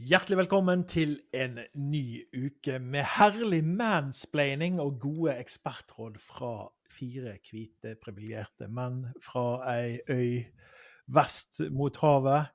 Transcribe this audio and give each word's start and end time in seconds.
Hjertelig 0.00 0.38
velkommen 0.38 0.86
til 0.88 1.10
en 1.36 1.58
ny 1.76 2.22
uke 2.32 2.78
med 2.80 3.04
herlig 3.18 3.58
mansplaining 3.68 4.78
og 4.80 4.94
gode 5.02 5.34
ekspertråd 5.36 6.14
fra 6.24 6.70
fire 6.88 7.34
hvite, 7.44 7.98
privilegerte 8.00 8.70
menn 8.72 9.02
fra 9.20 9.42
ei 9.74 9.98
øy 10.08 10.38
vest 11.12 11.60
mot 11.76 12.00
havet. 12.00 12.48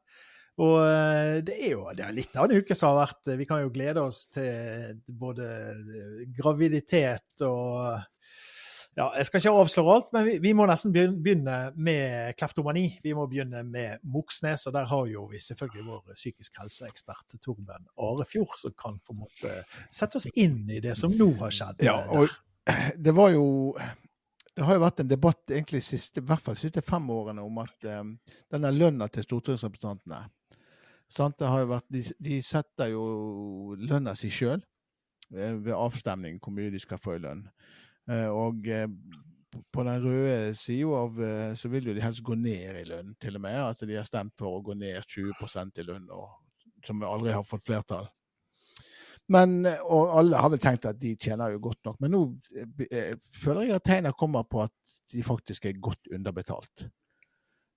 Og 0.58 0.80
eh, 0.88 1.36
det 1.46 1.60
er 1.60 1.76
jo 1.76 1.86
det 1.94 2.08
er 2.08 2.18
litt 2.18 2.34
av 2.34 2.50
en 2.50 2.64
uke 2.66 2.74
som 2.74 2.96
har 2.96 3.04
vært 3.04 3.36
Vi 3.38 3.46
kan 3.46 3.62
jo 3.62 3.70
glede 3.78 4.02
oss 4.02 4.24
til 4.34 4.98
både 5.06 5.46
graviditet 6.40 7.46
og 7.46 8.02
ja, 8.96 9.10
Jeg 9.18 9.28
skal 9.28 9.42
ikke 9.42 9.54
avsløre 9.60 9.96
alt, 9.98 10.08
men 10.16 10.26
vi, 10.28 10.38
vi, 10.44 10.54
må 10.56 10.68
nesten 10.70 10.94
begynne 10.96 11.58
med 11.76 12.38
kleptomani. 12.40 12.86
Vi 13.04 13.14
må 13.18 13.26
begynne 13.28 13.66
med 13.68 14.00
Moxnes, 14.08 14.64
og 14.70 14.76
der 14.78 14.88
har 14.88 15.12
jo 15.12 15.26
vi 15.32 15.42
selvfølgelig 15.44 15.86
vår 15.90 16.16
psykisk 16.16 16.62
helseekspert 16.62 17.38
Torben 17.44 17.90
Arefjord, 18.00 18.56
som 18.62 18.76
kan 18.80 19.00
på 19.04 19.16
en 19.16 19.24
måte 19.26 19.60
sette 19.92 20.22
oss 20.22 20.30
inn 20.34 20.64
i 20.72 20.80
det 20.84 20.96
som 21.00 21.12
nå 21.12 21.34
har 21.44 21.56
skjedd. 21.56 21.84
Ja, 21.86 22.00
og 22.08 22.32
det 22.96 23.14
var 23.16 23.36
jo 23.36 23.46
det 24.56 24.64
har 24.64 24.78
jo 24.78 24.86
vært 24.86 25.02
en 25.04 25.12
debatt 25.12 25.52
egentlig 25.52 25.82
siste, 25.84 26.22
i 26.22 26.26
hvert 26.26 26.40
fall 26.42 26.56
de 26.56 26.64
siste 26.64 26.84
fem 26.86 27.10
årene 27.12 27.44
om 27.44 27.58
at 27.60 27.88
um, 28.00 28.14
denne 28.52 28.72
lønna 28.72 29.10
til 29.12 29.26
stortingsrepresentantene 29.28 30.22
sant? 31.12 31.36
Det 31.40 31.50
har 31.52 31.66
jo 31.66 31.72
vært, 31.74 31.88
de, 31.92 32.04
de 32.24 32.38
setter 32.44 32.94
jo 32.94 33.04
lønna 33.76 34.16
si 34.16 34.32
sjøl 34.32 34.62
eh, 35.36 35.58
ved 35.60 35.74
avstemning 35.76 36.40
hvor 36.40 36.56
mye 36.56 36.72
de 36.72 36.80
skal 36.82 37.02
få 37.02 37.18
i 37.18 37.26
lønn. 37.26 37.44
Eh, 38.12 38.28
og 38.30 38.68
eh, 38.70 38.88
på 39.72 39.86
den 39.88 40.04
røde 40.04 40.56
sida 40.60 41.00
av 41.00 41.20
så 41.56 41.70
vil 41.72 41.88
jo 41.88 41.94
de 41.96 42.04
helst 42.04 42.24
gå 42.28 42.36
ned 42.36 42.82
i 42.82 42.88
lønn, 42.90 43.14
til 43.24 43.38
og 43.40 43.46
med. 43.46 43.56
At 43.56 43.86
de 43.88 43.96
har 43.96 44.08
stemt 44.08 44.36
for 44.38 44.58
å 44.58 44.64
gå 44.66 44.76
ned 44.76 45.00
20% 45.08 45.80
i 45.80 45.86
lønn, 45.88 46.10
som 46.84 47.04
aldri 47.08 47.32
har 47.32 47.46
fått 47.48 47.64
flertall. 47.64 48.10
Men, 49.32 49.64
og 49.66 50.12
alle 50.20 50.38
har 50.38 50.52
vel 50.54 50.62
tenkt 50.62 50.86
at 50.86 51.00
de 51.02 51.16
tjener 51.18 51.56
jo 51.56 51.64
godt 51.70 51.88
nok. 51.88 51.98
Men 52.04 52.14
nå 52.14 52.26
eh, 52.92 53.16
føler 53.34 53.70
jeg 53.70 53.80
at 53.80 53.88
tegna 53.88 54.12
kommer 54.18 54.46
på 54.50 54.62
at 54.66 54.74
de 55.14 55.24
faktisk 55.26 55.66
er 55.66 55.80
godt 55.82 56.12
underbetalt. 56.14 56.86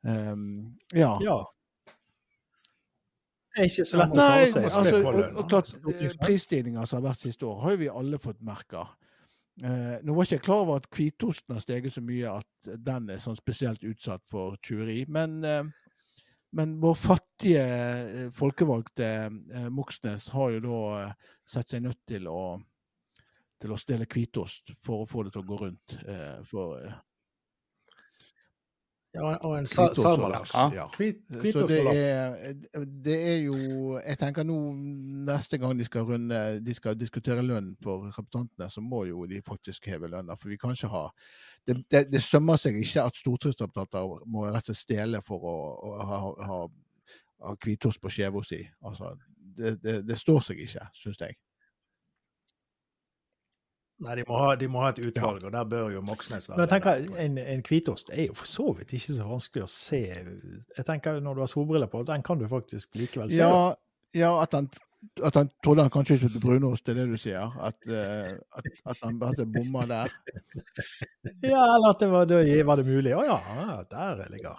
Um, 0.02 0.76
ja. 0.94 1.14
ja. 1.24 1.38
Det 3.54 3.64
er 3.64 3.70
ikke 3.70 3.86
så 3.88 3.98
lett 4.00 4.12
å 4.12 4.18
klare 4.18 4.50
seg. 4.52 4.68
Altså, 4.68 5.00
og, 5.00 5.18
og 5.40 5.48
klart, 5.50 5.72
Prisstigninga 6.20 6.84
som 6.86 7.00
har 7.00 7.08
vært 7.10 7.24
siste 7.24 7.48
år, 7.48 7.58
har 7.64 7.74
jo 7.74 7.80
vi 7.80 7.90
alle 8.02 8.20
fått 8.22 8.40
merke. 8.44 8.84
Eh, 9.64 9.98
nå 10.06 10.14
var 10.14 10.26
ikke 10.26 10.36
jeg 10.36 10.44
klar 10.46 10.62
over 10.62 10.78
at 10.78 10.86
hvitosten 10.94 11.56
har 11.56 11.62
steget 11.64 11.94
så 11.94 12.02
mye 12.04 12.30
at 12.38 12.72
den 12.86 13.08
er 13.10 13.22
sånn 13.22 13.38
spesielt 13.38 13.82
utsatt 13.86 14.22
for 14.30 14.58
tjuveri. 14.62 15.00
Men, 15.10 15.38
eh, 15.44 15.64
men, 16.54 16.76
vår 16.82 16.94
fattige 16.98 17.64
eh, 17.64 18.28
folkevalgte 18.34 19.08
eh, 19.26 19.68
Moxnes 19.74 20.28
har 20.34 20.54
jo 20.54 20.62
da 20.68 20.82
eh, 21.00 21.32
sett 21.48 21.74
seg 21.74 21.82
nødt 21.88 22.00
til 22.06 22.30
å, 22.30 22.42
til 23.58 23.74
å 23.74 23.80
stjele 23.80 24.06
hvitost 24.06 24.76
for 24.84 25.02
å 25.02 25.10
få 25.10 25.26
det 25.26 25.34
til 25.34 25.42
å 25.42 25.50
gå 25.50 25.60
rundt. 25.64 25.98
Eh, 26.06 26.38
for 26.46 26.78
ja, 29.14 29.36
og 29.46 29.58
en 29.58 29.66
salmalaks. 29.66 30.52
Ja. 30.54 30.86
Så 31.52 31.66
det 31.68 31.78
er, 31.80 32.54
det 33.04 33.14
er, 33.32 33.36
jo 33.36 33.96
Jeg 33.98 34.18
tenker 34.20 34.44
nå 34.44 34.56
neste 35.28 35.58
gang 35.58 35.78
de 35.78 35.84
skal, 35.84 36.04
runde, 36.04 36.40
de 36.64 36.74
skal 36.76 36.98
diskutere 36.98 37.42
lønn 37.42 37.72
for 37.82 38.10
representantene, 38.10 38.68
så 38.70 38.84
må 38.84 39.04
jo 39.08 39.24
de 39.26 39.40
faktisk 39.46 39.88
heve 39.88 40.10
lønna. 40.12 40.36
For 40.36 40.52
vi 40.52 40.60
kan 40.60 40.76
ikke 40.76 40.92
ha 40.92 41.06
Det, 41.68 41.76
det, 41.90 42.04
det 42.12 42.22
sømmer 42.22 42.56
seg 42.56 42.76
ikke 42.80 43.02
at 43.04 43.16
stortingsrepresentanter 43.16 44.28
må 44.28 44.46
rett 44.46 44.68
og 44.68 44.76
slett 44.76 44.84
stjele 44.84 45.20
for 45.24 45.42
å, 45.44 45.56
å 45.84 45.96
ha, 46.08 46.20
ha, 46.48 46.60
ha 47.44 47.56
hvitost 47.64 48.00
på 48.00 48.12
skjeva 48.12 48.40
si. 48.44 48.62
Altså, 48.84 49.16
det, 49.58 49.74
det, 50.06 50.16
står 50.16 50.40
seg 50.46 50.62
ikke, 50.64 50.86
syns 50.96 51.20
jeg. 51.20 51.36
Nei, 53.98 54.14
de 54.14 54.24
må, 54.28 54.38
ha, 54.38 54.50
de 54.54 54.68
må 54.70 54.82
ha, 54.84 54.92
et 54.94 55.00
utvalg, 55.02 55.40
ja. 55.42 55.48
og 55.48 55.54
der 55.56 55.64
bør 55.66 55.88
jo 55.90 56.00
Moxnes 56.06 56.46
være. 56.46 56.56
Men 56.58 56.64
jeg 56.64 56.70
tenker, 56.76 57.22
En, 57.24 57.38
en 57.42 57.64
hvitost 57.66 58.12
er 58.14 58.28
jo 58.28 58.36
for 58.38 58.50
så 58.50 58.66
vidt 58.78 58.94
ikke 58.94 59.14
så 59.16 59.26
vanskelig 59.26 59.64
å 59.64 59.70
se. 59.72 60.02
Jeg 60.76 60.86
tenker 60.86 61.18
Når 61.24 61.34
du 61.34 61.42
har 61.42 61.50
solbriller 61.50 61.90
på, 61.90 62.04
den 62.06 62.22
kan 62.26 62.38
du 62.38 62.46
faktisk 62.50 62.94
likevel 63.00 63.32
se. 63.32 63.42
Ja, 63.42 63.74
ja 64.14 64.36
at 64.42 64.54
han 64.54 64.70
at 65.22 65.36
han 65.38 65.50
trodde 65.62 65.84
han 65.86 65.92
kanskje 65.94 66.16
ikke 66.16 66.40
brunost, 66.42 66.86
det 66.86 66.94
er 66.94 67.04
det 67.04 67.12
du 67.12 67.20
sier? 67.22 67.52
At, 67.62 67.76
uh, 67.86 68.32
at, 68.58 68.66
at 68.90 69.02
han 69.04 69.18
bare 69.20 69.46
bomma 69.46 69.84
der? 69.86 70.14
ja, 71.52 71.60
eller 71.76 71.92
at 71.92 72.02
det 72.02 72.08
var, 72.10 72.26
det 72.26 72.66
var 72.66 72.80
det 72.80 72.86
mulig. 72.88 73.14
Å 73.14 73.22
ja, 73.26 73.38
der 73.90 74.24
ligger 74.32 74.58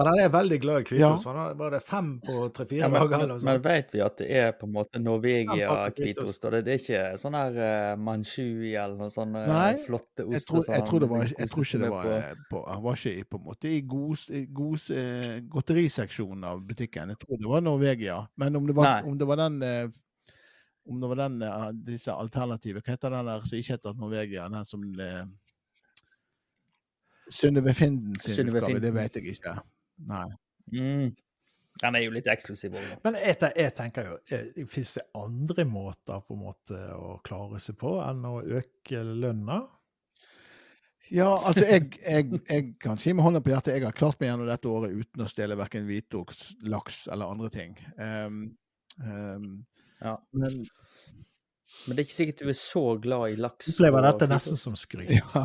men 0.00 0.08
han 0.08 0.18
er 0.24 0.30
veldig 0.32 0.58
glad 0.62 0.80
i 0.80 0.84
hvitost. 0.88 1.26
Ja. 1.28 1.42
Var 1.58 1.74
det 1.74 1.80
fem 1.84 2.06
på 2.24 2.36
tre-fire 2.56 2.86
ja, 2.86 2.88
dager? 2.94 3.24
Men, 3.26 3.42
men 3.44 3.58
vet 3.64 3.90
vi 3.92 4.00
at 4.00 4.14
det 4.16 4.28
er 4.40 4.54
på 4.56 4.64
en 4.64 4.72
måte 4.72 5.02
Norvegia-hvitost? 5.02 6.46
Det, 6.46 6.60
det, 6.64 6.72
er 6.72 6.80
ikke 6.80 7.02
sånn 7.20 7.36
her 7.36 7.58
uh, 7.60 7.98
Manchu 8.00 8.46
eller 8.70 8.94
noen 8.96 9.12
sånne 9.12 9.42
Nei, 9.50 9.74
flotte 9.84 10.24
oster? 10.24 10.38
Jeg 10.38 10.46
tror, 10.46 10.64
jeg 10.72 10.86
tror, 10.88 11.04
det 11.04 11.10
var, 11.10 11.34
jeg 11.34 11.52
tror 11.52 11.68
ikke 11.68 11.82
det 11.82 11.90
var 11.92 12.08
på, 12.08 12.46
på, 12.54 12.62
Han 12.70 12.84
var 12.86 13.02
ikke 13.02 13.26
på 13.28 13.40
en 13.42 13.44
måte 13.50 13.68
i 13.68 13.82
god, 13.92 14.24
god 14.62 14.86
uh, 14.96 15.34
godteriseksjonen 15.58 16.48
av 16.54 16.64
butikken. 16.70 17.12
Jeg 17.12 17.20
tror 17.26 17.42
det 17.44 17.52
var 17.52 17.66
Norvegia. 17.68 18.16
Men 18.40 18.56
om 18.56 18.70
det 18.70 18.78
var, 18.80 19.04
om 19.04 19.20
det 19.20 19.28
var 19.28 19.44
den 19.44 19.60
uh, 19.60 19.98
om 20.88 20.96
det 20.96 21.10
var 21.12 21.20
den, 21.20 21.42
disse 21.86 22.10
alternative 22.10 22.80
Hva 22.80 22.96
heter 22.96 23.12
den 23.12 23.28
der 23.28 23.44
som 23.46 23.58
ikke 23.60 23.76
heter 23.76 23.98
Norvegia? 24.00 24.48
Den 24.48 24.64
som 24.66 24.86
uh, 24.96 25.26
Synnøve 27.30 27.74
Finden 27.74 28.16
sin 28.18 28.48
utgave, 28.48 28.80
det 28.80 28.94
vet 28.94 29.16
jeg 29.16 29.36
ikke. 29.36 29.54
Nei. 30.08 30.28
Mm. 30.72 31.10
Den 31.80 31.96
er 31.96 32.04
jo 32.04 32.12
litt 32.12 32.28
eksklusiv 32.28 32.74
òg. 32.76 32.88
Men 33.04 33.16
jeg, 33.22 33.36
jeg, 33.56 33.72
tenker 33.76 34.08
jo, 34.10 34.16
eh, 34.36 34.64
fins 34.68 34.96
det 34.98 35.06
andre 35.16 35.64
måter 35.68 36.22
på 36.26 36.36
en 36.36 36.42
måte 36.44 36.80
å 36.96 37.18
klare 37.24 37.60
seg 37.62 37.78
på 37.80 37.94
enn 38.04 38.24
å 38.28 38.40
øke 38.42 39.04
lønna? 39.06 39.62
Ja, 41.10 41.30
altså 41.34 41.64
jeg, 41.66 41.88
jeg, 42.04 42.40
jeg, 42.46 42.66
kan 42.82 43.00
si 43.00 43.14
med 43.16 43.24
hånda 43.26 43.40
på 43.42 43.50
hjertet 43.50 43.74
jeg 43.74 43.82
har 43.82 43.96
klart 43.96 44.20
meg 44.20 44.28
gjennom 44.30 44.50
dette 44.50 44.70
året 44.70 44.92
uten 44.94 45.24
å 45.24 45.30
stjele 45.30 45.56
verken 45.58 45.88
hvitoks, 45.88 46.44
laks 46.70 47.00
eller 47.10 47.32
andre 47.32 47.50
ting. 47.54 47.74
Um, 47.96 48.44
um, 49.02 49.48
ja. 50.04 50.14
Men 50.36 50.60
men 51.86 51.96
det 51.96 52.02
er 52.02 52.08
ikke 52.08 52.16
sikkert 52.16 52.42
du 52.42 52.50
er 52.52 52.58
så 52.58 52.82
glad 53.00 53.32
i 53.32 53.36
laks. 53.40 53.70
Du 53.70 53.72
opplever 53.72 54.04
dette 54.04 54.26
nesten 54.30 54.58
som 54.60 54.76
skryt. 54.76 55.10
Ja, 55.20 55.44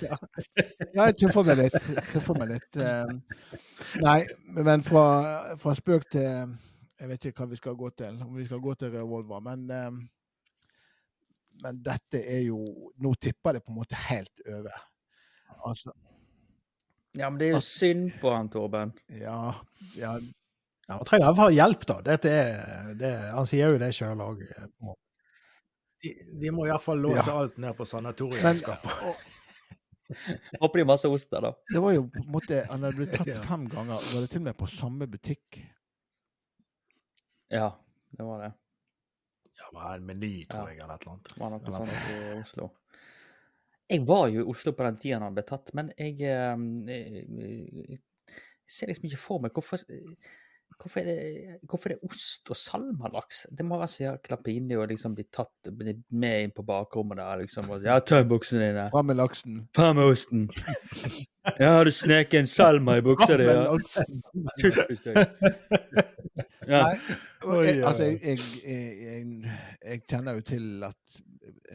ja. 0.00 0.16
ja 0.94 1.06
jeg 1.10 1.16
tøffer 1.20 1.46
meg 1.46 1.60
litt. 1.60 1.76
Tøffer 2.10 2.38
meg 2.40 2.50
litt. 2.54 2.78
Eh, 2.80 3.12
nei, 4.02 4.18
men 4.58 4.82
fra, 4.86 5.04
fra, 5.60 5.74
spøk 5.78 6.08
til 6.16 6.26
Jeg 6.26 7.08
vet 7.08 7.28
ikke 7.30 7.44
hva 7.44 7.52
vi 7.52 7.60
skal 7.60 7.76
gå 7.78 7.90
til, 7.96 8.18
om 8.26 8.34
vi 8.36 8.46
skal 8.48 8.62
gå 8.64 8.74
til 8.80 8.92
revolver. 8.96 9.44
Men, 9.46 9.62
eh, 9.76 10.74
men 11.62 11.82
dette 11.84 12.22
er 12.24 12.42
jo 12.48 12.60
Nå 12.98 13.14
tipper 13.20 13.56
det 13.58 13.64
på 13.64 13.72
en 13.72 13.78
måte 13.78 14.00
helt 14.08 14.46
over. 14.48 14.86
Altså 15.68 15.94
Ja, 17.18 17.28
men 17.28 17.38
det 17.38 17.48
er 17.48 17.56
jo 17.56 17.62
synd 17.64 18.10
på 18.20 18.32
han, 18.34 18.50
Torben. 18.50 18.92
Ja, 19.20 19.52
ja. 19.98 20.16
ja 20.18 20.96
han 20.96 21.06
trenger 21.06 21.28
i 21.28 21.30
hvert 21.30 21.40
fall 21.44 21.54
hjelp, 21.54 21.86
da. 21.86 22.00
Dette 22.10 22.34
er, 22.34 22.90
det, 22.98 23.14
han 23.36 23.46
sier 23.46 23.70
jo 23.70 23.80
det 23.82 23.92
sjøl 23.94 24.26
òg. 24.26 24.42
De, 26.02 26.14
de 26.40 26.52
må 26.54 26.64
iallfall 26.66 27.02
låse 27.02 27.26
ja. 27.26 27.36
alt 27.42 27.58
ned 27.60 27.76
på 27.76 27.84
sanatorieskapet. 27.84 29.26
Håper 30.60 30.78
de 30.80 30.86
masse 30.88 31.08
ost 31.08 31.30
der, 31.30 31.44
da. 31.44 31.52
Det 31.68 31.82
var 31.84 31.92
jo 31.96 32.06
på 32.08 32.22
en 32.22 32.32
måte, 32.32 32.62
Han 32.70 32.86
hadde 32.86 33.02
blitt 33.02 33.14
tatt 33.18 33.44
fem 33.50 33.68
ganger. 33.70 34.00
Var 34.14 34.24
det 34.24 34.32
til 34.32 34.42
og 34.42 34.48
med 34.48 34.58
på 34.58 34.70
samme 34.70 35.08
butikk? 35.10 35.60
Ja, 37.50 37.68
det 38.16 38.26
var 38.26 38.44
det. 38.46 38.50
Ja, 39.58 39.68
det 39.68 39.76
var 39.76 39.94
en 39.94 40.06
Meny, 40.08 40.34
tror 40.50 40.70
jeg, 40.70 40.80
eller 40.80 40.94
et 40.96 41.04
eller 41.04 41.16
annet. 41.16 41.32
Var 41.42 41.54
noe 41.54 41.74
sånt 41.76 41.96
også 41.98 42.16
i 42.16 42.34
Oslo. 42.38 42.70
Jeg 43.90 44.06
var 44.06 44.28
jo 44.30 44.44
i 44.44 44.50
Oslo 44.52 44.72
på 44.78 44.86
den 44.86 45.00
tida 45.02 45.18
han 45.18 45.34
ble 45.34 45.42
tatt, 45.46 45.72
men 45.74 45.90
jeg, 45.98 46.20
jeg, 46.22 46.30
eh, 46.30 47.32
jeg, 47.34 47.98
jeg 47.98 47.98
ser 48.70 48.92
liksom 48.92 49.08
ikke 49.10 49.18
for 49.18 49.42
meg 49.42 49.52
hvorfor 49.56 49.82
Hvorfor 50.80 51.00
er, 51.00 51.04
det, 51.04 51.56
hvorfor 51.68 51.90
er 51.90 51.98
det 51.98 52.08
ost 52.08 52.48
og 52.48 52.56
salmalaks? 52.56 53.42
Det 53.52 53.64
må 53.68 53.76
være 53.76 53.92
så 53.92 54.02
jækla 54.06 54.38
pinlig 54.44 54.78
å 54.80 54.86
liksom 54.88 55.12
bli 55.16 55.26
tatt 55.28 55.68
med 55.74 56.46
inn 56.46 56.54
på 56.56 56.64
bakrommet 56.64 57.20
der. 57.20 57.42
liksom. 57.42 57.68
Og, 57.68 57.84
ja, 57.84 57.98
tøm 58.00 58.30
buksene 58.30 58.70
dine. 58.70 58.86
Fram 58.94 59.10
med 59.12 59.20
laksen. 59.20 59.58
Fram 59.76 60.00
med 60.00 60.14
osten. 60.14 60.46
Ja, 61.58 61.70
har 61.78 61.84
du 61.88 61.92
sneket 61.92 62.38
en 62.40 62.48
salma 62.48 62.98
i 63.00 63.04
buksa 63.04 63.36
di? 63.40 63.46
Ja. 63.48 63.64
Ja. 66.68 66.82
Nei, 66.84 67.64
jeg, 67.64 67.80
altså, 67.82 68.04
jeg, 68.04 68.38
jeg, 68.62 69.54
jeg, 69.82 70.02
kjenner 70.10 70.36
jo 70.36 70.44
til 70.46 70.84
at 70.86 71.20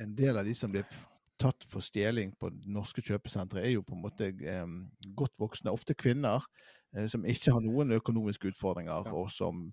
en 0.04 0.14
del 0.16 0.38
av 0.38 0.46
de 0.48 0.54
som 0.56 0.72
blir 0.72 0.86
tatt 1.42 1.66
for 1.68 1.84
stjeling 1.84 2.32
på 2.40 2.52
norske 2.72 3.04
kjøpesentre, 3.04 3.64
er 3.66 3.74
jo 3.74 3.84
på 3.84 3.96
en 3.98 4.04
måte 4.06 4.30
eh, 4.32 4.68
godt 5.18 5.34
voksne, 5.42 5.74
ofte 5.74 5.98
kvinner. 5.98 6.46
Eh, 6.96 7.08
som 7.12 7.26
ikke 7.28 7.54
har 7.56 7.64
noen 7.64 7.96
økonomiske 7.98 8.54
utfordringer, 8.54 9.12
og 9.14 9.30
som, 9.34 9.68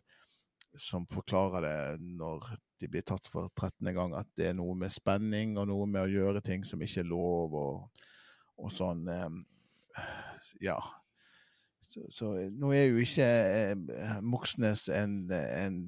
som, 0.75 1.07
forklarer 1.11 1.67
det 1.67 1.77
når 2.19 2.49
de 2.83 2.91
blir 2.91 3.05
tatt 3.07 3.29
for 3.31 3.51
13. 3.55 3.93
gang, 3.95 4.17
at 4.19 4.29
det 4.39 4.51
er 4.51 4.59
noe 4.59 4.75
med 4.79 4.93
spenning 4.93 5.57
og 5.61 5.69
noe 5.71 5.87
med 5.87 6.07
å 6.07 6.11
gjøre 6.11 6.43
ting 6.45 6.67
som 6.67 6.83
ikke 6.83 7.05
er 7.05 7.13
lov, 7.13 7.55
og, 7.55 8.03
og 8.59 8.75
sånn. 8.75 9.07
Ja. 10.65 10.81
Så, 11.93 12.07
så 12.09 12.31
nå 12.49 12.71
er 12.73 12.87
jo 12.89 13.03
ikke 13.03 13.27
eh, 13.27 14.13
Moxnes 14.25 14.87
en, 14.89 15.27
en, 15.29 15.83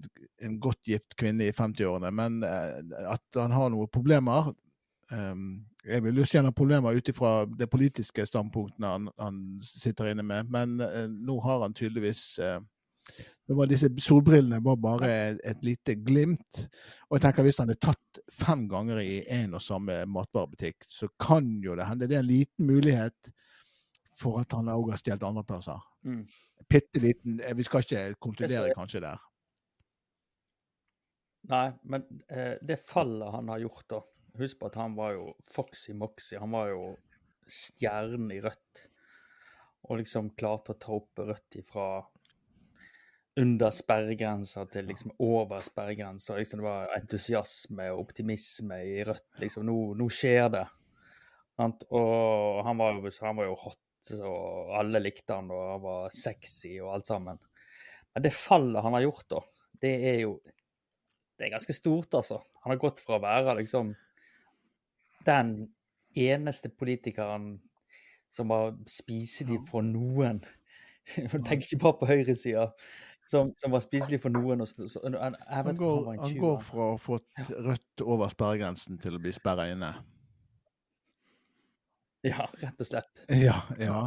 en 0.44 0.58
godt 0.60 0.82
gift 0.90 1.16
kvinne 1.16 1.46
i 1.48 1.54
50-årene, 1.54 2.10
men 2.12 2.42
eh, 2.44 3.06
at 3.08 3.40
han 3.40 3.54
har 3.56 3.72
noen 3.72 3.88
problemer 3.88 4.52
um, 5.08 5.64
Jeg 5.84 6.02
vil 6.04 6.16
jo 6.16 6.24
si 6.24 6.38
han 6.38 6.48
har 6.48 6.56
problemer 6.56 6.96
ut 6.96 7.08
ifra 7.08 7.44
det 7.44 7.68
politiske 7.70 8.24
standpunktene 8.26 8.88
han, 8.88 9.08
han, 9.20 9.40
sitter 9.64 10.12
inne 10.12 10.24
med, 10.24 10.48
men 10.52 10.78
eh, 10.80 11.04
nå 11.08 11.36
har 11.44 11.60
han 11.66 11.74
tydeligvis 11.76 12.22
eh, 12.40 12.60
var 13.52 13.68
disse 13.68 13.90
solbrillene 14.00 14.62
var 14.64 14.78
bare 14.80 15.10
et, 15.12 15.40
et 15.44 15.64
lite 15.66 15.96
glimt. 16.00 16.62
Og 17.10 17.18
jeg 17.18 17.24
tenker 17.26 17.44
hvis 17.44 17.60
han 17.60 17.72
er 17.74 17.80
tatt 17.80 18.20
fem 18.32 18.64
ganger 18.70 19.02
i 19.02 19.18
én 19.28 19.52
og 19.52 19.62
samme 19.62 20.00
matvarebutikk, 20.08 20.86
så 20.88 21.10
kan 21.20 21.50
jo 21.64 21.76
det 21.76 21.88
hende 21.90 22.08
det 22.08 22.16
er 22.16 22.24
en 22.24 22.30
liten 22.30 22.70
mulighet 22.70 23.34
for 24.16 24.40
at 24.40 24.56
han 24.56 24.72
òg 24.72 24.94
har 24.94 25.02
stjålet 25.02 25.28
andre 25.28 25.44
plasser. 25.44 25.84
Mm. 26.08 26.24
Bitte 26.70 27.02
liten 27.02 27.38
eh, 27.40 27.56
Vi 27.56 27.68
skal 27.68 27.84
ikke 27.84 28.06
konkludere 28.22 28.72
kanskje 28.76 29.04
der. 29.04 29.20
Nei, 31.52 31.66
men 31.84 32.08
eh, 32.32 32.56
det 32.64 32.80
fallet 32.88 33.34
han 33.34 33.52
har 33.52 33.60
gjort, 33.66 33.84
da 33.90 34.00
Husk 34.38 34.58
på 34.58 34.70
at 34.70 34.78
han 34.80 34.96
var 34.98 35.14
jo 35.14 35.28
Foxy 35.50 35.94
Moxy. 35.94 36.36
Han 36.40 36.54
var 36.54 36.72
jo 36.72 36.82
stjernen 37.46 38.32
i 38.34 38.40
rødt. 38.42 38.84
Og 39.84 40.00
liksom 40.00 40.32
klarte 40.38 40.74
å 40.74 40.80
ta 40.80 40.94
opp 40.96 41.20
rødt 41.20 41.60
ifra 41.60 41.88
under 43.36 43.72
sperregrensa 43.74 44.62
til 44.70 44.86
liksom 44.88 45.12
over 45.22 45.62
sperregrensa. 45.64 46.38
Liksom 46.38 46.62
det 46.62 46.66
var 46.66 46.94
entusiasme 46.96 47.88
og 47.92 48.06
optimisme 48.06 48.78
i 48.86 49.02
rødt. 49.06 49.26
Liksom 49.42 49.66
nå, 49.66 49.78
nå 49.98 50.08
skjer 50.12 50.48
det. 50.54 50.64
Og 51.58 52.62
han 52.66 52.78
var, 52.80 52.98
han 52.98 53.38
var 53.38 53.46
jo 53.46 53.58
hot, 53.60 54.14
og 54.18 54.72
alle 54.78 55.02
likte 55.02 55.36
han, 55.36 55.50
og 55.54 55.68
han 55.76 55.84
var 55.84 56.14
sexy 56.14 56.76
og 56.80 56.96
alt 56.96 57.10
sammen. 57.10 57.38
Men 58.14 58.24
det 58.26 58.34
fallet 58.34 58.82
han 58.82 58.96
har 58.96 59.06
gjort, 59.06 59.28
da, 59.30 59.42
det 59.82 59.94
er 60.14 60.20
jo 60.24 60.36
Det 61.34 61.48
er 61.48 61.50
ganske 61.56 61.74
stort, 61.74 62.14
altså. 62.14 62.36
Han 62.62 62.70
har 62.70 62.78
gått 62.78 63.00
fra 63.02 63.16
å 63.18 63.22
være 63.22 63.56
liksom 63.58 63.88
den 65.26 65.54
eneste 66.14 66.70
politikeren 66.70 67.58
som 68.34 68.50
var 68.50 68.74
spiselig 68.90 69.60
for 69.70 69.86
noen. 69.86 70.42
Tenk 71.46 71.66
ikke 71.66 71.82
bare 71.82 71.98
på 72.00 72.08
høyresida. 72.10 72.70
Som, 73.30 73.54
som, 73.56 73.72
var 73.72 73.80
spiselig 73.80 74.20
for 74.20 74.34
noen. 74.34 74.64
Og, 74.64 74.68
så, 74.68 75.00
vet, 75.04 75.38
han, 75.48 75.76
går, 75.78 76.00
han, 76.10 76.24
han 76.24 76.34
går 76.40 76.58
fra 76.64 76.90
å 76.94 76.98
få 77.00 77.20
rødt 77.50 78.04
over 78.04 78.32
sperregrensen 78.32 78.98
til 79.00 79.16
å 79.16 79.22
bli 79.22 79.32
sperra 79.34 79.68
inne. 79.72 79.94
Ja, 82.24 82.48
rett 82.60 82.80
og 82.80 82.88
slett. 82.88 83.24
Ja, 83.28 83.58
ja. 83.78 84.00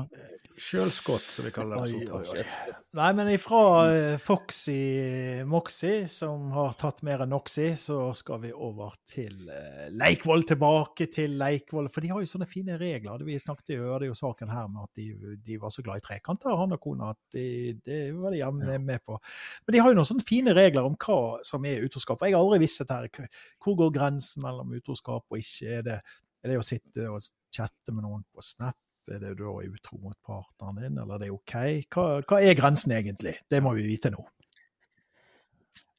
Sjølskott, 0.57 1.21
som 1.21 1.45
vi 1.45 1.51
kaller 1.53 1.83
det. 1.85 1.97
Oi, 1.99 2.05
oi, 2.09 2.39
oi. 2.41 2.75
Nei, 2.97 3.09
men 3.13 3.27
ifra 3.29 3.59
uh, 3.93 4.15
Foxy 4.17 5.43
Moxy, 5.45 6.07
som 6.09 6.47
har 6.55 6.73
tatt 6.81 7.03
mer 7.05 7.21
enn 7.21 7.29
Noxy, 7.29 7.67
så 7.77 7.99
skal 8.17 8.41
vi 8.41 8.49
over 8.51 8.95
til 9.05 9.35
uh, 9.51 9.83
Leikvoll. 9.93 10.47
Tilbake 10.49 11.09
til 11.13 11.35
Leikvoll. 11.37 11.91
For 11.93 12.01
de 12.01 12.09
har 12.09 12.23
jo 12.23 12.31
sånne 12.31 12.49
fine 12.49 12.79
regler. 12.81 13.21
Vi 13.27 13.37
snakket 13.43 13.75
jo, 13.75 13.83
hørte 13.91 14.09
jo 14.09 14.17
saken 14.17 14.49
her 14.49 14.65
med 14.73 14.87
at 14.87 14.97
de, 14.97 15.35
de 15.45 15.59
var 15.61 15.75
så 15.75 15.85
glad 15.85 16.01
i 16.01 16.05
trekanter, 16.07 16.57
han 16.57 16.73
og 16.73 16.81
kona, 16.81 17.11
at 17.13 17.37
de, 17.37 17.77
det 17.85 18.01
var 18.17 18.33
de 18.33 18.41
hjemme 18.41 18.79
med 18.87 19.05
på. 19.05 19.19
Men 19.67 19.77
de 19.77 19.83
har 19.83 19.93
jo 19.93 19.99
noen 20.01 20.09
sånne 20.09 20.25
fine 20.25 20.57
regler 20.57 20.89
om 20.89 20.97
hva 21.05 21.19
som 21.45 21.69
er 21.69 21.85
utroskap. 21.85 22.25
Jeg 22.25 22.33
har 22.33 22.41
aldri 22.41 22.63
visst 22.65 22.81
dette 22.81 22.97
her. 22.97 23.29
Hvor 23.61 23.77
går 23.83 23.93
grensen 24.01 24.41
mellom 24.47 24.73
utroskap 24.81 25.21
og 25.29 25.37
ikke? 25.37 25.77
Er 25.77 25.85
det, 25.85 26.01
er 26.41 26.55
det 26.55 26.57
å 26.57 26.65
sitte 26.65 27.11
og 27.13 27.21
chatte 27.53 27.93
med 27.93 28.09
noen 28.09 28.25
på 28.33 28.41
Snap? 28.41 28.79
Er 29.07 29.21
det 29.23 29.37
da 29.39 29.51
utro 29.63 29.97
mot 30.01 30.17
partneren 30.27 30.81
din, 30.81 30.97
eller 30.99 31.15
er 31.15 31.23
det 31.23 31.29
OK? 31.31 31.53
Hva, 31.93 32.07
hva, 32.27 32.41
er 32.43 32.57
grensen 32.59 32.91
egentlig? 32.91 33.37
Det 33.47 33.61
må 33.63 33.71
vi 33.77 33.85
vite 33.87 34.11
nå. 34.11 34.25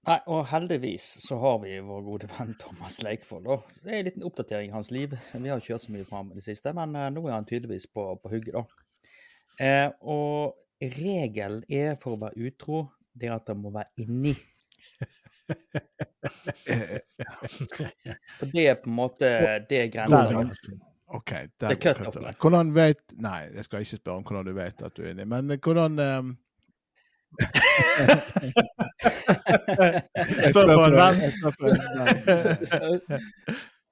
Nei, 0.08 0.18
og 0.32 0.46
heldigvis 0.48 1.06
så 1.20 1.36
har 1.40 1.58
vi 1.60 1.74
vår 1.84 2.04
gode 2.04 2.28
venn 2.32 2.54
Thomas 2.60 3.00
Leikvoll. 3.04 3.48
Det 3.82 3.90
er 3.92 3.98
en 3.98 4.06
liten 4.08 4.26
oppdatering 4.28 4.70
i 4.70 4.76
hans 4.76 4.90
liv. 4.94 5.16
Vi 5.32 5.50
har 5.52 5.64
kjørt 5.64 5.84
så 5.84 5.92
mye 5.92 6.06
fram 6.08 6.30
i 6.32 6.38
det 6.38 6.44
siste, 6.46 6.72
men 6.76 6.96
uh, 6.96 7.08
nå 7.12 7.26
er 7.26 7.34
han 7.36 7.48
tydeligvis 7.48 7.88
på, 7.92 8.02
på 8.22 8.32
hugget, 8.32 8.56
da. 8.56 8.62
Eh, 9.58 9.88
og 10.06 10.54
regelen 10.80 11.64
er 11.68 11.96
for 12.02 12.14
å 12.14 12.20
være 12.22 12.48
utro, 12.48 12.84
det 13.12 13.28
er 13.28 13.34
at 13.36 13.48
det 13.50 13.56
må 13.58 13.72
være 13.74 13.90
inni. 14.04 14.34
og 18.40 18.46
det 18.52 18.64
er 18.68 18.76
på 18.78 18.88
en 18.88 18.98
måte 19.00 19.26
det 19.68 19.78
er 19.82 19.88
grensen. 19.92 20.78
OK. 21.08 21.30
Der 21.30 21.68
det 21.68 21.86
er 21.86 21.94
cut 21.94 22.40
Hvordan 22.40 22.74
vet 22.74 23.00
Nei, 23.16 23.48
jeg 23.54 23.64
skal 23.64 23.80
ikke 23.80 23.96
spørre 23.96 24.16
om 24.16 24.22
hvordan 24.22 24.46
du 24.46 24.52
vet 24.52 24.82
at 24.82 24.96
du 24.96 25.02
er 25.02 25.10
inni, 25.10 25.24
men 25.24 25.58
hvordan 25.58 25.98
um... 26.18 26.36
Spør 30.48 30.66
på 30.74 30.84
en 30.84 30.96
venn. 30.98 31.18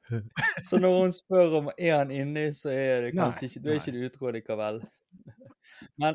Så 0.69 0.79
når 0.79 1.01
hun 1.01 1.13
spør 1.13 1.59
om 1.59 1.71
er 1.79 1.99
han 1.99 2.11
inni, 2.11 2.53
så 2.55 2.71
er 2.71 3.01
det 3.01 3.13
kanskje 3.17 3.43
nei, 3.43 3.51
ikke 3.51 3.61
Du 3.61 3.69
er 3.69 3.75
ikke 3.81 4.07
utro 4.07 4.31
likevel. 4.31 4.81
Men 6.01 6.15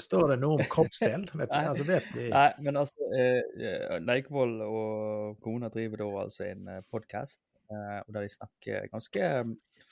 Står 0.00 0.28
det 0.30 0.38
noe 0.40 0.56
om 0.56 0.68
kroppsdel? 0.72 1.26
Vet 1.36 1.50
du, 1.50 1.56
altså 1.58 1.84
vet 1.84 2.06
vi... 2.16 2.28
Nei, 2.32 2.48
men 2.64 2.78
altså 2.80 3.08
eh, 3.12 3.98
Leikvoll 4.00 4.54
og 4.64 5.36
kona 5.44 5.68
driver 5.72 6.00
da 6.00 6.06
altså 6.22 6.46
en 6.48 6.70
eh, 6.72 6.80
podkast, 6.90 7.40
eh, 7.68 7.98
der 8.08 8.24
de 8.24 8.30
snakker 8.32 8.88
ganske 8.92 9.28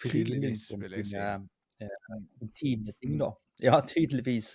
Tydeligvis, 0.02 0.70
vil 0.78 0.96
jeg 0.96 1.06
si. 1.10 1.16
Eh, 1.16 1.88
intime 2.42 2.92
ting, 3.00 3.18
da. 3.20 3.30
Ja, 3.62 3.80
tydeligvis. 3.92 4.54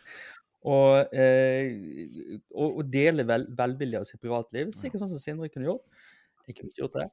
Og, 0.65 1.13
eh, 1.13 2.39
og, 2.55 2.77
og 2.77 2.93
dele 2.93 3.27
vel, 3.27 3.45
velvilje 3.57 4.01
av 4.01 4.07
sitt 4.09 4.21
privatliv. 4.21 4.73
Sikkert 4.77 5.03
sånn 5.03 5.13
som 5.13 5.21
Sindre 5.21 5.49
kunne 5.53 5.69
gjort. 5.69 5.85
Jeg 6.47 6.57
kunne 6.57 6.71
ikke 6.71 6.83
gjort 6.83 6.97
det. 6.97 7.09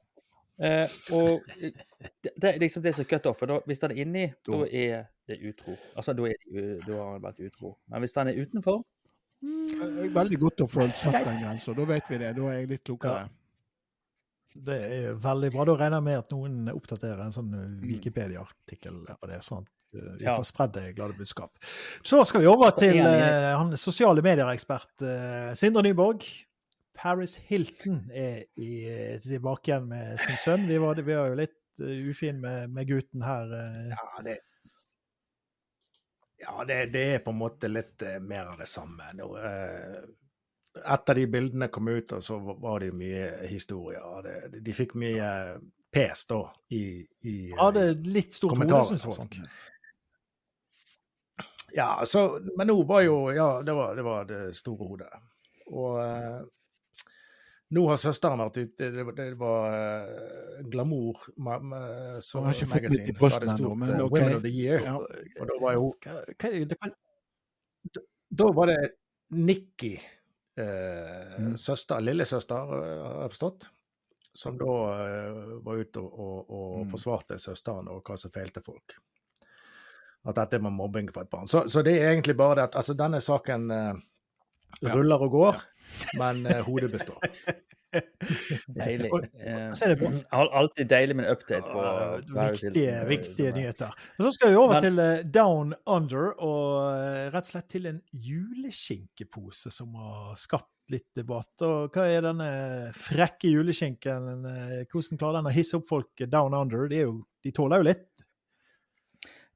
Eh, 0.63 0.95
og 1.17 1.45
det, 1.61 2.31
det 2.41 2.49
er 2.49 2.59
liksom 2.61 2.83
det 2.85 2.95
som 2.95 3.05
er 3.05 3.09
cutoff. 3.09 3.37
For 3.41 3.49
da, 3.49 3.59
hvis 3.69 3.81
han 3.83 3.93
er 3.93 4.01
inni, 4.01 4.25
da 4.47 4.63
er 4.69 5.05
det 5.29 5.39
utro. 5.49 5.77
Altså, 5.95 6.17
da, 6.17 6.27
er, 6.29 6.81
da 6.87 6.97
har 6.97 7.13
han 7.15 7.23
vært 7.23 7.45
utro. 7.45 7.75
Men 7.91 8.05
hvis 8.05 8.17
han 8.17 8.33
er 8.33 8.41
utenfor 8.41 8.81
mm, 9.45 10.11
Veldig 10.17 10.41
godt 10.41 10.65
å 10.65 10.69
få 10.69 10.89
satt 10.97 11.21
den 11.21 11.41
grensa. 11.45 11.77
Da 11.77 11.87
vet 11.93 12.09
vi 12.09 12.21
det. 12.25 12.33
Da 12.37 12.49
er 12.49 12.59
jeg 12.59 12.73
litt 12.73 12.85
klokere. 12.89 13.25
Ja. 13.25 13.42
Det 14.53 14.75
er 14.97 15.15
veldig 15.21 15.49
bra. 15.53 15.65
Da 15.67 15.77
regner 15.79 15.99
jeg 15.99 16.05
med 16.07 16.19
at 16.19 16.33
noen 16.33 16.73
oppdaterer 16.73 17.23
en 17.25 17.35
sånn 17.35 17.53
eh, 17.57 17.69
mm. 17.69 17.79
Wikipedia-artikkel 17.89 18.99
på 19.19 19.29
det. 19.31 19.39
sånn 19.45 19.65
vi 19.93 20.25
får 20.25 20.45
spredd 20.47 20.71
det 20.73 20.93
glade 20.97 21.13
budskap. 21.13 21.51
Så 22.01 22.23
skal 22.25 22.41
vi 22.41 22.49
over 22.49 22.71
til 22.77 22.97
uh, 22.97 23.51
han 23.59 23.75
sosiale 23.77 24.23
medier-ekspert 24.25 25.05
uh, 25.05 25.51
Sindre 25.57 25.83
Nyborg. 25.85 26.25
Paris 26.97 27.35
Hilton 27.49 27.99
er 28.09 28.43
i, 28.57 28.71
tilbake 29.21 29.69
igjen 29.69 29.85
med 29.91 30.17
sin 30.23 30.39
sønn. 30.41 30.65
Vi 30.69 30.79
var, 30.81 30.97
vi 30.97 31.13
var 31.13 31.29
jo 31.29 31.37
litt 31.43 31.59
uh, 31.81 32.09
ufin 32.09 32.41
med, 32.41 32.73
med, 32.73 32.89
gutten 32.89 33.25
her. 33.25 33.53
Ja, 33.93 34.09
det, 34.25 34.39
ja 36.41 36.67
det, 36.69 36.79
det, 36.95 37.05
er 37.15 37.23
på 37.25 37.33
en 37.33 37.41
måte 37.43 37.69
litt 37.69 38.05
mer 38.25 38.53
av 38.55 38.65
det 38.65 38.69
samme. 38.73 39.13
Nå, 39.19 39.29
etter 40.73 41.15
de 41.15 41.27
bildene 41.27 41.67
kom 41.67 41.87
ut, 41.87 42.13
så 42.25 42.39
var 42.39 42.79
det 42.79 42.91
mye 42.97 43.27
historier. 43.49 44.23
De, 44.25 44.61
de 44.63 44.75
fikk 44.75 44.95
mye 44.99 45.29
pes 45.93 46.25
da 46.29 46.41
i, 46.73 47.03
i 47.29 47.35
Ja, 47.51 47.69
det 47.75 47.83
er 47.91 48.01
litt 48.15 48.33
stort 48.33 48.57
hode, 48.57 48.81
syns 48.89 49.05
folk. 49.05 49.37
Ja, 51.73 52.03
så, 52.05 52.25
men 52.57 52.69
nå 52.69 52.75
var 52.85 53.01
jo 53.01 53.15
Ja, 53.33 53.61
det 53.65 53.73
var 53.73 53.95
det, 53.97 54.03
var 54.05 54.27
det 54.29 54.41
store 54.57 54.89
hodet. 54.89 55.13
Og 55.73 55.97
eh, 56.03 56.41
nå 57.73 57.85
har 57.89 57.97
søsteren 57.97 58.41
vært 58.43 58.59
ute. 58.61 58.89
Det, 58.93 59.05
det 59.17 59.29
var 59.39 59.73
uh, 59.73 60.59
Glamour 60.69 61.23
ma, 61.41 61.57
ma, 61.57 61.79
så, 62.21 62.43
Magasin. 62.43 63.13
Så 63.17 63.31
hadde 63.33 63.55
stort 63.55 63.79
men, 63.81 63.95
okay. 64.03 64.19
Women 64.19 64.35
of 64.37 64.43
the 64.45 64.51
Year. 64.53 64.83
Ja. 64.85 64.97
Og 64.99 65.49
da 65.49 65.57
var 65.63 65.79
jo 65.79 65.87
da, 67.93 68.03
da 68.43 68.51
var 68.53 68.69
det 68.69 68.77
Nikki 69.33 69.95
eh, 70.55 71.39
mm. 71.39 71.57
søster, 71.57 72.03
lillesøster, 72.03 72.75
eh, 72.77 73.01
har 73.05 73.23
jeg 73.25 73.33
forstått, 73.35 73.67
som 74.33 74.57
da 74.57 74.75
eh, 75.05 75.57
var 75.65 75.81
ute 75.81 76.01
og, 76.01 76.13
og, 76.13 76.37
og 76.49 76.77
mm. 76.85 76.93
forsvarte 76.93 77.39
søsteren 77.41 77.89
og 77.93 78.01
hva 78.05 78.17
som 78.19 78.33
feilte 78.33 78.63
folk. 78.65 78.97
At 80.23 80.39
dette 80.39 80.61
var 80.63 80.71
mobbing 80.71 81.11
for 81.11 81.25
et 81.25 81.31
barn. 81.31 81.49
Så, 81.51 81.65
så, 81.67 81.83
det 81.83 81.97
er 81.99 82.13
egentlig 82.13 82.37
bare 82.39 82.61
det 82.61 82.69
at 82.69 82.77
altså, 82.79 82.95
denne 82.97 83.19
saken 83.21 83.71
eh, 83.75 84.01
ruller 84.93 85.27
og 85.27 85.35
går, 85.35 85.59
ja. 85.59 86.17
men 86.21 86.45
eh, 86.47 86.63
hodet 86.65 86.91
består. 86.93 87.19
Deilig. 88.79 89.11
Eh, 89.39 89.71
alltid 90.31 90.89
deilig 90.89 91.15
med 91.15 91.25
en 91.27 91.37
update 91.37 91.73
på 91.73 91.83
Viktige, 92.33 92.99
viktige 93.09 93.53
nyheter. 93.55 93.95
Og 94.17 94.27
Så 94.27 94.31
skal 94.37 94.53
vi 94.53 94.59
over 94.59 94.77
Men, 94.77 94.85
til 94.85 95.01
uh, 95.01 95.31
Down 95.39 95.73
Under, 95.85 96.31
og 96.37 96.69
uh, 96.93 97.25
rett 97.33 97.49
og 97.49 97.51
slett 97.53 97.69
til 97.73 97.89
en 97.91 97.99
juleskinkepose 98.11 99.73
som 99.73 99.93
har 99.99 100.37
skapt 100.39 100.71
litt 100.91 101.09
debatt. 101.15 101.53
Og 101.65 101.93
hva 101.95 102.07
er 102.11 102.25
denne 102.25 102.49
frekke 102.97 103.51
juleskinken? 103.51 104.47
Hvordan 104.91 105.19
klarer 105.19 105.39
den 105.39 105.51
å 105.51 105.55
hisse 105.55 105.79
opp 105.79 105.87
folk 105.89 106.25
down 106.27 106.55
under? 106.57 106.89
De, 106.91 107.05
jo, 107.05 107.15
de 107.43 107.53
tåler 107.55 107.81
jo 107.81 107.87
litt. 107.87 108.07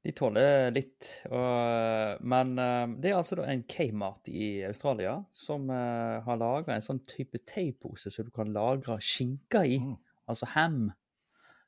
De 0.06 0.12
tåler 0.14 0.70
litt. 0.72 1.08
Og, 1.28 2.22
men 2.22 2.52
eh, 2.62 2.84
det 3.02 3.10
er 3.10 3.18
altså 3.18 3.40
en 3.44 3.64
Kmart 3.68 4.28
i 4.30 4.62
Australia 4.68 5.16
som 5.36 5.66
eh, 5.74 6.20
har 6.24 6.38
laga 6.40 6.76
en 6.76 6.84
sånn 6.84 7.02
type 7.10 7.40
teipose 7.50 8.12
som 8.14 8.28
du 8.28 8.30
kan 8.34 8.52
lagre 8.54 9.00
skinke 9.02 9.64
i. 9.66 9.80
Mm. 9.82 9.96
Altså 10.30 10.50
ham, 10.54 10.80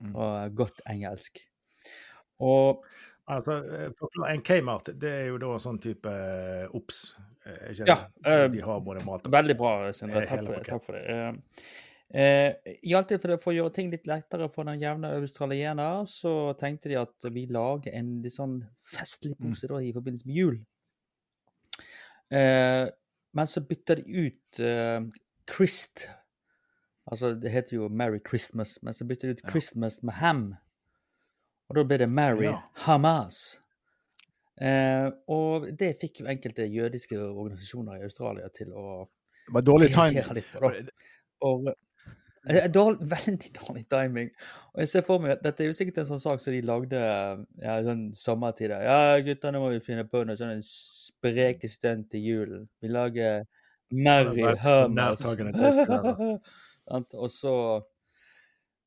Mm. 0.00 0.14
Og 0.16 0.54
godt 0.56 0.78
engelsk. 0.88 1.42
Og 2.40 2.86
Altså, 3.30 3.52
eh, 3.68 4.32
En 4.32 4.40
Kmart, 4.42 4.88
det 4.98 5.10
er 5.10 5.26
jo 5.28 5.36
da 5.38 5.50
sånn 5.60 5.76
type 5.78 6.08
eh, 6.08 6.64
obs? 6.74 7.14
eh, 7.46 7.68
Ja, 7.86 7.98
eh, 8.24 8.46
De 8.48 8.62
har 8.64 8.80
både 8.80 9.04
mat 9.04 9.26
og 9.28 9.32
Veldig 9.36 9.56
bra, 9.60 9.92
Sindre. 9.92 10.24
Eh, 10.24 10.40
Takk. 10.40 10.64
Takk 10.66 10.86
for 10.88 10.96
det. 10.96 11.18
Eh, 12.12 12.54
I 12.82 12.94
alt 12.98 13.08
det 13.12 13.20
for, 13.22 13.36
for 13.38 13.52
å 13.52 13.56
gjøre 13.56 13.74
ting 13.76 13.90
litt 13.92 14.06
lettere 14.10 14.48
for 14.50 14.66
den 14.66 14.80
jevne 14.82 15.12
australiener, 15.20 16.04
så 16.10 16.52
tenkte 16.58 16.90
de 16.90 16.96
at 16.98 17.28
vi 17.30 17.44
lager 17.46 17.94
en 17.94 18.16
litt 18.24 18.34
sånn 18.34 18.56
festlig 18.90 19.36
Mm. 19.38 19.50
pose 19.52 19.68
da, 19.70 19.78
i 19.78 19.92
forbindelse 19.94 20.26
med 20.26 20.34
jul. 20.36 20.56
Eh, 22.30 22.88
men 23.32 23.46
så 23.46 23.60
bytta 23.62 23.94
de 24.00 24.04
ut 24.26 24.60
eh, 24.62 25.00
Christ 25.50 26.08
Altså, 27.10 27.32
det 27.34 27.50
heter 27.50 27.74
jo 27.74 27.88
Merry 27.88 28.20
Christmas, 28.22 28.76
men 28.86 28.94
så 28.94 29.02
bytta 29.04 29.26
de 29.26 29.32
ut 29.34 29.40
Ja. 29.42 29.50
Christmas 29.50 29.96
med 30.02 30.14
ham. 30.14 30.42
Og 31.68 31.74
da 31.76 31.82
ble 31.82 31.96
det 31.98 32.08
Merry 32.08 32.44
Ja. 32.44 32.60
Hamas. 32.84 33.58
Eh, 34.60 35.10
og 35.26 35.66
det 35.78 35.96
fikk 35.98 36.20
jo 36.20 36.26
enkelte 36.30 36.68
jødiske 36.70 37.16
organisasjoner 37.18 37.98
i 37.98 38.04
Australia 38.04 38.48
til 38.54 38.70
å 38.76 39.08
Det 39.46 39.54
var 39.54 39.62
dårlig 39.62 39.88
timing. 39.90 40.22
Og, 41.42 41.74
dårlig, 42.74 42.98
veldig 43.14 43.52
dårlig 43.60 43.84
timing. 43.90 44.30
Og 44.72 44.80
jeg 44.82 44.88
ser 44.88 45.04
for 45.06 45.22
meg 45.22 45.36
at 45.36 45.44
dette 45.44 45.64
er 45.64 45.70
jo 45.70 45.76
sikkert 45.76 46.02
en 46.02 46.10
sånn 46.12 46.22
sak 46.22 46.42
som 46.42 46.54
de 46.54 46.62
lagde 46.64 47.00
ja, 47.00 47.76
i 47.76 47.86
sånn 47.86 48.04
sommertider. 48.16 48.84
Ja, 48.86 49.20
gutta, 49.24 49.52
nå 49.52 49.62
må 49.62 49.72
vi 49.74 49.82
finne 49.84 50.06
på 50.08 50.22
noe 50.24 50.38
sånn 50.40 50.62
spreke 50.66 51.68
stunt 51.70 52.10
til 52.12 52.26
julen. 52.26 52.66
Vi 52.80 52.92
lager 52.92 53.44
Mary 53.90 54.46
Hermes. 54.60 55.24
Og 56.90 57.30
så 57.30 57.54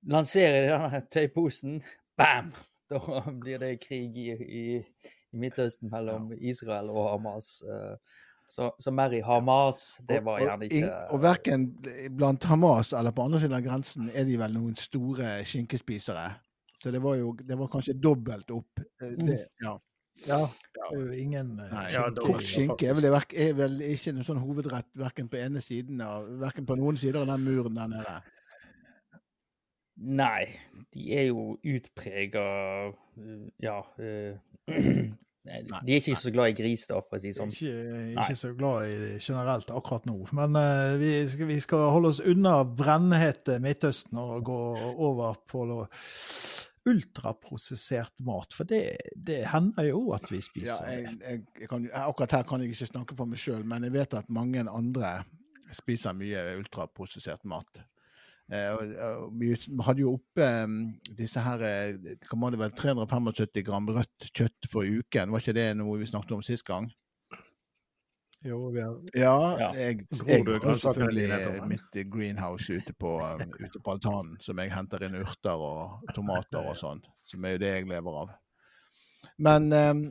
lanserer 0.09 0.65
de 0.65 0.71
denne 0.73 1.03
tøyposen. 1.11 1.81
Bam! 2.19 2.53
Da 2.91 2.99
blir 3.25 3.61
det 3.61 3.77
krig 3.81 4.17
i, 4.19 4.31
i, 4.33 4.63
i 5.33 5.39
Midtøsten 5.39 5.89
mellom 5.91 6.31
Israel 6.35 6.91
og 6.91 7.07
Hamas. 7.13 7.55
Eh, 7.63 7.95
Så, 8.49 8.69
så 8.79 8.91
i 9.13 9.21
Hamas, 9.25 9.99
det 10.07 10.19
var 10.25 10.39
gjerne 10.39 10.65
ikke 10.67 10.89
Og, 10.89 11.13
Og 11.15 11.21
verken 11.23 11.63
blant 12.17 12.43
Hamas 12.43 12.93
eller 12.93 13.11
på 13.11 13.23
andre 13.23 13.39
siden 13.39 13.55
av 13.57 13.63
grensen 13.65 14.11
er 14.13 14.27
de 14.27 14.37
vel 14.37 14.53
noen 14.53 14.75
store 14.77 15.39
skinkespisere. 15.47 16.27
Så 16.83 16.91
det 16.91 17.01
var 17.01 17.15
jo 17.15 17.31
det 17.39 17.57
var 17.57 17.71
kanskje 17.71 17.95
dobbelt 17.97 18.51
opp. 18.51 18.83
Eh, 19.01 19.15
Det, 19.17 19.39
ja. 19.63 19.77
Ja, 20.27 20.37
det 20.75 20.83
er 20.85 20.99
jo 20.99 21.11
ingen 21.11 21.59
eh, 21.59 21.71
Nei, 21.73 21.87
Ja, 21.91 22.03
kokt 22.15 22.45
skinke 22.47 22.87
er 22.87 22.95
vel, 22.95 23.07
er 23.09 23.55
vel 23.57 23.81
ikke 23.89 24.13
noen 24.13 24.27
sånn 24.27 24.43
hovedrett 24.43 24.87
verken 24.95 25.27
på 25.31 25.39
ene 25.41 25.63
siden 25.63 25.99
av, 26.05 26.27
verken 26.39 26.67
på 26.69 26.77
noen 26.79 26.99
sider 26.99 27.23
av 27.23 27.31
den 27.33 27.43
muren 27.47 27.75
der 27.79 27.89
nede. 27.91 28.15
Nei, 29.95 30.45
de 30.93 31.09
er 31.17 31.27
jo 31.31 31.57
utprega 31.59 32.45
Ja. 33.61 33.81
eh, 35.49 35.61
de 35.65 35.93
er 35.93 36.01
ikke 36.01 36.19
så 36.19 36.31
glad 36.33 36.53
i 36.53 36.57
gris, 36.57 36.85
da, 36.89 36.99
for 37.03 37.19
å 37.19 37.21
si 37.21 37.31
det 37.31 37.37
sånn. 37.39 37.53
Ikke, 37.53 38.07
ikke 38.15 38.39
så 38.39 38.51
glad 38.57 38.89
i 38.89 38.97
det 39.01 39.13
generelt 39.19 39.71
akkurat 39.75 40.07
nå. 40.09 40.17
Men 40.37 40.59
uh, 40.59 40.95
vi, 41.01 41.13
skal, 41.29 41.49
vi 41.51 41.59
skal 41.63 41.87
holde 41.93 42.13
oss 42.13 42.21
unna 42.23 42.59
brennhete 42.67 43.59
Midtøsten 43.63 44.21
og 44.21 44.43
gå 44.47 44.59
over 44.93 45.39
på 45.49 45.65
ultraprosessert 46.89 48.23
mat. 48.27 48.55
For 48.55 48.67
det, 48.67 48.81
det 49.15 49.43
hender 49.51 49.87
jo 49.87 50.09
at 50.15 50.27
vi 50.31 50.41
Ja, 50.41 50.47
spiser 50.47 50.91
jeg, 50.91 51.15
jeg, 51.21 51.45
jeg 51.61 51.71
kan, 51.71 51.87
akkurat 52.03 52.39
her 52.39 52.47
kan 52.47 52.63
jeg 52.63 52.73
ikke 52.75 52.91
snakke 52.91 53.17
for 53.19 53.29
meg 53.29 53.39
sjøl, 53.39 53.63
men 53.67 53.87
jeg 53.87 53.95
vet 53.95 54.19
at 54.19 54.31
mange 54.33 54.65
andre 54.67 55.21
spiser 55.73 56.15
mye 56.17 56.43
ultraprosessert 56.59 57.45
mat. 57.49 57.83
Eh, 58.53 59.29
vi 59.39 59.53
hadde 59.85 60.03
jo 60.03 60.11
oppe 60.19 60.47
um, 60.65 60.73
disse 61.17 61.41
her 61.41 61.63
eh, 61.65 62.17
hva 62.27 62.37
var 62.43 62.53
det 62.53 62.59
vel, 62.61 62.73
375 62.77 63.63
gram 63.65 63.87
rødt 63.95 64.27
kjøtt 64.29 64.67
for 64.69 64.85
uken. 64.85 65.31
Var 65.33 65.41
ikke 65.41 65.55
det 65.57 65.69
noe 65.79 65.97
vi 66.01 66.09
snakket 66.11 66.35
om 66.37 66.43
sist 66.45 66.65
gang? 66.67 66.91
Jo, 68.43 68.59
vi 68.75 68.81
har, 68.83 68.97
Ja, 69.15 69.35
Ja. 69.57 69.69
jeg, 69.73 70.03
jeg 70.27 70.43
har 70.45 70.75
selvfølgelig 70.75 71.29
eh, 71.31 71.67
mitt 71.71 71.99
greenhouse 72.11 72.73
ute 72.75 72.93
på, 72.93 73.15
um, 73.23 73.53
ute 73.57 73.79
på 73.79 73.95
altanen, 73.95 74.35
som 74.43 74.59
jeg 74.59 74.73
henter 74.75 75.07
inn 75.07 75.15
urter 75.21 75.63
og 75.63 76.03
tomater 76.13 76.59
og 76.61 76.75
sånn. 76.77 77.01
Som 77.25 77.45
er 77.47 77.55
jo 77.55 77.63
det 77.63 77.71
jeg 77.77 77.87
lever 77.89 78.19
av. 78.25 78.35
Men, 79.39 79.71
um, 79.73 80.03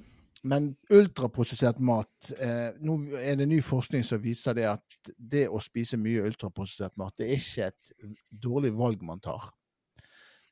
men 0.42 0.72
ultraprosessert 0.90 1.78
mat 1.78 2.30
eh, 2.34 2.74
Nå 2.82 2.96
er 3.18 3.36
det 3.38 3.46
ny 3.46 3.60
forskning 3.62 4.02
som 4.06 4.22
viser 4.22 4.56
det 4.58 4.66
at 4.72 5.12
det 5.16 5.44
å 5.48 5.60
spise 5.62 5.98
mye 6.00 6.24
ultraprosessert 6.26 6.96
mat, 7.00 7.14
det 7.18 7.28
er 7.28 7.38
ikke 7.38 7.68
et 7.70 8.16
dårlig 8.42 8.72
valg 8.74 9.04
man 9.06 9.22
tar. 9.22 9.52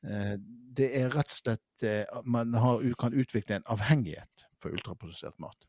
Eh, 0.07 0.37
det 0.39 0.87
er 1.01 1.11
rett 1.11 1.33
og 1.33 1.37
slett 1.41 1.85
eh, 1.87 2.21
Man 2.25 2.55
har, 2.55 2.85
kan 2.99 3.13
utvikle 3.17 3.59
en 3.59 3.67
avhengighet 3.73 4.47
for 4.61 4.71
ultraprosessert 4.71 5.37
mat. 5.43 5.67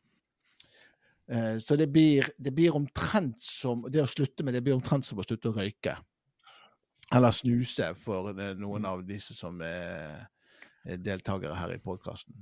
Eh, 1.27 1.59
Så 1.59 1.75
det 1.79 1.91
blir, 1.91 2.31
det 2.37 2.55
blir 2.55 2.75
omtrent 2.75 3.41
som 3.41 3.85
Det 3.91 4.03
å 4.03 4.09
slutte 4.09 4.43
med 4.43 4.55
det 4.55 4.63
blir 4.63 4.79
omtrent 4.79 5.05
som 5.05 5.19
å 5.19 5.27
slutte 5.27 5.51
å 5.51 5.57
røyke. 5.57 5.97
Eller 7.13 7.35
snuse, 7.35 7.91
for 7.99 8.31
eh, 8.33 8.55
noen 8.55 8.87
av 8.87 9.03
disse 9.07 9.35
som 9.35 9.59
er 9.61 10.29
er 10.83 10.99
deltakere 10.99 11.55
her 11.55 11.71
i 11.71 11.79
podkasten. 11.79 12.35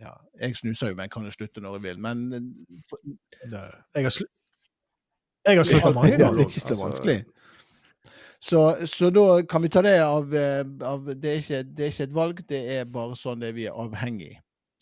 Ja, 0.00 0.12
jeg 0.40 0.56
snuser 0.56 0.90
jo, 0.90 0.94
men 0.94 1.06
jeg 1.06 1.10
kan 1.14 1.24
jo 1.24 1.30
slutte 1.32 1.60
når 1.64 1.78
jeg 1.78 1.82
vil. 1.82 2.00
Men 2.04 2.24
eh, 2.36 2.80
for, 2.88 3.00
jeg 3.04 4.04
har, 4.04 4.12
sl 4.12 4.24
jeg 5.46 5.56
har 5.56 5.64
slutta 5.64 5.90
mange 5.94 6.18
ganger. 6.20 6.36
det 6.36 6.44
er 6.44 6.48
ikke 6.50 6.60
så 6.60 6.68
altså. 6.74 6.84
vanskelig. 6.84 7.24
Så, 8.40 8.86
så 8.86 9.08
da 9.10 9.42
kan 9.48 9.62
vi 9.64 9.68
ta 9.72 9.80
det 9.82 9.94
av, 10.04 10.34
eh, 10.34 10.64
av 10.84 11.06
det, 11.08 11.30
er 11.30 11.40
ikke, 11.40 11.62
det 11.62 11.86
er 11.86 11.94
ikke 11.94 12.08
et 12.10 12.14
valg, 12.14 12.42
det 12.48 12.60
er 12.76 12.84
bare 12.84 13.16
sånn 13.16 13.40
det 13.40 13.54
vi 13.56 13.64
er 13.70 13.78
avhengig. 13.78 14.34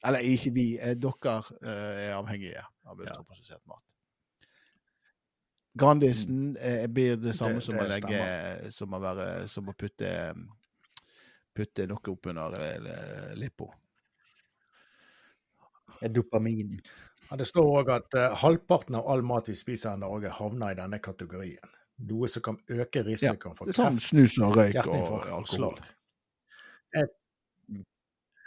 Eller 0.05 0.27
ikke 0.27 0.51
vi, 0.53 0.67
eh, 0.83 0.97
dere 0.99 1.37
er 1.63 2.17
avhengige 2.19 2.65
av 2.85 2.99
ultraprosessert 2.99 3.63
mat. 3.71 3.81
Grandisen 5.79 6.57
eh, 6.61 6.85
blir 6.87 7.17
det 7.17 7.35
samme 7.35 7.55
Det- 7.55 7.63
som, 7.63 7.75
det 7.75 7.87
å 7.87 7.89
legge, 7.91 8.73
som, 8.75 8.93
å 8.95 9.01
være, 9.03 9.49
som 9.49 9.71
å 9.71 9.75
putte, 9.75 10.11
putte 11.55 11.87
noe 11.87 12.13
opp 12.13 12.27
under 12.31 12.59
eh, 16.01 16.09
lippo. 16.09 16.15
Dopamin. 16.21 16.79
Ja, 17.31 17.39
det 17.41 17.47
står 17.49 17.71
òg 17.81 17.91
at 17.95 18.17
uh, 18.19 18.35
halvparten 18.43 18.99
av 18.99 19.09
all 19.11 19.25
mat 19.25 19.49
vi 19.49 19.57
spiser 19.57 19.97
i 19.97 20.03
Norge, 20.03 20.33
havner 20.39 20.75
i 20.75 20.79
denne 20.79 21.01
kategorien. 21.03 21.75
Noe 22.05 22.29
som 22.29 22.43
kan 22.45 22.59
øke 22.69 23.05
risikoen 23.07 23.55
for 23.57 23.69
Det 23.69 23.77
er 23.77 23.79
sånn 23.79 23.99
kreft, 23.99 24.11
snus 24.11 24.39
og 24.43 24.57
røyk 24.59 24.81
og 24.83 24.97
alkohol. 24.99 25.47
slag. 25.49 25.85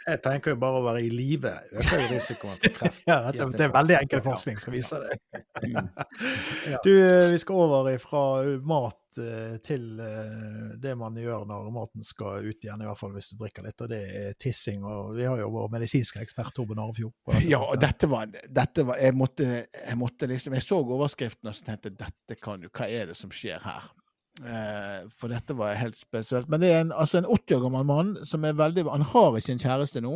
Jeg, 0.08 0.20
tenker 0.24 0.54
jo 0.54 0.60
bare 0.60 0.80
å 0.80 0.84
være 0.86 1.02
i 1.04 1.10
live 1.12 1.52
øker 1.72 2.00
jo 2.02 2.06
risikoen 2.12 2.56
for 2.62 2.76
kreft. 2.78 3.04
Ja, 3.10 3.18
det, 3.32 3.48
det 3.56 3.66
er 3.66 3.74
veldig 3.74 3.98
enkel 3.98 4.22
forskning 4.24 4.62
som 4.62 4.74
viser 4.74 5.04
det. 5.04 5.18
Du, 6.84 6.92
eh, 6.92 7.28
vi 7.32 7.38
skal 7.40 7.60
over 7.64 7.88
fra 8.02 8.22
mat 8.68 9.18
eh, 9.20 9.56
til 9.64 10.00
eh, 10.02 10.72
det 10.80 10.94
man 10.98 11.16
gjør 11.18 11.44
når 11.48 11.68
maten 11.74 12.06
skal 12.06 12.46
ut 12.46 12.64
igjen, 12.64 12.82
i 12.82 12.88
hvert 12.88 13.00
fall 13.00 13.12
hvis 13.14 13.32
du 13.32 13.38
drikker 13.40 13.66
litt, 13.66 13.78
og 13.84 13.92
det 13.92 14.00
er 14.22 14.36
tissing. 14.40 14.84
Og 14.86 15.14
vi 15.18 15.26
har 15.28 15.40
jo 15.42 15.50
vår 15.54 15.70
medisinske 15.76 16.22
ekspert 16.24 16.54
Torben 16.56 16.80
dette 16.80 17.44
Ja, 17.48 17.60
og 17.62 17.78
dette 17.82 18.10
var, 18.10 18.28
dette 18.30 18.86
var 18.88 19.00
jeg, 19.02 19.16
måtte, 19.18 19.48
jeg 19.68 19.98
måtte 19.98 20.28
liksom 20.30 20.56
Jeg 20.56 20.64
så 20.64 20.80
overskriften 20.82 21.50
og 21.50 21.56
så 21.56 21.66
tenkte 21.66 21.94
dette 21.94 22.38
kan 22.40 22.62
jo 22.62 22.72
Hva 22.72 22.88
er 22.88 23.10
det 23.10 23.18
som 23.18 23.32
skjer 23.34 23.62
her? 23.64 23.90
Eh, 24.38 25.08
for 25.10 25.32
dette 25.32 25.56
var 25.58 25.74
helt 25.74 25.98
spesielt. 25.98 26.48
Men 26.48 26.62
det 26.62 26.70
er 26.72 26.80
en, 26.84 26.92
altså 26.92 27.18
en 27.18 27.26
80 27.26 27.56
år 27.56 27.64
gammel 27.66 27.86
mann 27.88 28.14
som 28.28 28.44
er 28.44 28.58
veldig 28.58 28.84
Han 28.90 29.02
har 29.02 29.36
ikke 29.36 29.56
en 29.56 29.64
kjæreste 29.64 30.02
nå, 30.04 30.14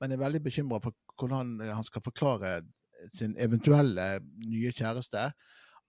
men 0.00 0.12
er 0.12 0.20
veldig 0.20 0.42
bekymra 0.44 0.78
for 0.84 0.94
hvordan 1.16 1.60
han 1.60 1.84
skal 1.84 2.04
forklare 2.04 2.60
sin 3.16 3.34
eventuelle 3.40 4.20
nye 4.44 4.72
kjæreste 4.72 5.30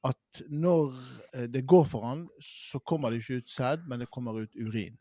at 0.05 0.41
når 0.49 0.93
eh, 1.33 1.47
det 1.51 1.65
går 1.67 1.83
for 1.89 2.05
han, 2.05 2.27
så 2.41 2.79
kommer 2.79 3.09
det 3.09 3.21
ikke 3.21 3.41
ut 3.41 3.51
sæd, 3.51 3.87
men 3.87 3.99
det 3.99 4.11
kommer 4.13 4.41
ut 4.43 4.55
urin. 4.55 4.97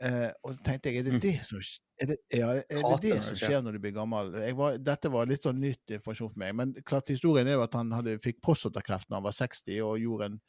Eh, 0.00 0.30
og 0.48 0.56
tenkte 0.64 0.88
jeg, 0.88 1.02
er 1.02 1.04
det 1.04 1.12
Mm. 1.18 1.20
det 1.20 1.34
som, 1.44 1.60
er 2.00 2.06
det, 2.08 2.16
ja, 2.32 2.48
er 2.56 2.64
det, 2.80 3.00
det 3.02 3.22
som 3.22 3.36
skjer. 3.36 3.60
når 3.62 3.76
du 3.76 3.78
blir 3.84 3.92
gammel? 3.92 4.30
Var, 4.56 4.78
dette 4.80 5.10
var 5.12 5.28
litt 5.28 5.44
sånn 5.44 5.60
nytt 5.60 5.92
informasjon 5.92 6.30
for 6.32 6.40
meg. 6.40 6.54
Men 6.56 6.72
klart 6.88 7.12
historien 7.12 7.46
er 7.46 7.58
jo 7.58 7.64
at 7.66 7.76
han 7.76 7.92
hadde, 7.92 8.16
fikk 8.24 8.40
prostatakreft 8.40 9.10
da 9.10 9.18
han 9.18 9.26
var 9.26 9.36
60 9.36 9.82
og 9.84 9.98
gjorde 10.00 10.30
en, 10.30 10.40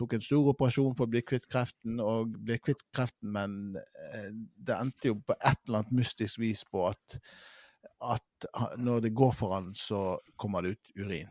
tok 0.00 0.16
en 0.16 0.24
stor 0.24 0.50
operasjon 0.54 0.96
for 0.98 1.06
å 1.06 1.12
bli 1.12 1.22
kvitt 1.22 1.46
kreften, 1.52 2.00
og 2.02 2.34
ble 2.42 2.58
kvitt 2.58 2.82
kreften, 2.96 3.30
men 3.36 3.76
eh, 3.78 4.30
det 4.58 4.74
endte 4.74 5.12
jo 5.12 5.20
på 5.20 5.36
et 5.38 5.62
eller 5.68 5.82
annet 5.84 5.94
mystisk 6.02 6.40
vis 6.42 6.64
på 6.66 6.88
at, 6.88 7.18
at 8.02 8.50
når 8.82 9.06
det 9.06 9.14
går 9.14 9.32
for 9.36 9.54
han, 9.54 9.70
så 9.78 10.18
kommer 10.34 10.62
det 10.66 10.74
ut 10.74 10.92
urin. 11.04 11.30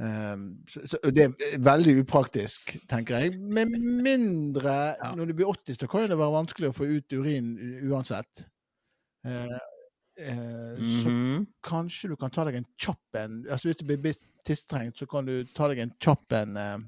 Um, 0.00 0.44
så, 0.64 0.96
det 1.12 1.26
er 1.26 1.58
veldig 1.60 1.92
upraktisk, 2.00 2.70
tenker 2.88 3.18
jeg. 3.20 3.34
Med 3.36 3.68
mindre 3.68 4.72
Ja. 4.96 5.10
Når 5.14 5.26
du 5.28 5.34
blir 5.36 5.50
80, 5.50 5.76
så 5.76 5.88
kan 5.92 6.06
det 6.08 6.16
være 6.16 6.32
vanskelig 6.38 6.70
å 6.70 6.76
få 6.76 6.86
ut 6.88 7.12
urin 7.12 7.50
uansett. 7.90 8.46
Eh, 9.26 9.58
eh, 10.16 10.78
Så 10.80 11.10
Mhm. 11.10 11.46
kanskje 11.62 12.08
du 12.08 12.16
kan 12.16 12.30
ta 12.30 12.44
deg 12.44 12.54
en 12.54 12.66
kjapp 12.80 13.14
en 13.14 13.44
altså 13.50 13.68
Hvis 13.68 13.76
du 13.76 13.84
blir 13.84 14.14
tisstrengt, 14.46 14.96
så 14.96 15.06
kan 15.06 15.26
du 15.26 15.44
ta 15.44 15.68
deg 15.68 15.78
en 15.78 15.92
kjapp 16.00 16.32
en 16.32 16.56
eh, 16.56 16.78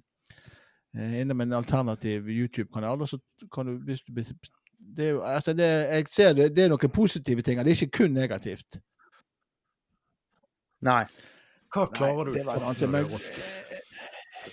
eh, 0.97 1.21
innom 1.21 1.41
en 1.41 1.53
alternativ 1.53 2.25
YouTube-kanal. 2.29 3.03
og 3.03 3.09
så 3.09 3.19
kan 3.53 3.67
du, 3.67 3.79
hvis 3.85 4.01
du 4.07 4.13
blir 4.13 4.25
det 4.97 5.05
er 5.05 5.11
jo, 5.11 5.21
altså 5.21 5.53
det, 5.53 5.69
jeg 5.91 6.07
ser 6.09 6.33
det, 6.33 6.57
det 6.57 6.65
er 6.65 6.69
noen 6.69 6.91
positive 6.91 7.43
ting, 7.43 7.59
det 7.59 7.67
er 7.67 7.85
ikke 7.87 7.99
kun 7.99 8.11
negativt. 8.13 8.81
Nei. 10.83 11.05
Hva 11.73 11.87
klarer 11.89 12.29
du 12.29 12.33
det 12.37 12.45
var 12.45 12.61
men, 12.91 13.07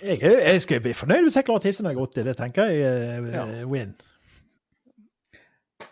Jeg, 0.00 0.20
jeg 0.22 0.62
skal 0.64 0.80
bli 0.84 0.92
fornøyd 0.96 1.26
hvis 1.26 1.36
jeg 1.36 1.44
klarer 1.48 1.60
å 1.60 1.64
tisse 1.66 1.82
når 1.84 1.92
jeg 1.92 1.98
er 1.98 2.06
80. 2.06 2.24
Det 2.30 2.36
tenker 2.38 2.70
jeg 2.70 2.84
er 2.86 3.26
Ja. 3.34 3.42
eh, 3.58 3.64
win. 3.68 3.94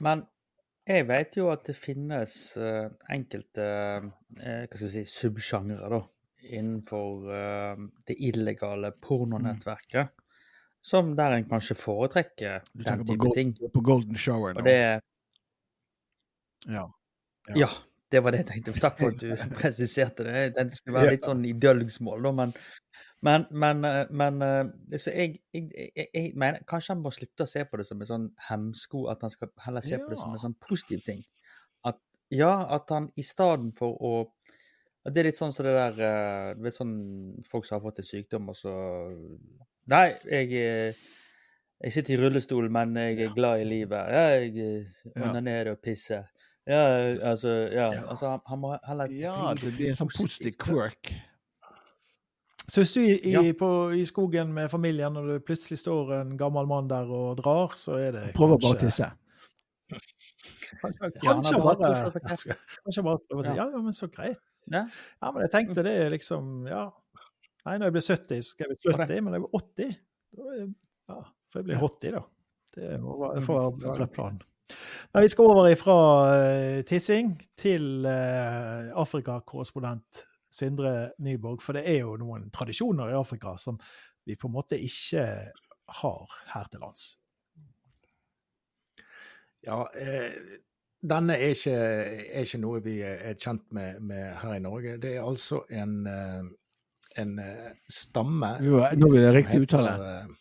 Men 0.04 0.22
jeg 0.88 1.04
vet 1.08 1.36
jo 1.36 1.50
at 1.52 1.66
det 1.68 1.74
finnes 1.76 2.34
uh, 2.56 2.86
enkelte 3.12 3.64
uh, 4.00 4.06
hva 4.38 4.78
skal 4.78 4.86
vi 4.86 4.92
si, 4.94 5.02
subsjangre 5.10 5.90
da, 5.92 5.98
innenfor 6.48 7.26
uh, 7.28 7.82
det 8.08 8.16
illegale 8.24 8.92
pornonettverket, 9.04 10.14
som 10.88 11.10
der 11.18 11.34
en 11.36 11.48
kanskje 11.50 11.76
foretrekker 11.76 12.62
den 12.72 13.02
på 13.04 13.10
type 13.12 13.18
gold- 13.26 13.34
ting. 13.36 13.52
på 13.74 13.82
Golden 13.84 14.16
Shower 14.16 14.54
da. 14.56 14.62
Og 14.62 14.64
det 14.64 14.78
Ja. 16.72 16.86
Ja, 17.56 17.68
det 18.12 18.22
var 18.24 18.32
det 18.32 18.42
jeg 18.42 18.48
tenkte. 18.52 18.74
Takk 18.80 19.00
for 19.00 19.12
at 19.12 19.20
du 19.20 19.32
presiserte 19.60 20.24
det. 20.26 20.36
Jeg 20.36 20.52
tenkte 20.54 20.70
det 20.72 20.80
skulle 20.80 20.98
være 20.98 21.16
litt 21.16 21.28
sånn 21.28 21.42
i 21.44 21.54
dølgsmål, 21.66 22.28
da, 22.28 22.32
men 22.42 22.54
men, 23.20 23.46
men, 23.50 23.84
eh, 23.84 24.06
men 24.10 24.42
eh, 24.42 24.98
så 24.98 25.10
jeg, 25.10 25.40
jeg, 25.52 25.90
jeg, 26.14 26.32
mener 26.38 26.62
kanskje 26.70 26.94
han 26.94 27.02
må 27.02 27.10
slutte 27.14 27.44
å 27.44 27.50
se 27.50 27.64
på 27.66 27.80
det 27.80 27.86
som 27.88 28.02
en 28.02 28.10
sånn 28.10 28.26
hemsko, 28.46 29.08
at 29.10 29.24
han 29.26 29.32
skal 29.34 29.50
heller 29.64 29.86
se 29.86 29.98
på 29.98 30.12
det 30.12 30.18
som 30.20 30.36
en 30.36 30.42
sånn 30.44 30.58
positiv 30.62 31.02
ting. 31.06 31.24
At 31.88 31.98
ja, 32.34 32.52
at 32.76 32.90
han 32.94 33.10
i 33.18 33.26
stedet 33.26 33.72
for 33.78 33.98
å 33.98 34.12
Det 35.08 35.22
er 35.22 35.28
litt 35.30 35.38
sånn 35.38 35.54
som 35.56 35.64
det 35.64 35.72
der 35.72 36.00
eh, 36.04 36.54
Du 36.58 36.64
vet 36.66 36.74
sånn 36.76 36.96
folk 37.48 37.64
som 37.64 37.78
har 37.78 37.84
fått 37.86 38.02
en 38.02 38.06
sykdom, 38.06 38.50
og 38.52 38.58
så 38.58 38.72
Nei, 39.88 40.12
jeg, 40.28 40.50
jeg 41.80 41.94
sitter 41.94 42.12
i 42.14 42.18
rullestol, 42.20 42.66
men 42.70 42.92
jeg 43.00 43.22
er 43.24 43.30
glad 43.32 43.62
i 43.62 43.64
livet. 43.64 44.10
Jeg 44.12 44.50
Ja. 45.14 45.30
onanerer 45.30 45.72
og 45.72 45.80
pisser. 45.80 46.28
Ja, 46.68 46.82
altså, 47.30 47.48
ja, 47.72 47.88
altså 48.04 48.34
han, 48.34 48.40
han 48.46 48.60
må 48.60 48.74
heller 48.84 49.12
ja, 49.16 49.54
det 49.56 49.70
blir 49.76 49.88
en 49.88 49.96
sånn 49.96 50.10
positiv 50.12 50.58
quirk. 50.60 51.14
Så 52.68 52.82
hvis 52.82 52.92
du 52.92 53.00
i, 53.00 53.32
Ja. 53.32 53.40
på, 53.56 53.68
i 53.96 54.04
skogen 54.04 54.52
med 54.52 54.68
familien, 54.70 55.16
og 55.16 55.30
det 55.30 55.38
plutselig 55.48 55.78
står 55.80 56.12
en 56.18 56.34
gammel 56.36 56.68
mann 56.68 56.90
der 56.90 57.08
og 57.08 57.38
drar, 57.40 57.72
så 57.80 57.96
er 57.96 58.12
det 58.12 58.24
Prøver 58.36 58.58
bare 58.60 58.74
å 58.74 58.74
bare 58.74 58.82
tisse. 58.82 59.08
Kanskje, 59.88 61.08
kanskje 61.24 61.60
bare 61.64 61.92
kanskje 62.84 63.02
bare 63.06 63.54
Ja. 63.54 63.54
ja, 63.64 63.66
men 63.80 63.96
så 63.96 64.10
greit. 64.12 64.40
Ja. 64.68 64.84
Ja, 65.22 65.30
men 65.32 65.46
jeg 65.46 65.50
tenkte 65.54 65.82
det 65.86 65.94
er 65.96 66.10
liksom 66.12 66.66
Ja. 66.68 66.90
Nei, 67.64 67.78
når 67.78 67.88
jeg 67.88 67.92
blir 67.96 68.06
70, 68.06 68.42
så 68.42 68.50
skal 68.52 68.66
jeg 68.68 68.76
bli 68.76 68.92
70, 68.92 69.22
men 69.24 69.32
når 69.32 69.38
jeg 69.38 69.46
blir 69.46 69.60
80, 69.60 69.96
da 70.36 71.14
ja, 71.14 71.22
får 71.48 71.60
jeg 71.62 71.64
bli 71.64 71.80
80, 71.88 72.12
da. 72.12 72.22
Det 72.76 73.00
må 73.00 73.16
får 73.44 73.80
være 73.82 74.06
planen. 74.12 74.42
Men 75.14 75.24
vi 75.24 75.30
skal 75.32 75.52
over 75.52 75.68
ifra 75.72 75.98
uh, 76.28 76.80
tissing 76.88 77.36
til 77.56 78.04
uh, 78.06 78.90
Afrikakorrespondent 79.00 80.24
Sindre 80.50 81.10
Nyborg. 81.18 81.62
For 81.62 81.76
det 81.76 81.86
er 81.88 82.02
jo 82.02 82.16
noen 82.20 82.48
tradisjoner 82.54 83.12
i 83.12 83.18
Afrika 83.18 83.56
som 83.60 83.80
vi 84.28 84.36
på 84.36 84.48
en 84.48 84.56
måte 84.58 84.78
ikke 84.80 85.24
har 86.00 86.38
her 86.52 86.68
til 86.72 86.84
lands. 86.84 87.10
Ja, 89.66 89.82
eh, 89.96 90.32
denne 91.10 91.36
er 91.36 91.54
ikke, 91.54 91.74
er 91.74 92.46
ikke 92.46 92.60
noe 92.62 92.80
vi 92.84 92.98
er 93.02 93.36
kjent 93.40 93.66
med, 93.74 94.00
med 94.00 94.24
her 94.42 94.56
i 94.56 94.62
Norge. 94.62 94.96
Det 95.02 95.16
er 95.16 95.26
altså 95.26 95.62
en, 95.70 95.94
eh, 96.06 96.48
en 97.22 97.38
eh, 97.42 97.70
stamme 97.90 98.54
Jo, 98.64 98.82
Nå 98.96 99.10
blir 99.10 99.22
det 99.22 99.30
som 99.30 99.38
riktig 99.38 99.62
uttale. 99.66 99.94
Uh, 99.98 100.34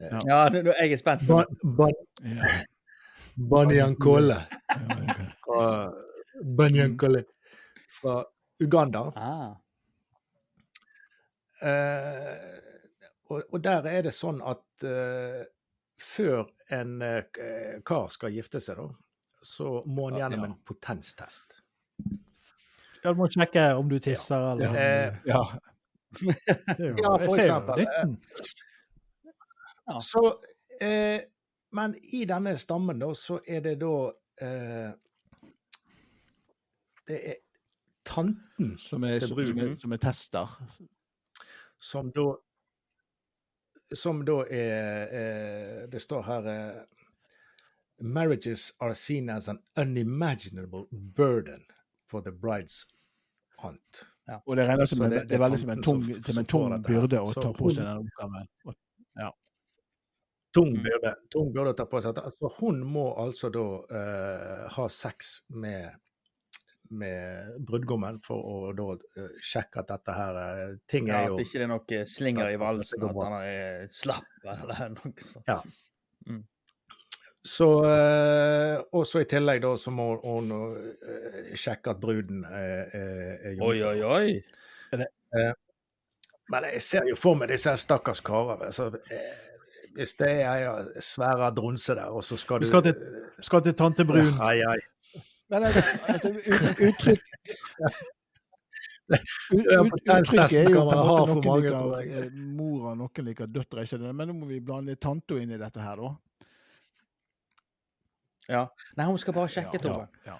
ja, 0.00 0.18
Ja, 0.28 0.42
nå, 0.54 0.62
nå, 0.62 0.74
jeg 0.78 0.92
er 0.92 1.00
spent. 1.00 1.26
Ban, 1.28 1.56
ban, 1.76 1.94
Ja. 2.24 2.58
Banyankole 3.38 4.46
fra 5.44 5.92
Banyankole 6.58 7.24
fra 8.00 8.24
Uganda. 8.58 9.12
Ah. 9.16 9.54
Uh, 11.62 12.58
og, 13.30 13.42
og 13.52 13.62
der 13.62 13.86
er 13.90 14.02
det 14.06 14.14
sånn 14.14 14.40
at 14.46 14.86
uh, 14.86 15.42
før 15.98 16.44
en 16.74 16.98
uh, 17.02 17.22
kar 17.86 18.10
skal 18.14 18.34
gifte 18.34 18.60
seg, 18.62 18.78
da, 18.78 18.88
så 19.42 19.82
må 19.86 20.10
han 20.10 20.20
gjennom 20.22 20.44
ja. 20.44 20.50
en 20.50 20.58
potenstest. 20.66 21.58
Ja, 23.02 23.12
du 23.12 23.18
må 23.20 23.28
sjekke 23.30 23.70
om 23.78 23.90
du 23.90 23.98
tisser, 24.02 24.52
eller 24.52 24.78
Eh, 24.78 25.18
ja. 25.30 25.42
Det 26.18 26.34
er 26.78 26.86
jo- 26.88 26.96
ja, 27.02 27.10
for 27.22 27.38
eksempel. 27.38 27.86
Ja. 29.88 30.00
Så, 30.04 30.22
eh, 30.80 31.20
men 31.72 31.94
i 32.02 32.24
denne 32.24 32.56
stammen, 32.58 32.98
da, 32.98 33.12
så 33.14 33.40
er 33.46 33.60
det 33.60 33.76
da 33.80 33.92
eh, 34.40 34.92
Det 37.08 37.18
er 37.30 37.34
tanten 38.04 38.74
Som 38.78 39.04
er, 39.04 39.18
Til 39.18 39.28
som, 39.28 39.42
som, 39.46 39.58
er, 39.58 39.74
som 39.80 39.92
er 39.92 39.96
tester. 40.02 40.54
som 41.80 42.10
da 42.12 42.26
Som 43.94 44.24
da 44.24 44.38
er 44.50 45.08
eh, 45.20 45.88
Det 45.92 46.00
står 46.02 46.22
her 46.22 46.48
eh, 46.52 46.82
Marriages 48.00 48.72
are 48.80 48.94
seen 48.94 49.28
as 49.30 49.48
an 49.48 49.58
unimaginable 49.76 50.84
burden 50.92 51.64
for 52.06 52.20
the 52.22 52.30
bride's 52.30 52.84
aunt. 53.58 54.04
Og 54.46 54.56
det 54.56 54.68
regnes 54.68 54.90
som 54.90 54.98
det- 55.00 55.10
det, 55.10 55.28
det 55.28 55.34
er 55.34 55.38
veldig 55.42 55.58
som 55.58 55.70
en 55.70 55.82
tung, 55.82 56.04
som- 56.04 56.22
som 56.22 56.38
en 56.38 56.46
tung 56.46 56.82
byrde 56.86 57.18
å 57.18 57.32
Så 57.32 57.42
ta 57.42 57.52
på 57.52 57.70
seg 57.74 57.84
den 57.84 57.96
oppgaven. 57.98 58.46
Tung 60.58 60.74
Mm. 60.74 60.82
byrde, 60.84 61.14
tung 61.30 61.48
byrde 61.54 61.72
å 61.72 61.78
ta 61.78 61.86
på 61.88 62.02
seg. 62.02 62.18
Altså, 62.18 62.50
hun 62.58 62.82
må 62.86 63.06
altså 63.22 63.50
da 63.54 63.64
uh, 63.94 64.68
ha 64.74 64.86
sex 64.90 65.32
med, 65.54 65.94
med 66.90 67.56
brudgommen 67.68 68.18
for 68.24 68.42
å 68.42 68.72
da 68.76 68.88
uh, 68.98 69.32
sjekke 69.44 69.84
at 69.84 69.92
dette 69.94 70.18
her 70.18 70.38
uh, 70.42 70.76
Ting 70.90 71.10
Ja, 71.10 71.22
er 71.22 71.34
at 71.34 71.42
ikke 71.46 71.60
det 71.60 71.66
er 71.68 71.72
noe 71.72 72.04
slinger 72.10 72.52
i 72.52 72.60
valsen, 72.60 73.06
at 73.08 73.22
han 73.22 73.36
er 73.40 73.88
slapp 73.94 74.48
eller 74.54 74.94
noe 74.96 75.28
sånt. 75.30 75.76
Så 77.48 77.66
eh, 77.86 78.80
Og 78.92 79.06
så 79.06 79.22
i 79.22 79.28
tillegg 79.30 79.62
da 79.62 79.70
så 79.78 79.92
må 79.94 80.08
hun 80.20 80.50
sjekke 81.56 81.94
at 81.94 82.00
bruden 82.02 82.42
er, 82.44 82.90
er, 82.98 83.62
Oi, 83.64 83.78
oi, 83.86 84.02
oi. 84.04 85.52
Men 86.52 86.66
jeg 86.72 86.82
ser 86.84 87.08
jo 87.08 87.16
for 87.16 87.38
meg 87.38 87.52
disse 87.52 87.72
stakkars 87.80 88.20
karer. 88.24 88.66
Altså, 88.68 88.90
hvis 89.98 90.14
det 90.20 90.28
er 90.46 90.86
svære 91.02 91.50
dronse 91.56 91.94
der, 91.98 92.06
og 92.14 92.22
så 92.24 92.36
skal 92.38 92.60
Du 92.62 92.64
du 92.64 92.70
skal 92.70 92.82
til- 92.86 93.00
Skal 93.42 93.62
til 93.66 93.74
tante 93.74 94.04
Brun. 94.06 94.30
Ai, 94.40 94.60
ai. 94.62 94.78
Men 95.50 95.64
altså, 95.64 95.82
altså, 96.08 96.28
uttrykk 96.88 97.20
Ja, 99.08 99.80
Uttrykket 99.80 100.52
er 100.52 100.66
jo 100.70 100.82
på 100.84 100.92
en 100.92 100.98
måte 101.00 101.26
noen 101.30 101.44
mange, 101.46 101.70
liker 101.70 102.30
mora, 102.58 102.90
eh, 102.92 102.98
noen 103.00 103.24
liker 103.30 103.46
døtre. 103.48 103.84
Ikke 103.86 103.98
det? 104.02 104.10
Men 104.14 104.28
nå 104.28 104.34
må 104.36 104.48
vi 104.50 104.58
blande 104.60 104.96
tante 105.00 105.38
inn 105.40 105.54
i 105.56 105.60
dette 105.60 105.80
her, 105.80 105.96
da. 106.02 106.10
Ja. 108.48 108.60
Nei, 108.96 109.06
hun 109.08 109.18
skal 109.20 109.34
bare 109.36 109.48
sjekke, 109.52 109.78
Ja, 109.80 109.84
Tove. 109.86 110.04
Ja. 110.26 110.36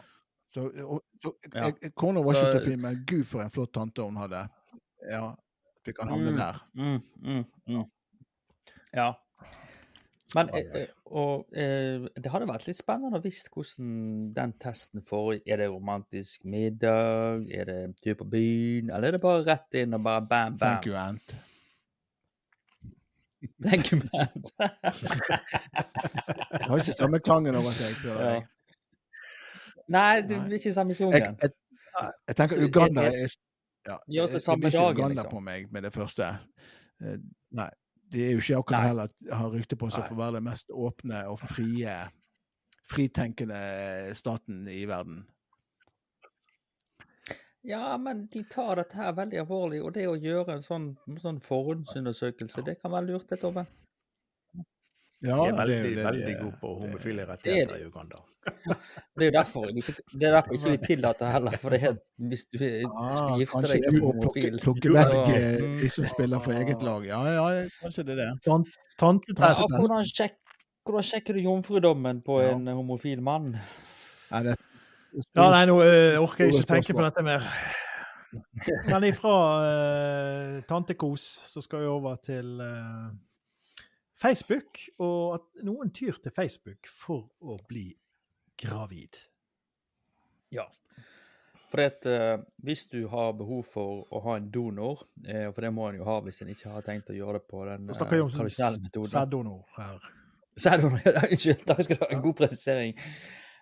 Så, 0.52 0.66
og, 0.84 1.02
så 1.24 1.32
Ja. 1.54 1.70
Kona 1.96 2.20
var 2.24 2.34
ikke 2.36 2.52
så 2.58 2.64
fin, 2.64 2.80
men 2.80 3.00
gud 3.08 3.24
for 3.28 3.40
en 3.44 3.50
flott 3.50 3.72
tante 3.72 4.02
hun 4.04 4.16
hadde. 4.20 4.44
Ja, 5.10 5.34
fikk 5.84 6.00
han 6.02 6.08
havne 6.12 6.30
Mm. 6.32 6.36
der. 6.36 6.60
Mm, 6.74 7.02
mm, 7.22 7.44
mm. 7.68 7.84
Ja. 8.94 9.12
Men 10.36 10.50
eh, 10.52 10.66
eh, 10.76 10.88
og, 11.16 11.46
eh, 11.56 12.04
det 12.20 12.30
hadde 12.32 12.48
vært 12.50 12.66
litt 12.68 12.76
spennende 12.76 13.16
å 13.16 13.22
visst 13.24 13.48
hvordan 13.54 14.32
den 14.36 14.52
testen 14.60 15.00
får. 15.08 15.38
Er 15.48 15.62
det 15.62 15.68
romantisk 15.72 16.44
middag? 16.44 17.46
Er 17.48 17.64
det 17.70 17.78
tur 18.04 18.18
på 18.20 18.26
byen? 18.34 18.90
Eller 18.92 19.08
er 19.08 19.16
det 19.16 19.22
bare 19.22 19.46
rett 19.46 19.78
inn 19.80 19.96
og 19.96 20.02
bare 20.04 20.20
bam, 20.28 20.58
bam? 20.60 20.76
Thank 20.82 20.86
you, 20.90 20.98
Ant. 21.00 21.34
Thank 23.64 23.92
you, 23.92 24.02
Ant. 24.20 24.52
Jeg 26.52 26.68
har 26.68 26.76
ikke 26.84 26.98
samme 27.00 27.22
klangen 27.24 27.56
over 27.56 27.72
seg. 27.72 27.96
Tror 28.04 28.20
jeg. 28.26 28.46
Nei, 29.88 30.14
det 30.28 30.42
blir 30.44 30.60
ikke 30.60 30.74
samme 30.76 30.92
Jeg, 30.92 31.24
jeg, 31.40 31.50
jeg 32.28 32.36
tenker 32.36 32.60
Uganda 32.68 33.08
er- 33.08 33.38
ja, 33.88 33.96
det 34.04 34.32
det 34.34 34.42
samme 34.44 34.60
blir 34.66 34.74
ikke 34.76 34.90
Uganda 34.92 35.22
liksom. 35.22 35.30
på 35.32 35.40
meg 35.40 35.72
med 35.72 35.82
det 35.88 35.92
første. 35.96 36.28
Nei. 37.00 37.70
De 38.12 38.22
er 38.24 38.36
jo 38.36 38.42
ikke 38.42 38.60
akkurat 38.62 38.86
heller 38.88 39.10
har 39.32 39.50
rykte 39.52 39.76
på 39.76 39.90
seg 39.92 40.06
for 40.06 40.16
å 40.16 40.22
være 40.22 40.38
den 40.38 40.46
mest 40.48 40.70
åpne 40.72 41.24
og 41.28 41.42
frie, 41.42 41.96
fritenkende 42.88 43.58
staten 44.16 44.62
i 44.72 44.84
verden. 44.88 45.26
Ja, 47.68 47.98
men 48.00 48.26
de 48.32 48.44
tar 48.48 48.78
dette 48.78 48.96
her 48.96 49.12
veldig 49.12 49.42
alvorlig, 49.42 49.82
og 49.84 49.92
det 49.96 50.06
å 50.08 50.16
gjøre 50.16 50.56
en 50.56 50.64
sånn, 50.64 50.86
sånn 51.20 51.40
forhåndsundersøkelse, 51.44 52.64
det 52.64 52.78
kan 52.80 52.94
være 52.94 53.10
lurt, 53.10 53.28
det. 53.28 53.66
Ja, 55.20 55.34
De 55.34 55.48
er 55.50 55.56
veldig, 55.58 55.76
det, 55.82 55.94
det 55.96 56.04
veldig 56.06 56.34
gode 56.38 56.56
på 56.60 56.68
homofile 56.78 57.22
er 57.24 57.26
rettigheter 57.32 57.72
det, 57.74 57.80
i 57.82 57.86
Uganda. 57.88 58.18
Det 59.18 59.24
er 59.24 59.24
jo 59.26 59.32
derfor 59.34 59.64
ikke, 59.72 59.94
det 60.14 60.28
er 60.28 60.34
derfor 60.36 60.54
ikke 60.54 60.70
vi 60.70 60.78
tillater 60.86 61.32
heller. 61.34 61.56
For 61.58 61.74
det 61.74 61.80
er, 61.88 61.96
hvis 62.30 62.44
du 62.54 62.58
Ah, 62.62 63.32
gifter 63.40 63.52
kanskje 63.58 63.80
deg 63.82 63.98
for 63.98 64.12
plukke, 64.12 64.12
homofil 64.12 64.60
plukke 64.62 64.88
så- 64.88 64.94
vekk 64.94 65.32
eh, 65.34 65.64
Mm. 65.64 65.74
de 65.80 65.88
som 65.90 66.06
spiller 66.06 66.38
for 66.44 66.52
eget 66.52 66.82
lag. 66.86 67.02
Ja, 67.06 67.20
ja, 67.26 67.64
kanskje 67.82 68.04
det 68.06 68.14
er 68.14 68.22
det. 68.22 68.30
Tant- 68.46 69.26
Ja, 69.38 69.54
hvordan, 69.58 70.04
sjek, 70.06 70.38
hvordan 70.86 71.02
sjekker 71.10 71.34
du 71.34 71.40
jomfrudommen 71.40 72.22
på 72.22 72.40
Ja. 72.42 72.54
en 72.54 72.66
homofil 72.66 73.20
mann? 73.20 73.58
Nei, 74.30 74.42
det 74.42 74.56
Ja, 75.34 75.50
nei, 75.50 75.64
nå 75.66 75.80
eh, 75.82 76.16
orker 76.22 76.44
jeg 76.46 76.54
ikke 76.54 76.66
tenke 76.74 76.94
på 76.94 77.02
dette 77.02 77.22
mer. 77.24 77.42
Men 78.86 79.02
ifra 79.08 79.34
uh, 79.64 80.60
tantekos 80.68 81.22
så 81.48 81.62
skal 81.64 81.80
vi 81.80 81.86
over 81.86 82.16
til 82.22 82.60
eh, 82.60 83.08
Facebook, 84.18 84.80
og 84.98 85.38
at 85.38 85.64
noen 85.66 85.92
tyr 85.94 86.18
til 86.22 86.34
Facebook 86.34 86.90
for 86.90 87.28
å 87.40 87.58
bli 87.68 87.92
gravid. 88.58 89.20
Ja. 90.54 90.66
For 91.68 91.84
at, 91.84 92.06
uh, 92.08 92.40
hvis 92.64 92.86
du 92.88 93.02
har 93.12 93.34
behov 93.38 93.66
for 93.72 94.06
å 94.10 94.22
ha 94.24 94.38
en 94.40 94.48
donor, 94.50 95.04
eh, 95.26 95.50
for 95.52 95.64
det 95.64 95.72
må 95.76 95.90
en 95.90 95.98
jo 96.00 96.06
ha 96.08 96.16
hvis 96.24 96.40
en 96.42 96.52
ikke 96.54 96.72
har 96.72 96.86
tenkt 96.86 97.12
å 97.12 97.16
gjøre 97.16 97.42
det 97.42 97.50
på 97.50 97.64
den 97.68 97.90
eh, 97.90 97.98
om 98.24 98.30
tradisjonelle 98.32 98.86
metoden. 98.86 99.10
sæddonor 99.12 99.74
her. 99.76 100.08
Sæddonor, 100.56 101.02
ja, 101.06 101.26
unnskyld. 101.28 101.66
Takk 101.68 101.84
skal 101.84 102.00
du 102.00 102.06
ha. 102.06 102.08
En 102.16 102.24
god 102.24 102.38
presisering. 102.40 102.96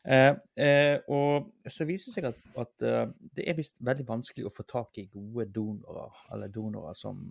Eh, 0.07 0.35
eh, 0.63 1.01
og 1.11 1.51
så 1.67 1.85
viser 1.89 2.13
det 2.13 2.15
seg 2.15 2.29
at, 2.29 2.37
at 2.63 2.87
eh, 2.87 3.09
det 3.35 3.49
er 3.51 3.57
visst 3.59 3.81
veldig 3.83 4.07
vanskelig 4.07 4.47
å 4.47 4.53
få 4.55 4.63
tak 4.71 5.01
i 5.03 5.09
gode 5.11 5.49
donorer, 5.51 6.21
eller 6.33 6.53
donorer 6.55 6.95
som 6.95 7.25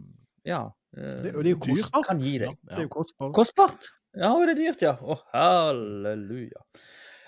ja, 0.46 0.62
eh, 0.98 1.22
Det, 1.26 1.36
og 1.36 1.44
det 1.44 1.50
er 1.52 1.56
jo 1.56 1.62
kostbart. 1.66 2.06
kan 2.08 2.20
gi 2.24 2.38
deg. 2.40 2.58
Det 2.64 2.78
er 2.78 2.86
jo 2.86 2.92
kostbart. 2.94 3.34
Kostbart! 3.36 3.88
Ja, 4.16 4.30
og 4.32 4.46
det 4.48 4.54
er 4.56 4.62
dyrt, 4.62 4.82
ja. 4.86 4.94
Å, 5.02 5.18
halleluja. 5.34 6.62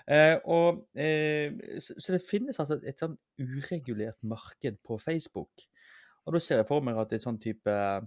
Eh, 0.07 0.37
og, 0.47 0.85
eh, 0.95 1.51
så, 1.83 1.97
så 1.99 2.13
det 2.15 2.21
finnes 2.23 2.59
altså 2.63 2.77
et 2.87 3.01
sånn 3.03 3.17
uregulert 3.43 4.15
marked 4.23 4.77
på 4.87 4.95
Facebook. 5.03 5.65
Og 6.27 6.33
da 6.37 6.39
ser 6.43 6.61
jeg 6.61 6.67
for 6.69 6.79
meg 6.85 6.95
at 7.01 7.09
det 7.11 7.19
er 7.19 7.25
sånn 7.25 7.41
type 7.43 7.67
eh, 7.73 8.05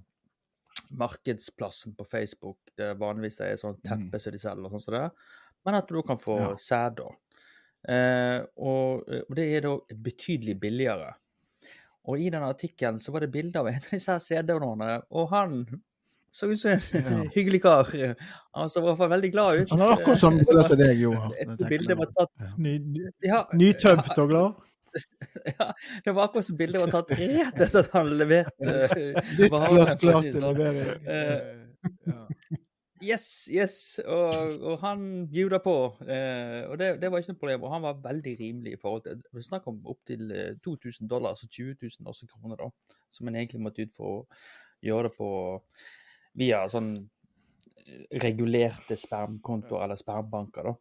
markedsplassen 0.97 1.95
på 1.99 2.07
Facebook, 2.09 2.59
det 2.79 2.95
vanligvis 3.01 3.41
er 3.45 3.57
sånn 3.61 3.77
teppe 3.85 4.21
som 4.23 4.33
de 4.35 4.41
selger, 4.41 4.65
og 4.69 4.75
sånn 4.77 4.85
som 4.87 4.97
det, 4.97 5.05
men 5.67 5.77
at 5.77 5.89
du 5.91 6.01
kan 6.07 6.19
få 6.21 6.39
Ja. 6.41 6.51
sæd. 6.57 7.01
Eh, 7.89 8.41
og, 8.57 9.05
og 9.29 9.37
det 9.37 9.47
er 9.57 9.61
da 9.67 9.75
betydelig 10.09 10.59
billigere. 10.61 11.15
Og 12.09 12.21
i 12.21 12.31
den 12.33 12.43
artikkelen 12.43 13.01
så 13.01 13.13
var 13.13 13.21
det 13.27 13.33
bilde 13.35 13.59
av 13.61 13.67
en 13.69 13.75
av 13.81 13.91
disse 13.93 14.13
her 14.13 14.19
sæddonorene, 14.25 15.01
og 15.11 15.29
han 15.35 15.65
så 16.33 16.47
ut 16.47 16.61
som 16.61 16.71
en 16.71 16.81
Ja. 16.95 17.01
hyggelig 17.37 17.63
kar. 17.63 17.87
Han 18.55 18.71
så 18.71 18.81
i 18.81 18.83
hvert 18.87 18.99
fall 19.03 19.11
veldig 19.11 19.33
glad 19.35 19.57
ut. 19.61 19.71
Han 19.75 19.81
er 19.85 19.93
akkurat 19.97 20.19
som 20.23 20.39
briller 20.45 20.63
som 20.69 20.79
deg, 20.79 21.01
Johan. 21.03 21.33
Et 21.43 21.69
bilde 21.69 21.95
var 21.99 22.07
tatt 22.17 22.33
Ny, 22.59 22.79
ny, 22.79 23.01
ja, 23.27 23.43
nytømt 23.53 24.19
og 24.19 24.29
glad. 24.31 24.53
ja, 25.59 25.67
Det 26.05 26.13
var 26.15 26.25
akkurat 26.29 26.47
som 26.47 26.57
bildet 26.59 26.81
var 26.83 26.91
tatt 26.95 27.11
rett 27.19 27.61
etter 27.67 27.79
at 27.85 27.91
han 27.95 28.09
leverte 28.19 28.71
uh, 28.91 28.97
Litt 29.39 29.53
varene, 29.53 29.85
klart, 29.85 30.01
klart 30.03 30.25
si 30.25 30.27
det 30.27 30.33
til 30.35 30.43
sånn. 30.43 30.59
levering. 30.59 31.01
Eh, 33.01 33.05
Eh. 33.05 33.09
Yes, 33.09 33.49
yes. 33.51 33.99
Og, 34.05 34.61
og 34.63 34.79
han 34.81 35.27
bjuda 35.33 35.59
på. 35.65 35.75
Eh, 36.05 36.69
og 36.71 36.79
det, 36.79 37.01
det 37.01 37.11
var 37.11 37.19
ikke 37.23 37.33
noe 37.33 37.41
problem. 37.41 37.63
Og 37.65 37.73
han 37.73 37.83
var 37.83 38.01
veldig 38.05 38.35
rimelig 38.41 38.73
i 38.77 38.81
forhold 38.81 39.03
til 39.07 39.23
Vi 39.33 39.43
snakker 39.43 39.69
om 39.73 39.81
opptil 39.87 40.31
eh, 40.33 40.55
2000 40.65 41.09
dollar, 41.09 41.31
altså 41.31 41.49
20 41.49 41.77
000 41.83 42.07
også 42.13 42.27
kroner, 42.29 42.57
da. 42.57 42.69
Som 43.13 43.29
en 43.29 43.37
egentlig 43.41 43.61
måtte 43.65 43.83
ut 43.87 43.95
for 43.97 44.07
å 44.21 44.27
gjøre 44.83 45.09
det 45.09 45.17
på 45.17 45.31
via 46.41 46.61
sånn 46.71 46.93
eh, 47.87 48.05
regulerte 48.23 48.97
spermkontoer 48.97 49.85
eller 49.89 49.97
spermbanker, 49.99 50.63
da. 50.71 50.77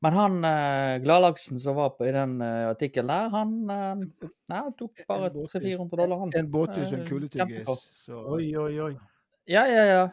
Men 0.00 0.14
han 0.16 0.38
eh, 0.48 0.94
gladlaksen 1.04 1.58
som 1.60 1.76
var 1.76 1.90
på, 1.98 2.06
i 2.08 2.12
den 2.16 2.38
eh, 2.40 2.70
artikkelen 2.70 3.10
der, 3.12 3.28
han, 3.34 3.50
eh, 3.68 4.30
nei, 4.48 4.62
tok 4.78 5.02
bare 5.08 5.28
300-400 5.28 6.00
dollar, 6.00 6.22
han. 6.24 6.32
En 6.40 6.48
båttur 6.50 6.86
som 6.88 6.96
en 7.02 7.04
Eh, 7.04 7.08
kuletyggis. 7.10 7.68
så- 8.06 8.24
Oi, 8.32 8.48
oi, 8.56 8.80
oi. 8.80 8.94
Ja, 9.46 9.66
ja, 9.68 9.84
ja. 9.84 10.08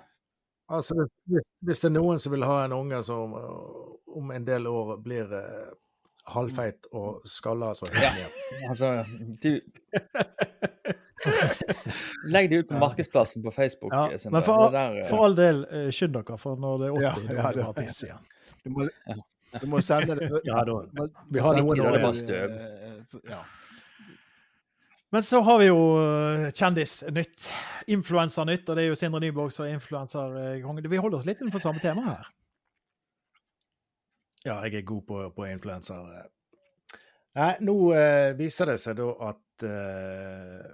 Altså, 0.68 1.08
hvis, 1.32 1.44
hvis 1.64 1.80
det 1.84 1.88
er 1.90 1.94
noen 1.96 2.20
som 2.20 2.34
vil 2.34 2.44
ha 2.44 2.58
en 2.66 2.74
unge 2.76 3.00
som 3.08 3.34
uh, 3.34 4.18
om 4.18 4.32
en 4.36 4.46
del 4.48 4.68
år 4.68 4.98
blir 5.04 5.32
eh, 5.38 5.68
halvfeit 6.34 6.88
og 6.92 7.22
skalla, 7.30 7.70
så 7.78 7.88
høyt 7.88 8.02
ned 8.02 8.20
ja. 8.24 8.30
Altså, 8.72 8.90
du 9.44 9.52
Legg 12.28 12.50
det 12.50 12.56
ut 12.64 12.68
på 12.70 12.78
markedsplassen 12.82 13.44
på 13.44 13.52
Facebook. 13.52 13.94
Ja, 13.94 14.12
eh, 14.12 14.20
men 14.32 14.44
for, 14.44 14.66
Det 14.68 14.72
der, 14.78 15.00
eh, 15.02 15.10
for 15.10 15.26
all 15.26 15.36
del, 15.38 15.66
eh, 15.72 15.90
skynd 15.92 16.14
dere, 16.18 16.38
for 16.42 16.56
når 16.62 16.78
det 16.82 16.88
er 16.88 16.92
80, 16.98 17.04
Ja, 17.04 17.12
da 17.12 17.34
ja, 17.42 17.52
det 17.54 17.64
bare 17.64 17.74
piss 17.82 18.04
igjen. 18.04 18.26
Du 18.64 18.70
må, 18.76 18.88
du 19.62 19.68
må 19.72 19.82
sende 19.86 20.18
det 20.20 20.30
Ja, 20.46 20.64
da. 20.68 21.08
Vi 21.32 21.40
har 21.46 21.62
noen 21.62 21.78
det 21.78 21.86
år 21.86 21.98
igjen. 22.02 22.58
eh, 22.58 23.32
Ja. 23.32 23.42
Men 25.16 25.24
så 25.24 25.40
har 25.42 25.60
vi 25.62 25.70
jo 25.70 25.82
eh, 26.02 26.48
kjendisnytt. 26.52 27.46
Influensernytt, 27.88 28.68
og 28.68 28.76
det 28.76 28.84
er 28.84 28.90
jo 28.92 28.98
Sindre 29.00 29.22
Nyborg 29.24 29.54
som 29.56 29.64
er 29.66 29.78
influenserkonge. 29.78 30.84
Vi 30.92 31.00
holder 31.00 31.22
oss 31.22 31.28
litt 31.30 31.40
innenfor 31.40 31.64
samme 31.64 31.80
tema 31.84 32.04
her. 32.10 32.26
Ja, 34.44 34.58
jeg 34.66 34.82
er 34.82 34.88
god 34.88 35.06
på, 35.08 35.22
på 35.36 35.48
influenser. 35.48 36.28
Nei, 37.38 37.54
nå 37.64 37.78
eh, 37.96 38.34
viser 38.38 38.72
det 38.72 38.78
seg 38.82 38.98
da 39.00 39.08
at 39.30 39.66
eh, 39.68 40.70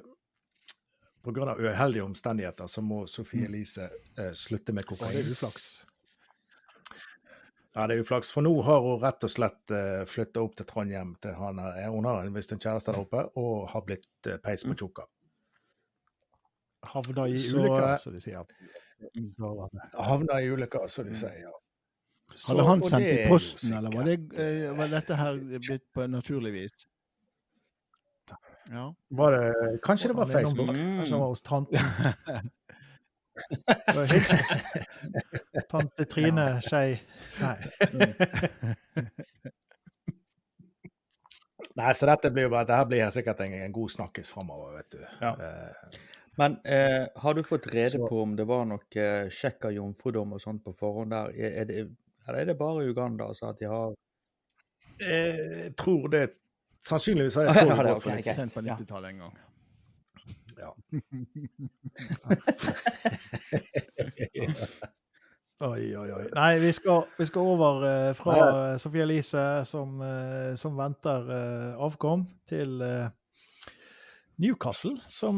pga. 1.24 1.56
uheldige 1.60 2.06
omstendigheter 2.06 2.70
så 2.72 2.84
må 2.86 3.04
Sofie 3.10 3.50
Elise 3.50 3.90
eh, 4.18 4.32
slutte 4.38 4.74
med 4.76 4.86
Og 4.86 4.94
det 4.96 5.00
kokain. 5.00 5.18
er 5.20 5.32
uflaks. 5.34 5.66
Ja, 7.76 7.88
det 7.90 7.96
er 7.98 8.04
uflaks, 8.04 8.30
for 8.32 8.46
nå 8.46 8.52
har 8.68 8.84
hun 8.86 9.00
rett 9.02 9.24
og 9.26 9.32
slett 9.34 9.72
uh, 9.74 10.04
flytta 10.06 10.42
opp 10.46 10.54
til 10.60 10.68
Trondheim. 10.70 11.16
Til 11.24 11.34
han, 11.40 11.58
er- 11.60 11.90
hun 11.90 12.06
har 12.06 12.28
visst 12.36 12.52
en 12.54 12.60
kjæreste 12.62 12.94
der 12.94 13.02
oppe, 13.02 13.24
og 13.40 13.68
har 13.72 13.82
blitt 13.88 14.06
uh, 14.30 14.36
peis 14.44 14.62
på 14.68 14.76
tjukka. 14.78 15.08
Havna 16.94 17.26
i 17.32 17.38
Så, 17.40 17.58
ulykker, 17.64 17.88
eh, 17.90 17.98
som 17.98 18.14
de 18.14 18.22
sier. 18.22 18.46
Mm. 19.16 19.80
Havna 19.98 20.38
i 20.44 20.50
ulykka, 20.54 20.84
som 20.92 21.08
de 21.10 21.16
sier. 21.18 21.38
ja. 21.48 21.54
Så- 22.36 22.54
Hadde 22.54 22.66
han 22.68 22.84
sendt 22.84 23.08
i 23.10 23.26
posten, 23.30 23.74
eller 23.78 23.92
var, 23.98 24.04
det, 24.08 24.20
eh, 24.40 24.70
var 24.78 24.88
dette 24.92 25.16
her 25.20 25.40
blitt 25.60 25.84
på 25.94 26.06
naturlig 26.08 26.54
vis? 26.54 26.86
Ja. 28.72 28.86
Var 29.12 29.32
det, 29.32 29.80
kanskje 29.84 30.08
det 30.14 30.16
var 30.16 30.30
Facebook? 30.32 30.70
Mm. 30.70 30.98
Kanskje 31.02 31.12
han 31.18 31.20
var 31.26 31.34
hos 31.34 31.42
tanten. 31.42 31.80
Det 33.34 33.96
var 33.96 34.06
hilsen. 34.06 34.38
Tante 35.72 36.06
Trine 36.06 36.48
Skei 36.62 37.00
Nei. 37.42 37.58
Nei, 41.76 41.94
så 41.98 42.06
dette 42.06 42.30
blir 42.34 42.46
jo 42.48 42.52
bare, 42.54 42.68
dette 42.70 42.86
blir 42.92 43.10
sikkert 43.14 43.40
en, 43.46 43.54
en 43.66 43.72
god 43.74 43.90
snakkis 43.94 44.30
framover, 44.34 44.76
vet 44.78 44.92
du. 44.94 45.00
Ja. 45.24 45.32
Eh, 45.48 46.00
Men 46.38 46.58
eh, 46.66 47.08
har 47.22 47.34
du 47.38 47.44
fått 47.46 47.68
rede 47.74 47.90
Så- 47.96 48.08
på 48.10 48.22
om 48.24 48.36
det 48.36 48.46
var 48.50 48.66
noe 48.66 48.82
eh, 48.98 49.30
sjekk 49.34 49.66
av 49.70 49.74
jomfrudom 49.76 50.34
og 50.38 50.42
sånt 50.42 50.64
på 50.66 50.74
forhånd 50.78 51.12
der? 51.14 51.30
Er, 51.34 51.58
er, 51.62 51.66
det, 51.70 51.76
eller 52.28 52.40
er 52.40 52.46
det 52.52 52.56
bare 52.58 52.86
Uganda 52.90 53.28
altså, 53.30 53.50
at 53.54 53.60
de 53.62 53.66
har 53.70 53.94
jeg 55.04 55.74
tror 55.78 56.08
det 56.14 56.28
Sannsynligvis 56.86 57.36
har 57.40 57.44
Ja, 57.48 57.54
jeg 57.56 57.68
ja, 57.68 57.76
tolv 57.76 57.88
det 57.88 57.94
på 58.04 58.10
90-tallet 58.68 59.10
en 59.14 59.20
gang. 59.24 59.36
Oi, 65.64 65.96
oi, 65.96 66.10
oi. 66.12 66.24
Nei, 66.34 66.58
vi 66.60 66.74
skal, 66.76 67.06
vi 67.16 67.24
skal 67.30 67.50
over 67.54 67.84
eh, 67.88 68.10
fra 68.18 68.34
uh, 68.36 68.74
Sofie 68.82 69.06
Elise, 69.06 69.44
som, 69.70 70.02
eh, 70.04 70.56
som 70.60 70.76
venter 70.76 71.30
eh, 71.32 71.78
avkom, 71.86 72.26
til 72.50 72.82
eh, 72.84 73.06
Newcastle, 74.44 74.98
som 75.08 75.38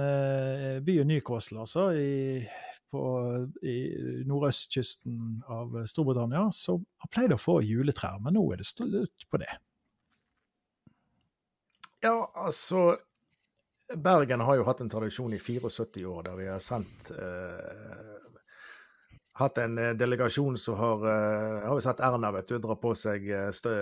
eh, 0.00 0.78
byen 0.86 1.10
Newcastle, 1.10 1.66
altså, 1.66 1.90
i, 1.90 2.46
på, 2.88 3.02
i 3.60 3.76
nordøstkysten 4.30 5.42
av 5.52 5.76
Storbritannia, 5.90 6.46
som 6.54 6.86
har 7.02 7.12
pleid 7.12 7.34
å 7.36 7.42
få 7.42 7.58
juletrær, 7.66 8.22
men 8.24 8.38
nå 8.38 8.46
er 8.54 8.62
det 8.62 8.70
slutt 8.70 9.26
på 9.28 9.42
det. 9.42 9.52
Ja, 12.06 12.30
altså 12.38 12.94
Bergen 13.96 14.40
har 14.40 14.56
jo 14.58 14.64
hatt 14.68 14.80
en 14.84 14.90
tradisjon 14.92 15.32
i 15.32 15.38
74 15.40 16.04
år 16.08 16.26
der 16.26 16.36
vi 16.36 16.48
har 16.50 16.60
sendt 16.60 17.10
eh, 17.10 18.16
Hatt 19.38 19.58
en 19.62 19.78
eh, 19.78 19.94
delegasjon 19.96 20.58
som 20.58 20.76
har 20.76 21.04
eh, 21.08 21.66
Har 21.68 21.78
vi 21.78 21.84
sett 21.86 22.02
Erna 22.04 22.32
vet 22.34 22.48
du, 22.50 22.58
dra 22.60 22.76
på 22.76 22.92
seg 22.98 23.28
eh, 23.30 23.50
stø, 23.54 23.74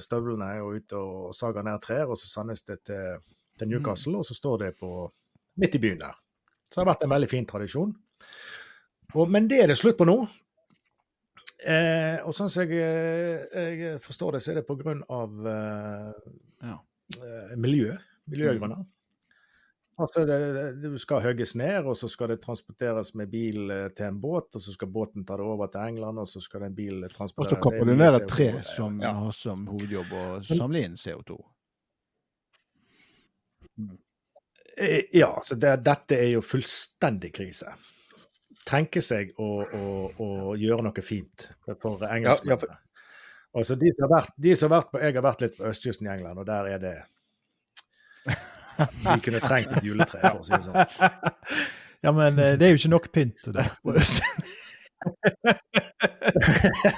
støvlene 0.00 0.52
og 0.64 0.78
ut 0.78 0.94
og 0.96 1.34
saga 1.36 1.64
ned 1.66 1.82
trær, 1.82 2.06
og 2.08 2.18
så 2.20 2.30
sendes 2.30 2.62
det 2.68 2.78
til, 2.86 3.18
til 3.58 3.72
Newcastle, 3.72 4.20
og 4.20 4.28
så 4.28 4.36
står 4.38 4.62
det 4.64 4.70
på 4.78 4.92
midt 5.60 5.74
i 5.76 5.82
byen 5.82 6.04
der. 6.04 6.14
Så 6.70 6.76
det 6.78 6.84
har 6.84 6.92
vært 6.92 7.02
en 7.08 7.12
veldig 7.12 7.30
fin 7.32 7.48
tradisjon. 7.50 7.90
Og, 9.16 9.26
men 9.26 9.48
det 9.50 9.64
er 9.64 9.72
det 9.72 9.76
slutt 9.80 9.98
på 9.98 10.06
nå. 10.06 10.14
Eh, 11.66 12.22
og 12.22 12.32
sånn 12.36 12.48
som 12.52 12.70
jeg, 12.70 12.78
jeg 13.50 13.98
forstår 14.04 14.38
det, 14.38 14.44
så 14.44 14.54
er 14.54 14.60
det 14.62 14.94
av 15.10 15.50
eh, 15.50 16.30
Ja. 16.70 16.78
eh, 17.18 17.56
miljø, 17.58 17.98
miljøgrunner. 18.30 18.86
Altså, 20.00 20.22
det, 20.24 20.36
det- 20.82 21.00
skal 21.02 21.20
hogges 21.22 21.54
ned, 21.60 21.84
og 21.90 21.96
så 21.98 22.08
skal 22.08 22.28
det 22.32 22.38
transporteres 22.42 23.10
med 23.14 23.28
bil 23.30 23.70
eh, 23.70 23.88
til 23.96 24.06
en 24.06 24.20
båt, 24.22 24.54
og 24.56 24.62
så 24.64 24.72
skal 24.72 24.88
båten 24.88 25.26
ta 25.28 25.36
det 25.36 25.44
over 25.44 25.68
til 25.68 25.80
England, 25.90 26.18
og 26.22 26.28
så 26.30 26.40
skal 26.40 26.60
den 26.64 26.74
bilen 26.78 27.04
Og 27.04 27.12
transportere 27.12 27.56
så 27.58 27.62
kapper 27.62 27.84
det 27.84 27.96
du 27.98 28.00
ned 28.00 28.16
et 28.22 28.28
tre 28.32 28.48
som 28.64 29.00
Ja. 29.02 29.12
har 29.18 29.30
som 29.36 29.66
hovedjobb 29.68 30.12
å 30.16 30.24
samle 30.48 30.84
inn 30.88 30.96
CO2. 30.96 31.36
Eh, 34.76 35.02
Ja, 35.12 35.40
så 35.44 35.54
det, 35.54 35.76
dette 35.84 36.16
er 36.16 36.30
jo 36.34 36.40
fullstendig 36.44 37.32
krise. 37.36 37.72
Tenke 38.68 39.02
seg 39.02 39.32
å, 39.40 39.48
å, 39.64 39.84
å 40.20 40.30
gjøre 40.60 40.84
noe 40.86 41.02
fint 41.04 41.48
for 41.80 41.98
Ja, 42.04 42.16
ja, 42.20 42.56
for- 42.56 42.78
Altså, 43.52 43.74
de 43.74 43.90
som 43.96 44.04
har 44.06 44.20
vært, 44.20 44.34
de 44.38 44.52
som 44.56 44.70
har 44.70 44.80
vært 44.82 44.90
på, 44.92 44.98
Jeg 45.02 45.14
har 45.16 45.22
vært 45.26 45.40
litt 45.42 45.56
på 45.58 45.64
østkysten 45.66 46.06
i 46.06 46.10
England, 46.12 46.38
og 46.38 46.46
der 46.46 46.68
er 46.70 46.78
det 46.78 46.92
Vi 48.88 49.20
kunne 49.26 49.40
trengt 49.44 49.76
et 49.76 49.86
juletre, 49.86 50.20
for 50.24 50.40
å 50.40 50.46
si 50.46 50.56
det 50.56 50.64
sånn. 50.66 50.76
Ja, 52.00 52.14
men 52.16 52.38
eh, 52.38 52.54
det 52.56 52.64
er 52.64 52.70
jo 52.72 52.78
ikke 52.80 52.88
nok 52.94 53.10
pynt 53.12 53.42
til 53.44 53.52
det. 53.58 53.66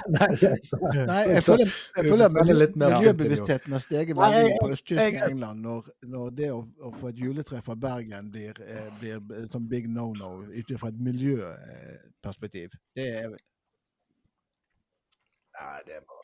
Nei, 0.07 0.29
altså. 0.47 0.77
Nei, 1.07 1.21
jeg 1.27 1.43
føler, 1.43 1.73
jeg 1.97 2.09
føler 2.09 2.35
miljøbevisstheten 2.75 3.75
har 3.75 3.83
steget 3.83 4.15
veldig 4.17 4.57
på 4.61 4.69
østkysten 4.75 5.17
i 5.17 5.21
England 5.27 5.63
når, 5.63 5.89
når 6.11 6.33
det 6.39 6.49
å, 6.55 6.61
å 6.83 6.91
få 6.99 7.11
et 7.11 7.19
juletre 7.19 7.61
fra 7.65 7.75
Bergen 7.79 8.31
blir, 8.31 8.59
eh, 8.63 8.89
blir 8.99 9.47
sånn 9.51 9.67
big 9.71 9.89
no-no 9.91 10.31
ut 10.47 10.75
fra 10.79 10.91
et 10.91 10.99
miljøperspektiv. 11.09 12.77
Det 12.95 13.09
er 13.23 13.33
Nei, 15.53 15.79
det 15.85 15.99
er 15.99 16.05
bare 16.09 16.23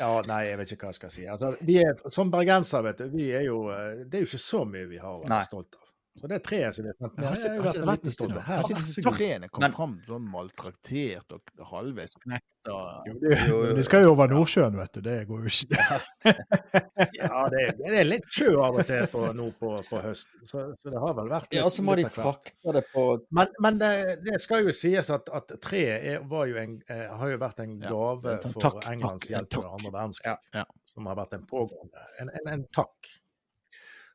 Ja, 0.00 0.10
nei, 0.26 0.40
jeg 0.48 0.58
vet 0.58 0.74
ikke 0.74 0.88
hva 0.88 0.92
jeg 0.92 0.98
skal 0.98 1.12
si. 1.14 1.24
Altså, 1.30 1.52
vi 1.62 1.78
er, 1.82 1.98
som 2.12 2.32
bergensere, 2.32 2.88
vet 2.88 3.02
du, 3.04 3.08
vi 3.14 3.30
er 3.36 3.46
jo 3.46 3.60
eh, 3.70 4.04
Det 4.04 4.18
er 4.18 4.24
jo 4.24 4.30
ikke 4.32 4.42
så 4.42 4.64
mye 4.68 4.88
vi 4.90 5.00
har 5.02 5.20
å 5.20 5.22
være 5.22 5.46
stolt 5.46 5.78
av. 5.78 5.83
Så 6.14 6.28
det 6.30 6.36
er 6.38 6.42
treet 6.46 6.76
som 6.76 6.86
har 6.86 6.94
sendt 6.94 7.16
ned, 7.18 7.24
har 7.26 7.34
jeg 7.36 7.44
ikke, 7.44 7.48
har 7.50 7.56
ikke 7.58 7.68
en 7.68 7.74
det 7.74 7.90
vært 7.90 8.04
sånn? 8.14 8.34
Her, 8.34 8.40
Har 8.46 8.62
ikke 8.64 8.74
vær 8.74 8.82
disse 8.84 9.02
så 9.02 9.10
god. 9.10 9.48
kom 9.50 9.60
Men- 9.64 9.72
fram 9.74 9.94
sånn 10.06 10.28
maltraktert 10.30 11.32
og 11.34 11.64
halvveis 11.72 12.14
knekt? 12.22 12.46
Det 12.64 13.84
skal 13.84 14.04
jo 14.06 14.12
over 14.14 14.30
Nordsjøen, 14.32 14.76
vet 14.78 14.94
du. 14.94 15.00
Det 15.04 15.16
går 15.28 15.42
jo 15.44 15.50
ikke. 15.52 15.80
Ja, 17.18 17.42
det 17.52 17.60
er, 17.60 17.72
det 17.76 17.98
er 17.98 18.06
litt 18.06 18.28
sjø 18.32 18.54
av 18.62 18.78
og 18.80 18.86
til 18.88 19.04
på, 19.12 19.24
nå 19.36 19.48
på, 19.58 19.72
på 19.88 20.00
høsten, 20.04 20.46
så, 20.48 20.62
så 20.80 20.92
det 20.94 21.00
har 21.02 21.16
vel 21.18 21.28
vært 21.32 21.50
litt, 21.50 21.58
Ja, 21.58 21.66
så 21.74 21.84
må 21.84 21.96
de 21.98 22.06
frakte 22.14 22.74
det 22.76 22.84
på 22.92 23.04
Men, 23.34 23.50
men 23.66 23.80
det, 23.82 23.90
det 24.24 24.38
skal 24.42 24.64
jo 24.64 24.72
sies 24.76 25.10
at, 25.12 25.28
at 25.34 25.52
treet 25.64 26.06
er, 26.14 26.22
var 26.30 26.46
jo 26.48 26.56
en, 26.62 26.78
eh, 26.88 27.04
har 27.10 27.34
jo 27.34 27.40
vært 27.42 27.60
en 27.66 27.74
Ja, 27.82 27.90
gave 27.90 28.36
en 28.38 28.54
for 28.54 28.64
takk, 28.64 28.80
Englands 28.94 29.26
takk, 29.26 29.34
hjelp 29.34 29.58
under 29.60 29.76
andre 29.80 29.92
verdenskrig. 29.98 30.32
Ja. 30.32 30.62
Ja. 30.62 30.64
Som 30.94 31.10
har 31.10 31.18
vært 31.20 31.36
en 31.36 31.44
pågående 31.50 32.08
En, 32.22 32.30
en, 32.38 32.50
en 32.54 32.64
takk. 32.72 33.12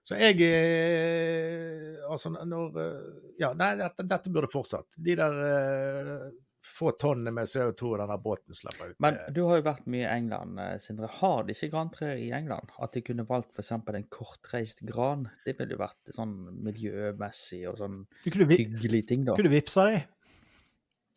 Så 0.09 0.17
jeg 0.17 0.41
eh, 0.41 1.97
Altså, 2.09 2.31
når 2.33 2.77
eh, 2.81 3.09
Ja, 3.41 3.53
nei, 3.57 3.75
dette, 3.79 4.05
dette 4.09 4.31
burde 4.33 4.49
fortsatt. 4.51 4.97
De 4.97 5.15
der 5.19 5.41
eh, 5.45 6.29
få 6.65 6.91
tonnene 6.99 7.31
med 7.33 7.47
CO2 7.47 7.93
denne 8.01 8.17
båten 8.21 8.57
slipper 8.57 8.91
ut. 8.91 8.97
Men 9.03 9.19
du 9.35 9.43
har 9.47 9.61
jo 9.61 9.65
vært 9.69 9.85
mye 9.89 10.03
i 10.03 10.09
England, 10.11 10.59
Sindre. 10.83 11.07
Har 11.19 11.45
de 11.47 11.55
ikke 11.55 11.69
grantrær 11.71 12.19
i 12.19 12.27
England? 12.35 12.73
At 12.83 12.97
de 12.97 13.03
kunne 13.05 13.25
valgt 13.29 13.53
f.eks. 13.55 13.71
en 13.77 14.07
kortreist 14.11 14.83
gran? 14.87 15.27
Det 15.45 15.55
ville 15.59 15.77
jo 15.77 15.81
vært 15.81 16.13
sånn 16.15 16.35
miljømessig 16.67 17.63
og 17.71 17.79
sånn 17.79 18.01
Du 18.25 18.29
hyggelig 18.51 19.05
ting, 19.07 19.23
da. 19.29 19.37
kunne 19.39 19.53
vippsa 19.53 19.87
deg. 19.87 20.03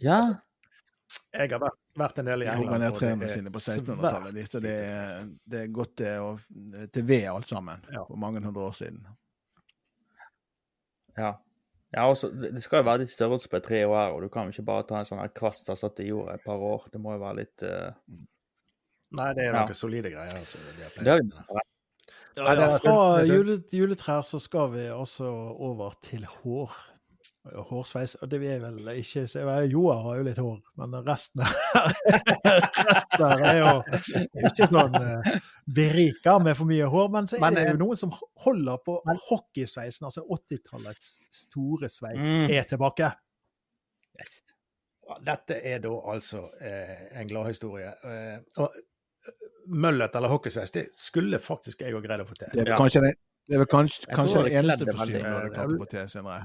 Ja, 0.02 0.20
Jeg 1.32 1.50
har 1.50 1.58
vært, 1.60 1.78
vært 1.98 2.18
en 2.18 2.26
del 2.26 2.42
i 2.42 2.46
England. 2.46 2.80
ned 2.80 2.88
og 2.92 2.92
det 2.94 3.00
trærne 3.00 3.24
er 3.24 3.28
sine 3.32 3.50
på 3.52 3.60
1600-tallet. 3.60 4.34
de, 4.34 4.44
Så 4.46 4.60
det, 4.62 4.72
er- 4.84 5.26
det 5.46 5.60
er 5.62 5.72
gått 5.72 5.96
til, 5.96 6.38
til 6.92 7.02
ved 7.08 7.26
alt 7.32 7.48
sammen 7.48 7.82
Ja. 7.92 8.04
for 8.08 8.16
mange 8.16 8.40
hundre 8.40 8.62
år 8.68 8.72
siden. 8.78 9.06
ja. 11.18 11.32
Ja, 11.94 12.06
også, 12.08 12.30
det 12.32 12.54
det 12.54 12.62
skal 12.64 12.78
jo 12.80 12.86
være 12.88 12.98
litt 13.02 13.10
størrelse 13.12 13.48
på 13.52 13.56
et 13.58 13.64
tre 13.66 13.82
år, 13.86 14.14
og 14.14 14.22
du 14.22 14.28
kan 14.32 14.46
jo 14.48 14.54
ikke 14.54 14.64
bare 14.64 14.82
ta 14.88 14.96
en 15.02 15.04
sånn 15.04 15.18
her 15.20 15.28
kvast 15.36 15.66
som 15.66 15.74
har 15.74 15.80
satt 15.82 15.98
i 16.00 16.06
jorda 16.08 16.38
et 16.38 16.44
par 16.46 16.56
år. 16.56 16.86
Det 16.90 17.00
må 17.04 17.12
jo 17.12 17.20
være 17.20 17.36
litt 17.42 17.64
uh... 17.68 17.90
Nei, 19.12 19.26
det 19.36 19.44
er 19.44 19.50
Ja. 19.52 19.66
noen 19.66 19.76
solide 19.76 20.08
greier. 20.08 20.32
Altså, 20.38 20.56
de 20.56 20.82
har 21.10 21.20
Det 21.20 21.34
har. 21.36 21.60
Ja, 22.38 22.78
fra 22.78 23.20
juletrær 23.76 24.22
så 24.24 24.40
skal 24.40 24.70
vi 24.72 24.86
altså 24.88 25.28
over 25.28 25.92
til 26.00 26.24
hår. 26.24 26.72
Hårsveis. 27.42 28.14
Og 28.22 28.30
det 28.30 28.38
vil 28.40 28.52
er 28.54 28.60
vel 28.62 28.88
ikke 29.00 29.24
se. 29.26 29.40
Joar 29.72 30.02
har 30.04 30.20
jo 30.20 30.26
litt 30.28 30.38
hår, 30.38 30.60
men 30.78 30.94
resten 31.06 31.42
resten 31.42 33.24
her 33.26 33.42
er 33.48 33.58
jo 33.58 33.72
ikke 34.46 34.68
sånn 34.70 34.94
uh, 34.94 35.32
berika 35.66 36.36
med 36.42 36.56
for 36.58 36.70
mye 36.70 36.86
hår. 36.92 37.10
Men 37.16 37.28
så 37.30 37.40
er 37.40 37.56
det 37.56 37.64
eh, 37.66 37.72
jo 37.74 37.80
noen 37.82 37.98
som 37.98 38.14
holder 38.44 38.78
på 38.86 38.96
hockeysveisen. 39.30 40.06
Altså 40.08 40.22
80-tallets 40.28 41.16
store 41.42 41.90
sveis 41.90 42.18
Mm. 42.22 42.46
er 42.50 42.62
tilbake. 42.70 43.10
yes. 44.20 44.40
Dette 45.26 45.58
er 45.66 45.80
da 45.82 45.90
altså 46.12 46.44
eh, 46.62 47.08
en 47.20 47.28
gladhistorie. 47.28 47.90
Eh, 48.06 48.38
og 48.62 48.70
eh, 48.70 48.88
Møllet 49.66 50.14
eller 50.18 50.30
hockeysveis, 50.32 50.70
det 50.74 50.86
skulle 50.96 51.38
faktisk 51.42 51.82
jeg 51.84 51.94
òg 51.94 52.02
greid 52.06 52.22
å 52.22 52.26
få 52.26 52.34
til. 52.38 52.48
Det 52.54 52.62
er 52.62 52.64
vel 52.64 52.72
Ja. 52.72 52.78
kanskje 52.80 53.02
det, 53.04 53.12
det, 53.48 53.54
er 53.54 53.60
vel 53.64 53.68
kanskje, 53.70 54.06
Jeg 54.08 54.16
kanskje 54.16 54.42
det 54.46 54.54
eneste 54.62 54.86
kledde 54.86 55.20
du 55.22 55.60
å 55.74 55.78
få 55.82 55.90
til, 55.90 56.08
Sindre. 56.10 56.38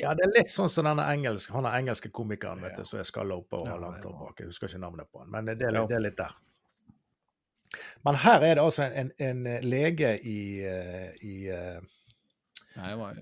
Ja, 0.00 0.14
det 0.16 0.24
er 0.24 0.32
litt 0.38 0.50
sånn 0.52 0.68
som 0.72 0.86
denne 0.88 1.04
engelske, 1.12 1.52
han 1.52 1.66
er 1.68 1.76
engelske 1.78 2.08
komikeren 2.14 2.62
vet 2.64 2.76
du, 2.78 2.84
som 2.88 2.98
er 3.00 3.04
skalla 3.08 3.36
oppe 3.36 3.58
og 3.60 3.66
Ja, 3.68 3.74
har 3.74 3.82
langt 3.82 4.04
hår 4.04 4.14
bak. 4.20 4.38
Jeg 4.40 4.48
husker 4.48 4.70
ikke 4.70 4.80
navnet 4.80 5.10
på 5.12 5.20
han, 5.20 5.30
men 5.30 5.44
det 5.50 5.60
Ja. 5.60 5.84
det 5.86 5.96
er 5.98 6.00
litt 6.06 6.16
der. 6.16 6.32
Men 8.04 8.14
her 8.18 8.42
er 8.42 8.54
det 8.56 8.62
altså 8.64 8.82
en, 8.88 9.12
en, 9.18 9.46
en 9.46 9.62
lege 9.62 10.14
i, 10.26 10.38
eh, 10.66 11.12
i 11.22 11.36
eh, 11.48 11.80
Nei, 12.76 12.94
var 12.96 13.20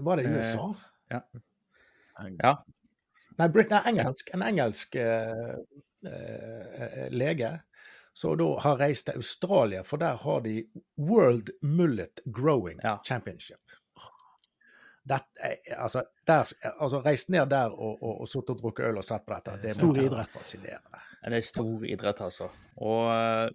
Var 0.00 0.16
det 0.16 0.24
i 0.24 0.28
Eh, 0.28 0.38
USA? 0.38 0.74
Ja. 1.10 1.20
Nei, 3.38 3.48
Brit, 3.48 3.72
er 3.72 3.82
engelsk. 3.90 4.30
En 4.34 4.42
engelsk 4.42 4.94
eh, 4.96 5.56
eh, 6.06 7.08
lege 7.10 7.60
som 8.14 8.36
da 8.38 8.46
har 8.62 8.76
reist 8.78 9.06
til 9.08 9.16
Australia, 9.18 9.82
for 9.82 9.96
der 9.98 10.16
har 10.22 10.40
de 10.40 10.60
World 10.96 11.50
Mullet 11.62 12.20
Growing 12.26 12.78
Ja. 12.84 12.98
Championship. 13.04 13.60
Dette, 15.04 15.36
er- 15.44 15.76
altså, 15.84 16.02
der, 16.26 16.46
altså, 16.80 17.00
reist 17.04 17.28
ned 17.28 17.50
der 17.50 17.68
og, 17.74 17.98
og, 18.02 18.20
og 18.24 18.28
sittet 18.28 18.54
og 18.54 18.62
drukket 18.62 18.86
øl 18.88 18.96
og 19.02 19.04
sett 19.04 19.26
på 19.26 19.34
dette. 19.34 19.58
Det 19.62 19.74
Stor 19.76 19.98
idrett. 20.00 20.30
Fascinerende. 20.32 21.00
Det 21.24 21.38
er 21.40 21.46
stor 21.48 21.84
idrett, 21.88 22.20
altså. 22.20 22.48
Og 22.76 23.10
eh, 23.12 23.50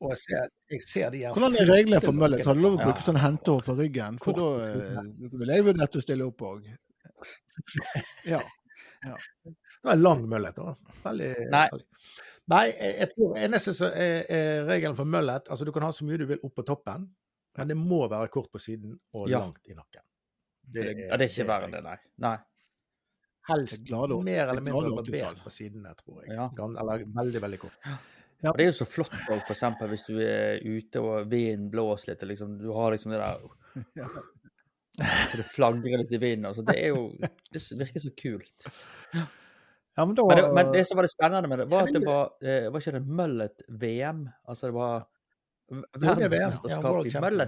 Og 0.00 0.10
jeg 0.12 0.18
ser, 0.20 0.48
jeg 0.70 0.82
ser 0.84 1.10
de 1.14 1.18
her 1.24 1.32
Hvordan 1.32 1.56
er 1.56 1.70
reglene 1.72 2.00
for 2.04 2.12
møllet? 2.12 2.44
Har 2.44 2.54
du 2.54 2.60
lov 2.60 2.74
å 2.76 2.80
Ja. 2.82 2.84
bruke 2.90 3.04
sånn 3.06 3.16
hentehår 3.20 3.62
for 3.64 3.80
ryggen? 3.80 4.18
For 4.20 4.36
da 4.36 4.48
vil 5.40 5.52
jeg 5.54 5.64
vurdere 5.64 5.88
å 5.88 6.04
stille 6.04 6.26
opp 6.28 6.44
òg. 6.50 6.66
Ja. 8.26 8.40
Det 9.06 9.54
var 9.84 9.92
en 9.92 10.02
lang 10.02 10.24
møllet. 10.28 10.56
da. 10.56 10.74
Veldig, 11.04 11.30
Nei. 11.52 11.66
veldig. 11.72 11.86
Nei, 12.52 12.64
jeg, 12.70 12.92
jeg 13.00 13.08
tror 13.12 13.38
eneste 13.42 13.72
som 13.74 13.88
er, 13.90 14.18
er 14.30 14.64
regelen 14.68 14.94
for 14.98 15.08
møllet 15.10 15.48
altså 15.50 15.66
Du 15.66 15.72
kan 15.74 15.82
ha 15.82 15.88
så 15.94 16.04
mye 16.06 16.18
du 16.20 16.26
vil 16.30 16.38
opp 16.46 16.54
på 16.60 16.64
toppen, 16.68 17.08
men 17.58 17.68
det 17.72 17.76
må 17.78 18.04
være 18.10 18.28
kort 18.30 18.52
på 18.52 18.60
siden 18.62 18.94
og 19.16 19.28
Ja. 19.32 19.40
langt 19.42 19.66
i 19.66 19.74
nakken. 19.74 20.04
Ja, 20.74 21.16
det 21.16 21.26
er 21.26 21.30
ikke 21.30 21.46
verre 21.48 21.68
enn 21.68 21.74
det, 21.76 21.82
nei. 21.84 21.96
nei. 22.24 22.36
Helst 23.46 23.84
Det 23.86 23.94
er 23.94 24.14
mer 24.26 24.48
eller 24.48 24.58
det 24.58 24.62
er 24.62 24.66
mindre 24.66 24.90
80-tall. 24.90 25.10
barbert 25.12 25.44
på 25.44 25.52
sidene, 25.54 25.92
tror 26.00 26.22
jeg. 26.24 26.34
Ja. 26.34 26.48
Gan- 26.56 26.78
Eller 26.82 27.04
veldig, 27.14 27.42
veldig 27.44 27.60
kort. 27.62 27.76
Ja. 27.86 28.50
Og 28.50 28.58
det 28.58 28.64
er 28.64 28.68
jo 28.72 28.76
så 28.76 28.86
flott 28.90 29.14
òg, 29.32 29.38
f.eks. 29.46 29.62
hvis 29.92 30.04
du 30.08 30.16
er 30.20 30.58
ute 30.66 31.00
og 31.00 31.30
vinden 31.30 31.70
blåser 31.72 32.12
litt, 32.12 32.24
og 32.26 32.28
liksom, 32.32 32.58
du 32.60 32.72
har 32.74 32.92
liksom 32.92 33.14
det 33.14 33.22
der 33.22 33.46
Så 35.30 35.36
det 35.36 35.46
flagrer 35.52 36.00
litt 36.00 36.12
i 36.16 36.20
vinden. 36.20 36.46
Altså, 36.50 36.64
det 36.64 36.76
er 36.80 36.94
jo 36.94 37.10
Det 37.52 37.60
virker 37.76 38.00
så 38.00 38.12
kult. 38.16 38.68
Ja, 39.96 40.04
men 40.04 40.14
da 40.16 40.24
Men 40.26 40.36
det, 40.36 40.46
men 40.56 40.72
det 40.72 40.86
som 40.88 40.98
var 40.98 41.06
det 41.06 41.12
spennende 41.12 41.48
med 41.48 41.58
det, 41.62 41.66
var 41.72 41.86
at 41.86 41.94
det 41.94 42.02
var 42.04 42.32
eh, 42.42 42.66
Var 42.72 42.82
ikke 42.82 42.96
det 42.98 43.06
Møllet-VM? 43.20 44.24
Altså 44.48 44.66
det 44.70 44.74
var 44.76 45.06
det 45.66 45.82
er 46.06 46.20
ja, 46.20 46.28
verdensmesterskap 46.30 47.06
i 47.06 47.10
Champion. 47.10 47.40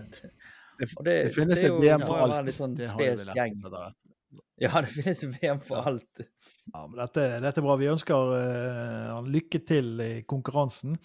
Det, 0.79 0.89
det, 1.05 1.15
det 1.27 1.35
finnes 1.35 1.59
det 1.61 1.65
et 1.65 1.71
jo- 1.73 1.81
VM 1.83 2.03
for 2.07 2.15
alt. 2.23 2.37
en 2.39 2.47
litt 2.47 2.55
sånn 2.55 2.75
Det 2.77 2.87
har 2.87 2.99
vi 2.99 3.05
spes 3.17 3.27
lært 3.27 3.35
hvert. 3.73 3.95
Ja, 4.59 4.81
det 4.83 4.91
finnes 4.91 5.21
VM 5.23 5.61
for 5.63 5.87
alt. 5.87 6.25
Ja, 6.73 6.81
men 6.89 6.99
dette, 6.99 7.23
dette 7.41 7.61
er 7.61 7.65
bra. 7.65 7.77
Vi 7.79 7.87
ønsker 7.89 8.17
han 8.19 9.21
uh, 9.23 9.29
lykke 9.31 9.61
til 9.65 10.01
i 10.03 10.09
konkurransen. 10.29 10.97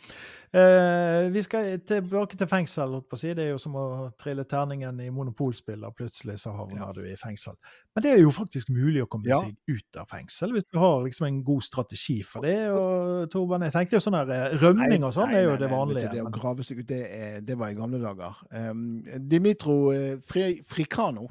Uh, 0.50 1.30
vi 1.32 1.44
skal 1.46 1.78
tilbake 1.86 2.34
til 2.40 2.50
fengsel. 2.50 2.96
holdt 2.98 3.06
på 3.12 3.16
å 3.16 3.22
si. 3.22 3.30
Det 3.38 3.46
er 3.46 3.52
jo 3.54 3.60
som 3.62 3.78
å 3.78 3.84
trille 4.20 4.44
terningen 4.50 4.98
i 5.06 5.12
monopolspill, 5.14 5.86
og 5.86 5.94
plutselig 6.00 6.40
så 6.42 6.56
havner 6.58 6.82
Ja. 6.82 6.88
du 6.98 7.04
i 7.06 7.14
fengsel. 7.22 7.54
Men 7.94 8.04
det 8.08 8.16
er 8.16 8.24
jo 8.24 8.34
faktisk 8.34 8.74
mulig 8.74 9.06
å 9.06 9.08
komme 9.14 9.30
Ja. 9.30 9.38
seg 9.46 9.54
ut 9.70 10.02
av 10.02 10.10
fengsel, 10.10 10.52
hvis 10.58 10.66
du 10.74 10.80
har 10.82 11.06
liksom 11.06 11.28
en 11.30 11.44
god 11.46 11.62
strategi 11.70 12.18
for 12.26 12.42
det. 12.42 12.58
Og 12.74 13.30
Torben, 13.30 13.62
jeg 13.70 13.72
tenkte 13.78 14.00
jo 14.00 14.04
sånn 14.04 14.18
her 14.18 14.34
eh, 14.34 14.58
rømming 14.58 15.06
og 15.06 15.14
sånn 15.14 15.30
er 15.38 15.46
jo 15.46 15.54
nei, 15.54 15.62
det 15.62 15.70
vanlige. 15.70 16.10
Nei, 16.10 16.10
du, 16.10 16.18
Det 16.18 16.26
å 16.26 16.34
grave 16.42 16.66
seg 16.66 16.82
ut, 16.82 16.88
det, 16.90 17.46
det 17.46 17.58
var 17.62 17.70
i 17.70 17.78
gamle 17.78 18.02
dager. 18.02 18.42
Um, 18.52 19.04
Dimitro 19.30 19.78
eh, 19.94 20.18
Fri, 20.26 20.58
Fricano, 20.68 21.30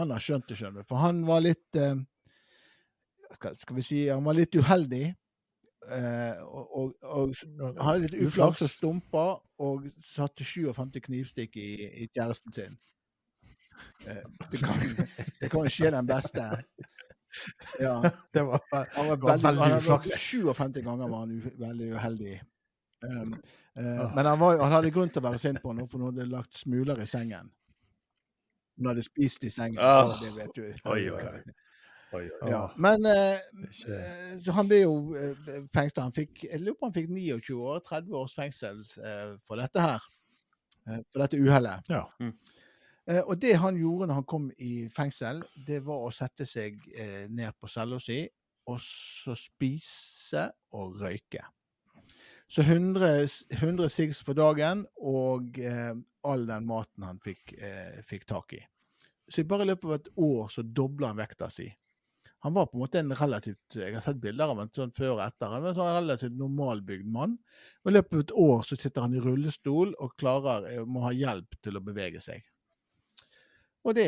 han 0.00 0.12
har 0.14 0.22
skjønt 0.22 0.48
det, 0.48 0.58
skjønner. 0.58 0.86
For 0.88 1.00
han 1.02 1.22
var 1.28 1.42
litt 1.44 1.78
eh, 1.78 1.96
skal 3.38 3.76
vi 3.76 3.84
si, 3.86 4.02
han 4.08 4.24
var 4.26 4.38
litt 4.38 4.56
uheldig 4.56 5.04
eh, 5.06 6.42
og, 6.42 6.64
og, 6.80 6.94
og 7.02 7.34
han 7.62 7.80
hadde 7.84 8.06
litt 8.06 8.28
uflaks 8.28 8.64
og 8.66 8.72
stumpa, 8.72 9.26
og 9.64 9.88
satte 10.04 10.46
57 10.46 11.00
knivstikk 11.08 11.58
i, 11.60 11.70
i 12.04 12.08
kjæresten 12.12 12.54
sin. 12.56 12.78
Eh, 14.06 14.24
det, 14.50 14.62
kan, 14.62 14.84
det 15.40 15.52
kan 15.52 15.70
skje 15.72 15.92
den 15.94 16.08
beste. 16.08 16.50
Ja. 17.78 17.98
Det 18.34 18.40
var, 18.40 18.62
Han 18.72 19.08
var 19.10 19.18
veldig, 19.20 19.50
veldig 19.60 19.80
uflaks. 19.82 20.14
57 20.16 20.80
ganger 20.82 21.10
var 21.10 21.26
han 21.26 21.34
u, 21.36 21.50
veldig 21.60 21.90
uheldig. 21.94 22.38
Um, 23.04 23.34
Ah. 23.78 24.14
Men 24.14 24.26
han, 24.26 24.38
var, 24.38 24.58
han 24.58 24.72
hadde 24.72 24.90
grunn 24.90 25.10
til 25.12 25.22
å 25.22 25.28
være 25.28 25.38
sint 25.38 25.62
på 25.62 25.72
noe 25.76 25.86
for 25.90 26.02
nå 26.02 26.10
hadde 26.10 26.26
lagt 26.32 26.58
smuler 26.58 26.98
i 26.98 27.06
sengen. 27.06 27.50
Hun 28.78 28.86
hadde 28.92 29.02
spist 29.02 29.44
i 29.44 29.50
sengen. 29.50 29.78
Oh. 29.82 30.14
Det 30.22 30.30
vet 30.36 30.52
du. 30.56 30.62
Oi, 30.88 31.00
oi, 31.10 31.22
oi. 31.32 31.40
Oi. 32.16 32.22
Ja. 32.48 32.62
Men 32.80 33.04
eh, 33.04 33.40
eh, 33.92 34.38
så 34.44 34.52
han 34.56 34.68
ble 34.70 34.78
jo 34.84 34.94
eh, 35.18 35.50
fengsla. 35.74 36.06
Han 36.06 36.14
fikk, 36.16 36.46
jeg 36.46 36.62
lurer 36.62 36.78
på 36.78 36.88
han 36.88 36.94
fikk 36.94 37.10
29 37.12 37.58
år, 37.58 37.82
30 37.84 38.14
års 38.16 38.36
fengsel 38.38 38.80
eh, 39.04 39.34
for 39.44 39.60
dette 39.60 39.82
her. 39.82 40.06
Eh, 40.88 41.02
for 41.12 41.20
dette 41.26 41.36
uhellet. 41.42 41.90
Ja. 41.92 42.06
Mm. 42.22 42.32
Eh, 43.08 43.20
og 43.24 43.36
det 43.42 43.54
han 43.60 43.76
gjorde 43.76 44.08
når 44.08 44.20
han 44.22 44.28
kom 44.30 44.48
i 44.56 44.72
fengsel, 44.96 45.42
det 45.66 45.82
var 45.84 46.06
å 46.06 46.14
sette 46.14 46.46
seg 46.48 46.80
eh, 46.96 47.26
ned 47.28 47.52
på 47.60 47.68
cella 47.68 48.00
si 48.00 48.22
og 48.68 48.80
så 48.84 49.32
spise 49.36 50.46
og 50.76 50.98
røyke. 51.00 51.40
Så 52.48 52.64
100, 52.64 53.22
s- 53.28 53.44
100 53.52 53.88
siggs 53.92 54.22
for 54.24 54.36
dagen 54.36 54.86
og 54.96 55.56
eh, 55.60 55.92
all 56.32 56.46
den 56.48 56.66
maten 56.68 57.06
han 57.06 57.20
fikk, 57.22 57.54
eh, 57.58 58.00
fikk 58.06 58.26
tak 58.28 58.54
i. 58.58 58.62
Så 59.28 59.42
i 59.42 59.48
bare 59.48 59.66
løpet 59.68 59.84
av 59.88 59.94
et 59.98 60.10
år 60.24 60.48
så 60.52 60.64
dobla 60.64 61.12
han 61.12 61.20
vekta 61.20 61.50
si. 61.52 61.68
Han 62.46 62.54
var 62.54 62.68
på 62.70 62.78
en 62.78 62.82
måte 62.84 63.00
en 63.00 63.14
relativt 63.18 63.74
Jeg 63.74 63.94
har 63.96 64.02
sett 64.02 64.20
bilder 64.22 64.52
av 64.52 64.60
en 64.62 64.70
sånn 64.70 64.92
før 64.94 65.16
og 65.16 65.24
etter. 65.24 65.50
Han 65.50 65.64
var 65.64 65.72
en 65.72 65.78
sånn 65.80 65.96
relativt 65.96 66.36
normalbygd 66.38 67.08
mann. 67.10 67.34
Og 67.82 67.90
I 67.90 67.96
løpet 67.96 68.14
av 68.14 68.22
et 68.22 68.36
år 68.44 68.62
så 68.68 68.78
sitter 68.78 69.04
han 69.04 69.16
i 69.16 69.22
rullestol 69.24 69.96
og 69.98 70.14
klarer, 70.20 70.68
eh, 70.70 70.84
må 70.86 71.02
ha 71.02 71.10
hjelp 71.16 71.58
til 71.64 71.80
å 71.80 71.84
bevege 71.84 72.22
seg. 72.22 72.46
Og 73.88 73.94
det, 73.96 74.06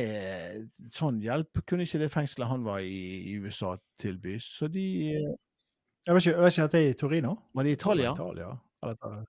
sånn 0.92 1.20
hjelp 1.24 1.62
kunne 1.66 1.87
ikke 1.87 2.02
det 2.02 2.11
fengselet 2.12 2.50
han 2.50 2.64
var 2.66 2.85
i 2.85 3.33
i 3.33 3.37
USA 3.42 3.74
tilby. 3.98 4.38
Så 4.42 4.70
de 4.70 4.87
eh, 5.16 5.37
Jeg 6.06 6.16
vet 6.16 6.24
ikke, 6.24 6.37
jeg 6.37 6.44
vet 6.44 6.54
ikke 6.54 6.64
at 6.64 6.72
det 6.72 6.80
er 6.80 6.90
i 6.94 6.98
Torino? 7.02 7.35
Var 7.52 7.66
det 7.66 7.70
i 7.70 7.76
Italia? 7.76 8.12
Italia. 8.14 8.54
Eller, 8.83 8.96
eh, 9.11 9.24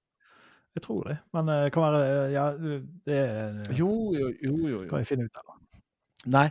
jeg 0.77 0.83
tror 0.85 1.07
det. 1.09 1.17
Men 1.35 1.49
eh, 1.51 1.69
kan 1.73 1.83
være 1.83 2.31
Ja, 2.31 2.45
det 2.57 3.17
er- 3.17 3.73
Jo, 3.77 3.89
jo, 4.15 4.29
jo. 4.41 4.55
jo, 4.69 4.79
kan 4.87 4.99
vi 4.99 5.03
jeg 5.05 5.11
finne 5.13 5.25
ut 5.27 5.41
av. 5.41 5.57
Nei, 6.31 6.45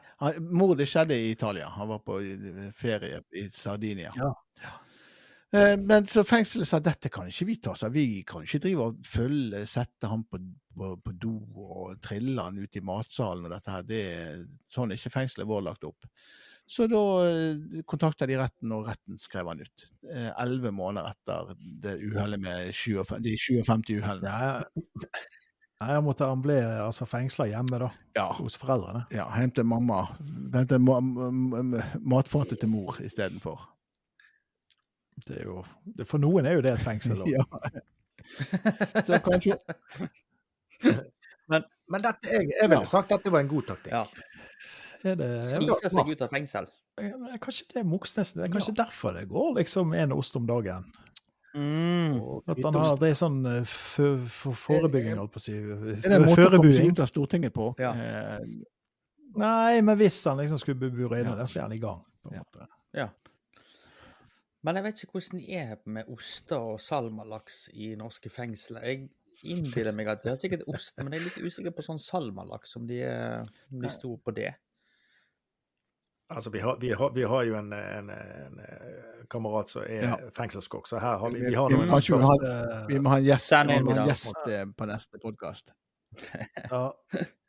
mordet 0.50 0.88
skjedde 0.90 1.14
i 1.14 1.30
Italia. 1.30 1.68
Han 1.70 1.88
var 1.92 2.00
på 2.02 2.16
ferie 2.74 3.20
i 3.38 3.44
Sardinia. 3.54 4.11
Ja. 4.18 4.33
ja. 4.64 4.72
Men 5.78 6.06
så 6.11 6.24
fengselet 6.26 6.66
sa 6.66 6.80
dette 6.83 7.09
kan 7.11 7.28
ikke 7.30 7.46
vi 7.46 7.56
ta 7.62 7.70
oss 7.70 7.85
av. 7.87 7.92
Vi 7.94 8.22
kan 8.26 8.42
ikke 8.42 8.59
drive 8.64 8.88
og 8.90 8.98
følge, 9.06 9.62
sette 9.70 10.11
ham 10.11 10.24
på, 10.26 10.38
på, 10.74 10.90
på 11.04 11.14
do 11.22 11.37
og 11.54 12.00
trille 12.02 12.42
han 12.42 12.59
ut 12.59 12.76
i 12.76 12.83
matsalen 12.83 13.46
og 13.46 13.54
dette 13.54 13.70
her. 13.70 13.87
Det, 13.87 14.02
sånn 14.74 14.90
er 14.90 14.98
ikke 14.98 15.14
fengselet 15.14 15.46
vår 15.50 15.62
lagt 15.70 15.87
opp. 15.87 16.06
Så 16.70 16.87
da 16.87 16.98
eh, 17.26 17.80
kontakta 17.90 18.28
de 18.30 18.37
retten, 18.38 18.70
og 18.76 18.87
retten 18.87 19.18
skrev 19.18 19.48
han 19.50 19.59
ut. 19.64 19.87
Eh, 20.06 20.28
Elleve 20.38 20.70
måneder 20.70 21.11
etter 21.11 21.48
det 21.83 21.96
uhellet 22.04 22.38
med 22.44 22.70
20, 22.78 23.16
de 23.24 23.33
57 23.35 23.96
uhellene. 23.98 24.62
Nei, 25.80 25.88
jeg 25.96 26.04
måtte, 26.04 26.28
han 26.28 26.42
ble 26.44 26.59
altså 26.85 27.06
fengsla 27.09 27.46
hjemme, 27.50 27.78
da. 27.80 27.88
Ja. 28.18 28.26
Hos 28.37 28.54
foreldrene. 28.61 29.02
Ja, 29.16 29.24
til 29.56 29.64
mamma. 29.66 30.02
Hente 30.54 30.78
ma 30.78 30.98
ma- 31.00 31.30
ma- 31.33 31.85
matfatet 32.14 32.61
til 32.61 32.68
mor 32.70 32.98
istedenfor. 33.02 33.64
Det 35.26 35.38
er 35.40 35.46
jo, 35.48 35.62
det, 35.96 36.06
for 36.09 36.20
noen 36.22 36.46
er 36.46 36.59
jo 36.59 36.62
det 36.64 36.74
et 36.76 36.85
fengsel. 36.85 37.18
da. 37.24 37.24
Ja. 37.33 39.02
Så 39.09 39.18
kanskje 39.24 39.56
Men 41.50 42.02
dette, 42.04 42.28
jeg, 42.30 42.46
jeg 42.61 42.70
ville 42.70 42.87
sagt 42.87 43.11
at 43.16 43.24
det 43.24 43.33
var 43.35 43.42
en 43.42 43.48
god 43.50 43.66
taktikk. 43.72 43.90
Ja. 43.96 44.04
Er 45.04 45.16
det, 45.16 45.28
Spiser 45.48 45.92
seg 45.92 46.08
ut 46.12 46.22
av 46.22 46.32
fengsel. 46.32 46.66
Kanskje 47.40 47.66
det 47.72 47.80
er 47.80 47.86
Moxnes. 47.88 48.32
Det 48.36 48.44
er 48.44 48.52
kanskje 48.52 48.74
derfor 48.76 49.14
det 49.16 49.28
går 49.30 49.54
liksom 49.60 49.94
en 49.96 50.12
ost 50.12 50.36
om 50.36 50.46
dagen. 50.48 50.84
Mm. 51.54 52.18
At 52.46 52.60
han 52.62 52.76
har 52.78 52.98
det 53.00 53.08
er 53.10 53.16
sånn 53.18 53.40
for, 53.66 54.20
for 54.30 54.54
forebygging, 54.54 55.16
holdt 55.18 55.32
på 55.34 55.40
å 55.40 55.42
si. 55.42 55.54
Er 55.56 56.04
det 56.04 56.12
en 56.20 56.26
måte 56.28 56.44
å 56.46 56.52
komme 56.58 56.74
seg 56.76 56.92
ut 56.92 57.00
av 57.02 57.08
Stortinget 57.10 57.54
på? 57.56 57.72
Ja. 57.82 57.90
Eh, 57.94 58.44
Nei, 59.40 59.80
men 59.86 59.94
hvis 59.98 60.18
han 60.26 60.38
liksom 60.42 60.58
skulle 60.58 60.78
bli 60.78 60.90
buret 60.90 61.20
inne 61.22 61.32
Ja. 61.36 61.38
der, 61.38 61.46
så 61.50 61.60
er 61.60 61.66
han 61.68 61.72
i 61.72 61.78
gang. 61.82 62.04
på 62.22 62.30
en 62.30 62.34
Ja. 62.36 62.42
måte. 62.44 62.66
Ja. 62.92 63.08
Men 64.62 64.76
jeg 64.76 64.84
vet 64.84 65.02
ikke 65.04 65.12
hvordan 65.16 65.38
de 65.40 65.54
er 65.56 65.76
med 65.86 66.04
oster 66.12 66.58
og 66.58 66.80
salmalaks 66.80 67.70
i 67.72 67.94
norske 67.96 68.28
fengsler. 68.28 68.82
Jeg 68.84 69.08
innbiller 69.44 69.94
meg 69.96 70.08
at 70.12 70.22
de 70.22 70.28
har 70.28 70.36
sikkert 70.36 70.66
ost, 70.68 70.98
men 70.98 71.12
jeg 71.12 71.20
er 71.22 71.24
litt 71.30 71.38
usikker 71.46 71.70
på 71.70 71.82
sånn 71.86 71.98
salmalaks, 72.02 72.76
om 72.76 72.86
de, 72.86 72.98
er, 73.02 73.46
om 73.72 73.80
de 73.80 73.88
sto 73.88 74.16
på 74.18 74.34
det. 74.36 74.50
Altså, 76.30 76.50
vi 76.50 76.60
har, 76.62 76.76
vi 76.80 76.92
har, 76.94 77.10
vi 77.10 77.22
har 77.26 77.42
jo 77.42 77.56
en, 77.58 77.72
en, 77.74 78.10
en, 78.10 78.58
eh, 78.62 79.24
kamerat 79.30 79.70
som 79.70 79.82
er 79.82 80.04
Ja. 80.06 80.16
fengselskokk, 80.36 80.86
så 80.88 80.98
her 81.02 81.18
har 81.18 81.30
vi, 81.30 81.40
vi 81.42 81.54
har 81.54 81.68
Vi 81.68 81.74
noen 81.74 81.90
Eh, 82.46 82.86
Vi 82.88 82.98
må 82.98 83.10
ha 83.10 83.18
en 83.18 83.24
gjest, 83.24 83.48
Send 83.50 83.70
vi 83.70 83.80
må 83.82 83.94
ha 83.94 84.02
en 84.04 84.08
gjest 84.12 84.46
eh, 84.46 84.64
på 84.76 84.86
neste 84.86 85.18
podkast. 85.22 85.72
Ja, 86.70 86.92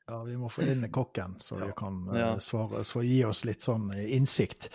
ja, 0.07 0.23
vi 0.25 0.33
må 0.37 0.49
få 0.49 0.65
inn 0.67 0.81
kokken, 0.91 1.37
så 1.39 1.55
vi 1.61 1.69
kan 1.77 2.01
eh, 2.09 2.19
Ja. 2.19 2.39
svare, 2.41 2.81
så 2.83 3.03
gi 3.05 3.21
oss 3.25 3.43
litt 3.45 3.61
sånn 3.61 3.91
innsikt. 3.93 4.69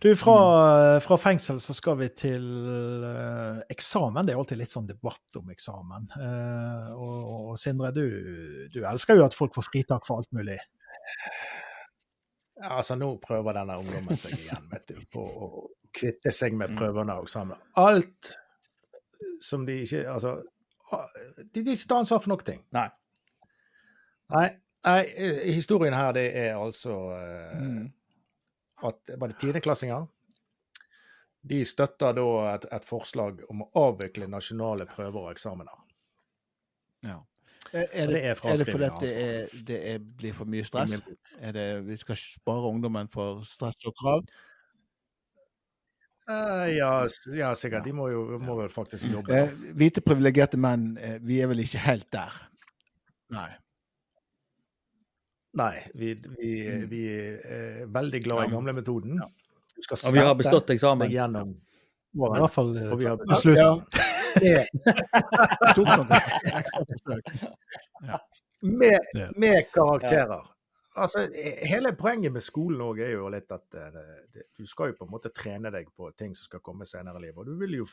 Du, 0.00 0.08
fra, 0.16 0.98
fra 1.04 1.20
fengsel 1.20 1.60
så 1.60 1.76
skal 1.76 2.00
vi 2.00 2.08
til 2.16 2.48
uh, 3.04 3.60
eksamen. 3.68 4.24
Det 4.26 4.32
er 4.34 4.40
alltid 4.40 4.58
litt 4.58 4.72
sånn 4.72 4.88
debatt 4.88 5.36
om 5.36 5.52
eksamen. 5.52 6.08
Uh, 6.16 6.96
og, 6.96 7.30
og 7.52 7.58
Sindre, 7.60 7.92
du, 7.92 8.68
du 8.72 8.80
elsker 8.88 9.20
jo 9.20 9.28
at 9.28 9.36
folk 9.36 9.54
får 9.54 9.68
fritak 9.68 10.08
for 10.08 10.24
alt 10.24 10.32
mulig. 10.32 10.58
Altså, 12.62 12.94
nå 12.98 13.14
prøver 13.22 13.52
denne 13.56 13.76
ungdommen 13.80 14.16
seg 14.20 14.34
igjen, 14.36 14.66
vet 14.70 14.88
du, 14.88 14.98
på 15.12 15.22
å 15.24 15.48
kvitte 15.96 16.32
seg 16.32 16.52
med 16.54 16.70
Mm. 16.70 16.76
prøvene 16.78 17.14
og 17.18 17.28
sammen. 17.30 17.58
Alt 17.76 18.36
som 19.40 19.64
de 19.66 19.78
ikke 19.82 20.02
Altså, 20.12 20.42
de 21.54 21.62
vil 21.62 21.72
ikke 21.76 21.88
ta 21.88 21.98
ansvar 22.02 22.20
for 22.20 22.28
noen 22.34 22.44
ting. 22.44 22.64
Nei. 22.72 22.88
Nei, 24.30 24.46
nei 24.84 25.00
eh, 25.16 25.52
historien 25.54 25.94
her, 25.94 26.12
det 26.12 26.26
er 26.36 26.56
altså 26.58 26.96
eh, 27.16 27.60
Mm. 27.60 27.92
at 28.84 29.10
Var 29.18 29.28
det 29.28 29.38
tiendeklassinger? 29.38 30.06
De 31.42 31.64
støtter 31.64 32.12
da 32.12 32.54
et, 32.54 32.64
et 32.72 32.84
forslag 32.84 33.40
om 33.48 33.62
å 33.62 33.70
avvikle 33.88 34.26
nasjonale 34.28 34.84
prøver 34.86 35.20
og 35.24 35.30
eksamener. 35.32 35.78
Ja. 37.02 37.22
Er, 37.72 37.86
Det 38.06 38.08
det, 38.08 38.20
er 38.24 38.30
er 38.34 38.56
det 38.56 38.66
fordi 38.66 38.84
at 38.84 39.00
det, 39.00 39.10
er, 39.14 39.58
det 39.66 39.80
er, 39.92 39.98
blir 40.18 40.32
for 40.34 40.44
mye 40.50 40.64
stress? 40.66 40.96
Er 41.38 41.52
det, 41.54 41.66
vi 41.86 41.96
skal 41.96 42.16
spare 42.18 42.70
ungdommen 42.70 43.08
for 43.12 43.44
stress 43.46 43.78
og 43.86 43.94
krav? 44.00 44.24
Uh, 46.30 46.66
ja, 46.70 47.06
ja, 47.34 47.54
sikkert. 47.54 47.84
De 47.84 47.92
må 47.92 48.08
jo 48.10 48.38
må 48.38 48.54
vel 48.60 48.70
faktisk 48.70 49.06
jobbe. 49.10 49.34
Uh, 49.34 49.72
hvite 49.78 50.02
privilegerte 50.02 50.58
menn, 50.58 50.92
uh, 50.98 51.16
vi 51.26 51.40
er 51.42 51.50
vel 51.50 51.62
ikke 51.64 51.82
helt 51.82 52.06
der? 52.14 52.36
Nei. 53.34 53.48
Nei, 55.58 55.74
vi, 55.94 56.14
vi, 56.38 56.50
Mm. 56.70 56.90
vi 56.90 57.00
er 57.08 57.86
veldig 57.90 58.22
glad 58.24 58.44
i 58.44 58.52
gamlemetoden. 58.52 59.18
Ja. 59.18 59.26
Og 60.06 60.12
vi 60.14 60.22
har 60.22 60.34
bestått 60.34 60.70
eksamen. 60.70 61.10
gjennom 61.10 61.56
I 62.14 62.18
hvert 62.18 62.52
fall 62.52 62.76
eh, 62.76 62.92
Og 62.92 62.98
vi 63.00 63.06
har-. 63.06 63.18
Ja. 63.56 63.74
Med, 68.60 68.98
med 69.42 69.70
karakterer. 69.74 70.48
Altså, 71.00 71.22
hele 71.62 71.92
poenget 71.96 72.32
med 72.34 72.42
skolen 72.42 72.82
òg 72.82 72.98
er 73.04 73.12
jo 73.14 73.28
litt 73.32 73.52
at 73.54 73.76
eh, 73.78 73.92
det, 73.94 74.04
det, 74.34 74.42
du 74.58 74.66
skal 74.66 74.90
jo 74.90 74.98
på 74.98 75.06
en 75.06 75.12
måte 75.12 75.30
trene 75.34 75.70
deg 75.72 75.86
på 75.96 76.10
ting 76.18 76.34
som 76.34 76.50
skal 76.50 76.62
komme 76.66 76.88
senere 76.88 77.22
i 77.22 77.28
livet. 77.28 77.38
Og 77.40 77.46
du 77.46 77.54
vil 77.60 77.78
jo 77.78 77.86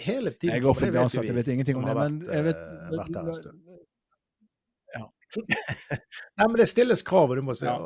hele 0.00 0.32
tiden 0.32 0.54
Jeg 0.54 0.64
er 0.64 0.68
offentlig 0.70 0.94
vet 0.94 1.02
ansatt, 1.04 1.22
vi 1.22 1.28
jeg 1.28 1.36
vet 1.36 1.52
ingenting 1.54 1.78
om 1.78 1.86
det. 1.86 1.94
Men 1.94 2.18
vært, 2.20 2.34
jeg 2.34 2.46
vet 2.48 2.62
eh, 2.64 2.96
vært 2.96 3.18
her 3.18 3.30
en 3.30 3.38
stund. 3.38 3.58
Ja. 4.96 5.04
Nei, 6.40 6.48
men 6.48 6.58
det 6.60 6.68
stilles 6.72 7.04
krav, 7.06 7.30
og 7.30 7.40
du 7.40 7.44
må 7.46 7.56
se. 7.58 7.68
Ja. 7.68 7.76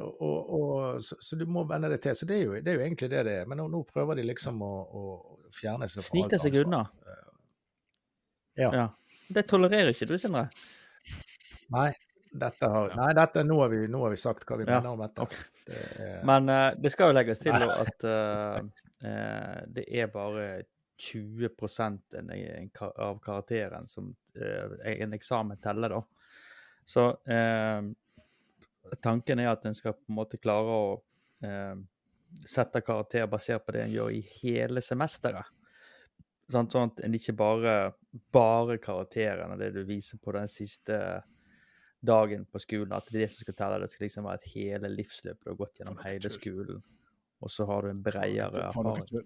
Og, 0.00 0.22
og, 0.24 0.52
og, 0.56 1.02
så, 1.04 1.16
så 1.20 1.36
du 1.36 1.44
må 1.50 1.66
venne 1.68 1.90
deg 1.92 2.00
til. 2.00 2.16
Så 2.16 2.28
det 2.28 2.38
er 2.38 2.46
jo, 2.46 2.54
det 2.56 2.72
er 2.72 2.78
jo 2.78 2.84
egentlig 2.86 3.10
det 3.12 3.24
det 3.28 3.34
er. 3.42 3.50
Men 3.50 3.60
nå, 3.60 3.68
nå 3.72 3.82
prøver 3.88 4.18
de 4.18 4.24
liksom 4.30 4.62
å, 4.64 4.72
å 4.88 5.02
fjerne 5.52 5.88
seg 5.90 6.00
fra 6.00 6.08
Snike 6.08 6.40
seg 6.40 6.56
unna. 6.62 6.86
Ja. 8.56 8.70
Ja. 8.72 8.86
Det 9.32 9.44
tolererer 9.48 9.92
ikke 9.92 10.08
du, 10.08 10.16
Sindre. 10.20 10.48
Nei, 11.72 11.90
dette 12.32 12.68
har, 12.68 12.92
nei 12.96 13.12
dette, 13.16 13.44
nå, 13.44 13.56
har 13.62 13.72
vi, 13.72 13.86
nå 13.92 14.02
har 14.04 14.12
vi 14.12 14.20
sagt 14.20 14.44
hva 14.48 14.58
vi 14.60 14.66
Ja, 14.66 14.78
mener 14.78 14.94
om 14.96 15.02
dette. 15.04 15.24
Okay. 15.24 15.48
Det 15.66 15.78
er, 15.78 16.20
Men 16.28 16.48
uh, 16.50 16.68
det 16.76 16.92
skal 16.92 17.12
jo 17.12 17.16
legges 17.16 17.42
til 17.44 17.54
at 17.54 18.06
uh, 18.08 18.58
uh, 19.04 19.58
det 19.72 19.86
er 19.88 20.12
bare 20.12 20.46
20 21.02 21.48
en, 21.88 21.98
en, 22.30 22.70
av 22.80 23.18
karakteren 23.24 23.88
som 23.90 24.12
en 24.38 25.16
eksamen 25.16 25.58
teller, 25.62 25.96
da. 25.96 26.02
Så 26.86 27.08
tanken 29.02 29.40
er 29.42 29.52
at 29.52 29.66
en 29.66 29.76
skal 29.76 29.96
på 29.96 30.10
en 30.10 30.18
måte 30.18 30.40
klare 30.40 30.76
å 30.76 30.86
eh, 31.44 31.74
sette 32.48 32.82
karakter 32.84 33.28
basert 33.30 33.64
på 33.66 33.74
det 33.76 33.84
en 33.86 33.94
gjør 33.94 34.14
i 34.16 34.22
hele 34.40 34.82
semesteret. 34.84 35.50
Sånn, 36.50 36.68
Sånn 36.70 36.90
at 36.90 37.04
en 37.06 37.14
ikke 37.16 37.34
bare 37.38 37.74
bare 38.34 38.76
karakteren 38.82 39.54
og 39.54 39.60
det 39.62 39.70
du 39.76 39.84
viser 39.88 40.20
på 40.20 40.34
den 40.36 40.50
siste 40.52 40.98
dagen 42.02 42.44
på 42.50 42.60
skolen, 42.60 42.92
at 42.96 43.06
det 43.08 43.14
er 43.14 43.24
det 43.24 43.30
som 43.32 43.46
skal 43.46 43.56
telle. 43.56 43.78
Det 43.84 43.92
skal 43.94 44.06
liksom 44.08 44.26
være 44.26 44.42
et 44.42 44.52
hele 44.56 44.90
livsløp 44.90 45.38
du 45.40 45.52
har 45.52 45.58
gått 45.60 45.80
gjennom 45.80 46.00
hele 46.02 46.32
skolen. 46.34 46.82
Og 47.42 47.50
så 47.50 47.66
har 47.66 47.82
du 47.82 47.92
en 47.92 48.02
bredere 48.02 48.66
erfaring. 48.68 49.22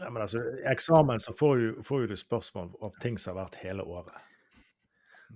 Ja, 0.00 0.10
men 0.10 0.22
altså, 0.22 0.40
I 0.40 0.66
eksamen 0.72 1.20
så 1.20 1.34
får 1.38 1.56
du, 1.58 1.82
får 1.86 2.06
du 2.10 2.16
spørsmål 2.16 2.72
om 2.80 2.94
ting 3.02 3.18
som 3.20 3.36
har 3.36 3.44
vært 3.44 3.60
hele 3.62 3.84
året. 3.86 4.14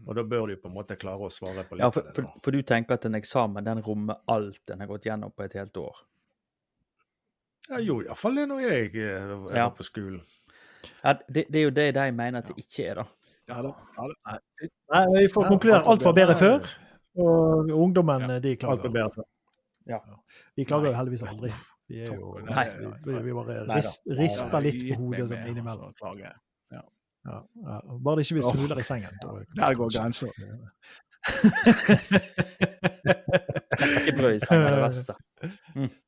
Og 0.07 0.14
da 0.18 0.22
bør 0.22 0.47
du 0.53 0.57
på 0.61 0.68
en 0.68 0.74
måte 0.76 0.97
klare 1.01 1.26
å 1.26 1.30
svare 1.32 1.64
på 1.66 1.74
litt 1.78 1.82
Ja, 1.82 1.90
for, 1.90 2.01
av 2.05 2.07
det. 2.07 2.14
for, 2.14 2.40
for 2.44 2.51
du 2.55 2.62
tenker 2.62 2.94
at 2.94 3.05
en 3.09 3.14
eksamen 3.18 3.64
den 3.64 3.80
rommer 3.86 4.20
alt 4.30 4.70
en 4.70 4.80
har 4.84 4.86
gått 4.90 5.07
gjennom 5.09 5.32
på 5.34 5.42
et 5.47 5.57
helt 5.59 5.76
år? 5.82 5.97
Jeg 7.70 7.86
gjorde 7.88 8.07
iallfall 8.11 8.36
det 8.38 8.44
når 8.53 8.61
jeg 8.62 8.90
er, 9.03 9.30
var 9.42 9.57
Ja. 9.59 9.68
på 9.74 9.82
skolen. 9.86 10.20
Ja, 11.03 11.14
det, 11.28 11.47
det 11.51 11.59
er 11.59 11.64
jo 11.64 11.70
det 11.74 11.86
de 11.97 12.05
mener 12.14 12.38
at 12.44 12.47
det 12.53 12.59
ikke 12.62 12.84
er, 12.90 13.01
da. 13.01 13.07
Ja 13.51 13.62
da. 13.62 13.72
Ja, 13.97 14.07
da. 14.12 14.38
Nei, 14.94 15.05
vi 15.22 15.28
får 15.34 15.44
Ja, 15.44 15.49
konkludere. 15.51 15.82
alt 15.90 16.03
var 16.07 16.12
bedre 16.14 16.36
før. 16.38 16.68
Og 17.16 17.70
ungdommen, 17.74 18.20
Ja, 18.30 18.38
de 18.38 18.57
Alt 18.62 18.82
var 18.86 18.90
bedre 19.01 19.11
før. 19.16 19.24
Ja. 19.86 19.99
Vi 20.57 20.64
klager 20.64 20.90
jo 20.92 20.97
heldigvis 20.99 21.22
aldri. 21.26 21.51
Vi 21.88 22.01
er 22.03 22.14
jo 22.14 22.38
Nei, 22.42 22.64
vi, 23.07 23.18
vi 23.22 23.32
bare 23.34 23.61
rister 24.18 24.61
litt 24.62 24.82
på 24.88 24.97
hodet 25.03 25.28
sånn 25.30 25.47
innimellom. 25.51 25.92
Ja, 27.27 27.41
ja. 27.66 27.81
Bare 27.99 28.16
det 28.20 28.29
ikke 28.31 28.45
Åh. 28.45 28.53
smuler 28.55 28.79
i 28.79 28.85
sengen. 28.87 29.16
da- 29.22 29.41
Der 29.62 29.74
går 29.74 29.91
grensa. 29.97 30.27
Verste. 34.16 35.14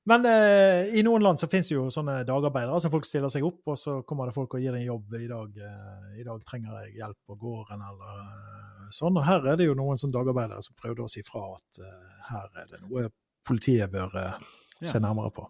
Men 0.09 0.25
eh, 0.27 0.95
i 0.99 1.03
noen 1.05 1.23
land 1.25 1.41
så 1.41 1.49
finnes 1.51 1.69
jo 1.73 1.89
sånne 1.93 2.21
dagarbeidere 2.29 2.81
som 2.81 2.93
folk 2.93 3.07
stiller 3.09 3.29
seg 3.33 3.45
opp, 3.47 3.61
og 3.69 3.77
så 3.79 3.99
kommer 4.09 4.27
det 4.31 4.35
folk 4.37 4.55
og 4.57 4.63
gir 4.63 4.75
en 4.79 4.85
jobb. 4.87 5.07
I 5.19 5.29
dag, 5.31 5.51
eh, 5.59 6.21
i 6.23 6.25
dag 6.27 6.39
trenger 6.49 6.73
jeg 6.87 6.95
hjelp 7.03 7.19
på 7.29 7.35
gården, 7.43 7.81
eller 7.91 8.13
eh, 8.23 8.89
sånn. 8.97 9.19
Og 9.21 9.25
her 9.29 9.41
er 9.53 9.57
det 9.61 9.67
jo 9.69 9.77
noen 9.79 9.99
sånne 10.01 10.17
dagarbeidere 10.17 10.63
som 10.65 10.75
prøvde 10.81 11.05
å 11.05 11.11
si 11.13 11.23
fra 11.27 11.43
at 11.59 11.71
eh, 11.85 12.09
her 12.31 12.47
er 12.63 12.67
det 12.73 12.81
noe 12.87 13.03
politiet 13.49 13.89
bør 13.93 14.11
eh, 14.23 14.37
se 14.81 14.97
Ja. 14.97 15.01
nærmere 15.09 15.31
på. 15.35 15.45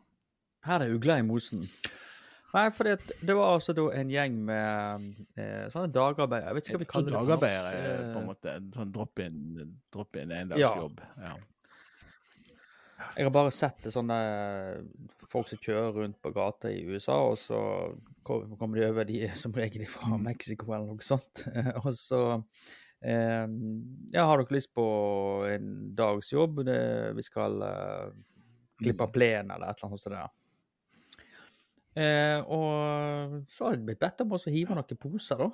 Her 0.67 0.79
er 0.85 0.95
ugla 0.97 1.15
i 1.21 1.25
mosen. 1.27 1.61
Nei, 2.55 2.65
for 2.73 2.89
det, 2.89 2.95
det 3.21 3.35
var 3.37 3.59
altså 3.59 3.75
da 3.77 3.83
en 3.93 4.09
gjeng 4.09 4.39
med 4.49 5.09
eh, 5.37 5.67
sånne 5.73 5.91
dagarbeidere. 5.93 6.49
Jeg 6.49 6.57
vet 6.57 6.69
ikke 6.71 6.79
hva 6.79 6.81
vi 6.81 6.89
kaller 6.93 7.11
det. 7.11 7.19
Dagarbeidere 7.19 7.73
er 7.77 7.99
på 7.99 8.07
en 8.09 8.23
Eh, 8.23 8.27
måte 8.31 8.55
sånn 8.79 8.93
drop-in 8.95 9.39
drop 9.93 10.17
endagsjobb. 10.23 11.03
Ja. 11.21 11.35
Jeg 13.19 13.29
har 13.29 13.35
bare 13.35 13.53
sett 13.55 13.83
det 13.85 13.93
sånne 13.95 14.17
folk 15.31 15.51
som 15.51 15.61
kjører 15.63 15.93
rundt 16.01 16.19
på 16.25 16.33
gata 16.35 16.71
i 16.73 16.81
USA, 16.89 17.19
og 17.31 17.37
så 17.39 17.61
kommer 18.25 18.81
de 18.81 18.89
over 18.89 19.05
de 19.09 19.21
som 19.43 19.53
regel 19.55 19.85
fra 19.91 20.09
Mm. 20.17 20.25
Mexico 20.31 20.73
eller 20.73 20.89
noe 20.89 21.05
sånt. 21.05 21.45
og 21.85 21.93
så 21.95 22.23
eh, 23.05 23.45
Ja, 24.15 24.25
har 24.25 24.41
dere 24.41 24.57
lyst 24.57 24.73
på 24.75 24.89
en 25.53 25.95
dags 25.99 26.33
jobb? 26.33 26.65
Det, 26.67 26.81
vi 27.21 27.23
skal 27.29 27.61
eh, 27.63 28.09
klippe 28.81 29.07
plenen 29.13 29.53
eller 29.53 29.69
et 29.69 29.79
eller 29.83 29.93
annet 29.93 30.01
sånt. 30.07 30.17
der. 30.17 30.35
Eh, 31.97 32.41
og 32.45 33.39
så 33.51 33.65
har 33.69 33.75
jeg 33.77 33.87
blitt 33.89 34.03
bedt 34.03 34.21
om 34.23 34.35
å 34.37 34.41
hive 34.45 34.77
noen 34.77 34.99
poser, 35.01 35.41
da. 35.41 35.49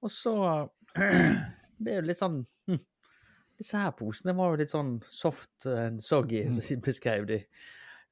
Og 0.00 0.12
så 0.14 0.34
Det 1.80 1.92
er 1.92 2.00
jo 2.00 2.06
litt 2.08 2.18
sånn 2.20 2.38
hm, 2.68 2.78
Disse 3.60 3.78
her 3.82 3.92
posene 3.96 4.32
var 4.36 4.54
jo 4.54 4.60
litt 4.62 4.72
sånn 4.72 4.94
soft 5.04 5.66
and 5.68 6.00
soggy, 6.04 6.46
som 6.48 6.64
de 6.64 6.76
beskrev 6.80 7.26
de. 7.28 7.38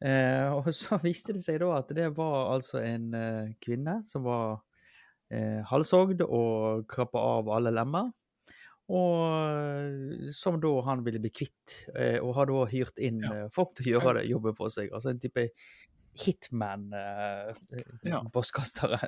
Eh, 0.05 0.47
og 0.53 0.69
så 0.77 0.99
viste 1.07 1.33
det 1.37 1.43
seg 1.47 1.61
da 1.63 1.73
at 1.81 1.91
det 1.97 2.11
var 2.19 2.53
altså 2.55 2.83
en 2.85 3.09
eh, 3.17 3.55
kvinne 3.65 4.03
som 4.11 4.27
var 4.29 4.59
eh, 5.33 5.63
halshogd 5.71 6.21
og 6.27 6.85
kappa 6.93 7.23
av 7.39 7.49
alle 7.57 7.73
lemmer. 7.75 8.13
Og 8.89 9.25
eh, 9.25 10.29
som 10.37 10.61
da 10.63 10.71
han 10.87 11.03
ville 11.05 11.21
bli 11.25 11.33
kvitt, 11.35 11.79
eh, 11.97 12.17
og 12.23 12.37
har 12.39 12.49
da 12.53 12.63
hyrt 12.71 13.01
inn 13.05 13.25
Ja. 13.25 13.33
eh, 13.47 13.51
folk 13.53 13.75
til 13.77 13.91
å 13.91 13.99
gjøre 13.99 14.21
det 14.21 14.29
jobben 14.31 14.57
for 14.57 14.73
seg. 14.73 14.93
Altså 14.93 15.11
en 15.13 15.21
type 15.25 15.49
Ja. 16.13 16.19
hitman-bosskastere. 16.25 18.99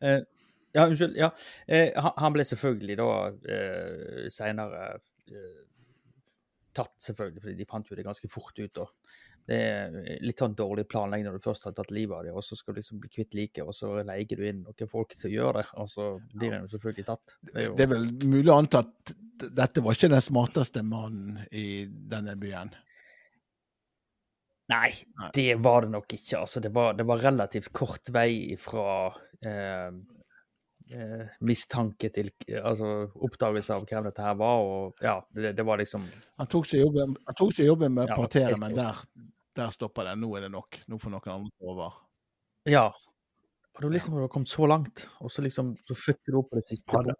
Eh, 0.00 0.20
ja, 0.72 0.86
unnskyld. 0.86 1.16
Ja. 1.16 1.30
Eh, 1.66 1.92
han, 1.96 2.32
ble 2.34 2.44
selvfølgelig 2.46 2.96
da 3.00 3.32
uh, 3.32 4.28
seinere 4.32 5.00
eh, 5.32 5.62
tatt, 6.76 6.94
selvfølgelig, 7.02 7.42
fordi 7.42 7.56
de 7.58 7.66
fant 7.68 7.90
jo 7.90 7.96
det 7.98 8.06
ganske 8.06 8.28
fort 8.30 8.58
ut. 8.60 8.78
Og 8.84 8.88
det 9.48 9.58
er 9.58 10.18
litt 10.22 10.42
sånn 10.42 10.56
dårlig 10.56 10.84
planlegging 10.92 11.26
når 11.26 11.38
du 11.38 11.46
først 11.46 11.66
har 11.66 11.76
tatt 11.76 11.92
livet 11.94 12.18
av 12.18 12.28
dem, 12.28 12.36
og 12.36 12.44
så 12.44 12.58
skal 12.58 12.76
du 12.76 12.82
liksom 12.82 13.00
bli 13.02 13.10
kvitt 13.12 13.36
liket, 13.38 13.64
og 13.64 13.76
så 13.76 13.94
leier 14.04 14.36
du 14.36 14.44
inn 14.44 14.60
noen 14.66 14.90
folk 14.90 15.16
til 15.16 15.30
å 15.30 15.34
gjøre 15.34 15.62
det, 15.62 15.70
og 15.80 15.88
så 15.90 16.10
blir 16.34 16.52
en 16.52 16.66
jo 16.66 16.72
selvfølgelig 16.74 17.06
tatt. 17.08 17.38
Det 17.48 17.64
er 17.64 17.78
Det 17.78 17.86
er 17.86 17.94
vel 17.94 18.10
mulig 18.28 18.52
å 18.52 18.58
anta 18.60 18.84
at 18.84 19.14
dette 19.38 19.82
var 19.82 19.96
ikke 19.96 20.12
den 20.12 20.24
smarteste 20.24 20.84
mannen 20.84 21.40
i 21.50 21.86
denne 21.88 22.36
byen. 22.36 22.74
Nei, 24.68 24.90
det 25.32 25.54
var 25.64 25.82
det 25.86 25.90
nok 25.94 26.12
ikke. 26.12 26.38
Altså, 26.42 26.60
det 26.60 26.70
var, 26.74 26.92
det 26.98 27.06
var 27.08 27.22
relativt 27.24 27.70
kort 27.72 28.10
vei 28.12 28.56
fra 28.60 29.08
eh, 29.40 29.88
eh, 30.92 31.24
mistanke 31.48 32.10
til 32.12 32.28
altså, 32.60 32.90
oppdagelse 33.16 33.72
av 33.78 33.86
hvem 33.88 34.10
dette 34.10 34.26
her 34.26 34.36
var. 34.36 34.60
Og 34.68 35.00
ja, 35.04 35.14
det, 35.32 35.54
det 35.56 35.64
var 35.64 35.80
liksom 35.80 36.04
Han 36.36 36.50
tok 36.52 36.68
seg 36.68 36.84
jobben, 36.84 37.16
han 37.30 37.38
tok 37.40 37.56
seg 37.56 37.70
jobben 37.70 37.96
med 37.96 38.12
Ja, 38.12 38.18
partere, 38.20 38.60
men 38.60 38.76
der, 38.76 39.00
der 39.56 39.72
stoppa 39.72 40.04
det. 40.10 40.18
Nå 40.20 40.34
er 40.36 40.44
det 40.48 40.52
nok. 40.52 40.82
Nå 40.88 41.00
får 41.00 41.16
noen 41.16 41.32
andre 41.38 41.50
ta 41.56 41.72
over. 41.72 41.96
Ja. 42.68 42.86
Og 42.92 43.80
det 43.80 43.86
var 43.88 43.94
liksom 43.96 44.14
du 44.18 44.24
har 44.26 44.32
kommet 44.36 44.52
så 44.52 44.66
langt, 44.68 45.06
og 45.22 45.32
så 45.32 45.42
liksom 45.46 45.72
så 45.88 45.96
fucker 45.96 46.34
du 46.34 46.42
opp 46.42 46.48
på 46.52 46.60
det 46.60 46.66
siste. 46.68 46.92
Hadde- 46.92 47.16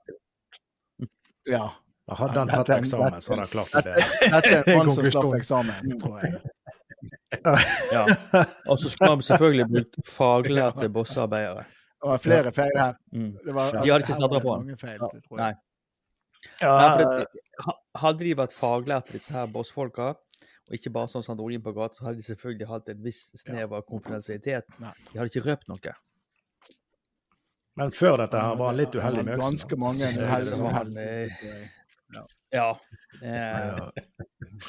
Ja. 1.49 1.70
Hadde 2.09 2.38
han 2.40 2.49
tatt 2.49 2.70
eksamen, 2.72 3.20
så 3.20 3.34
hadde 3.34 3.44
han 3.44 3.51
klart 3.53 3.84
det. 3.84 3.96
Dette 4.32 4.53
er 4.57 4.62
en 4.72 4.78
mann 4.78 4.90
som 4.96 5.05
slapp 5.12 5.34
eksamen, 5.36 5.99
tror 6.01 6.14
jeg. 6.24 6.40
Ja. 7.93 8.05
Og 8.70 8.79
så 8.81 8.89
skulle 8.89 9.11
man 9.16 9.22
selvfølgelig 9.22 9.66
brukt 9.72 9.99
faglærte 10.09 10.89
bossearbeidere. 10.93 11.64
Det 11.99 12.11
var 12.12 12.20
flere 12.22 12.53
feil 12.55 12.76
her. 12.79 12.95
Mm. 13.12 13.33
Det 13.45 13.55
var, 13.55 13.70
De 13.83 13.91
hadde 13.91 14.05
ikke 14.07 14.14
snadra 14.14 14.41
på 14.45 14.55
den. 14.62 14.76
feil, 14.79 15.03
Nei. 15.37 15.53
Nei, 16.62 16.89
det, 17.03 17.26
hadde 17.99 18.24
de 18.24 18.35
vært 18.39 18.55
faglærte, 18.55 19.12
disse 19.16 19.35
her 19.35 19.49
bossfolka, 19.53 20.12
og 20.68 20.76
ikke 20.76 20.93
bare 20.95 21.11
sånn 21.11 21.24
som 21.26 21.33
han 21.35 21.41
dro 21.41 21.49
inn 21.51 21.64
på 21.64 21.72
gata, 21.74 21.99
så 21.99 22.07
hadde 22.07 22.20
de 22.20 22.26
selvfølgelig 22.29 22.68
hatt 22.70 22.93
en 22.93 23.01
viss 23.03 23.24
snev 23.43 23.74
av 23.74 23.83
konfidensialitet. 23.89 24.79
De 24.79 25.18
hadde 25.18 25.33
ikke 25.33 25.45
røpt 25.49 25.68
noe. 25.72 25.95
Men 27.79 27.93
før 27.95 28.16
dette 28.22 28.41
her 28.43 28.57
var 28.59 28.72
han 28.72 28.79
litt 28.79 28.95
uheldig 28.95 29.24
med 29.26 29.35
øksen. 29.37 29.59
Ganske 29.59 29.79
mange 29.79 30.12
uheldige 30.14 30.59
sånn, 30.59 30.97
eh, 31.03 31.43
jeg. 31.43 31.68
Ja. 32.55 32.70
Eh, 33.22 33.29
Ja, 33.29 33.91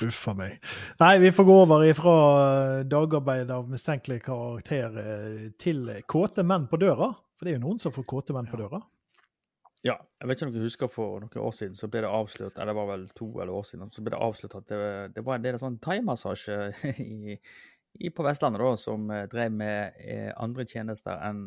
Uff 0.05 0.27
a 0.29 0.35
meg. 0.37 0.59
Nei, 0.99 1.15
vi 1.23 1.31
får 1.35 1.47
gå 1.47 1.55
over 1.63 1.83
ifra 1.87 2.13
eh, 2.43 2.83
dagarbeid 2.89 3.51
av 3.51 3.69
mistenkelig 3.71 4.21
karakter 4.25 4.99
eh, 5.01 5.43
til 5.59 5.89
kåte 6.09 6.45
menn 6.45 6.67
på 6.69 6.79
døra. 6.81 7.11
For 7.37 7.47
det 7.47 7.53
er 7.53 7.59
jo 7.59 7.65
noen 7.67 7.81
som 7.81 7.93
får 7.95 8.07
kåte 8.09 8.35
menn 8.35 8.49
på 8.51 8.59
døra. 8.59 8.81
ja. 9.87 9.95
Jeg 10.19 10.27
vet 10.27 10.37
ikke 10.37 10.49
om 10.49 10.53
dere 10.55 10.67
husker 10.67 10.91
for 10.91 11.23
noen 11.23 11.41
år 11.47 11.53
siden, 11.55 11.75
så 11.79 11.87
ble 11.87 12.03
det 12.03 12.11
avslørt, 12.11 12.57
eller 12.57 12.73
det 12.73 12.79
var 12.81 12.89
vel 12.91 13.07
to 13.15 13.29
eller 13.39 13.55
år 13.55 13.67
siden, 13.69 13.91
så 13.95 14.03
ble 14.03 14.11
det 14.15 14.21
avslørt 14.25 14.55
at 14.59 14.67
det, 14.67 14.79
det 15.15 15.23
var 15.25 15.39
en 15.39 15.45
del 15.45 15.59
sånn 15.61 15.79
thaimassasje 15.83 16.57
i, 17.05 17.37
i, 17.99 18.11
på 18.11 18.25
Vestlandet 18.27 18.65
da, 18.65 18.73
som 18.81 19.07
eh, 19.15 19.25
drev 19.31 19.55
med 19.55 20.03
andre 20.35 20.67
tjenester 20.67 21.23
enn 21.29 21.45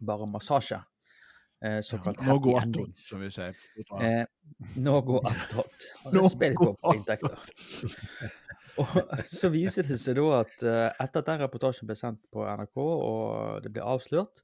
bare 0.00 0.28
massasje. 0.28 0.80
Eh, 1.64 1.80
såkalt 1.80 2.20
Nå 2.20 2.36
happy 2.36 2.52
endings. 2.62 3.06
som 3.08 3.20
vi 3.20 3.30
sier. 3.32 3.54
Eh, 4.00 4.26
går 4.76 5.26
attåt. 5.26 5.86
Går 6.12 6.74
på 6.74 6.94
inntekter. 6.94 7.38
Og 8.76 8.90
så 9.24 9.48
viser 9.48 9.86
det 9.88 9.96
seg 10.02 10.18
da 10.18 10.42
at 10.42 10.62
eh, 10.62 10.90
etter 11.00 11.22
at 11.22 11.30
den 11.30 11.40
reportasjen 11.40 11.88
ble 11.88 11.96
sendt 11.96 12.20
på 12.32 12.44
NRK, 12.44 12.76
og 12.76 13.62
det 13.64 13.72
ble 13.72 13.80
avslørt, 13.88 14.42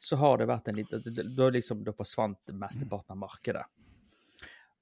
så 0.00 0.16
har 0.16 0.38
det 0.38 0.46
vært 0.48 0.70
en 0.70 0.78
liten 0.78 1.34
da 1.36 1.48
liksom 1.50 1.82
da 1.84 1.92
forsvant 1.92 2.54
mesteparten 2.56 3.16
av 3.16 3.18
markedet. 3.24 3.64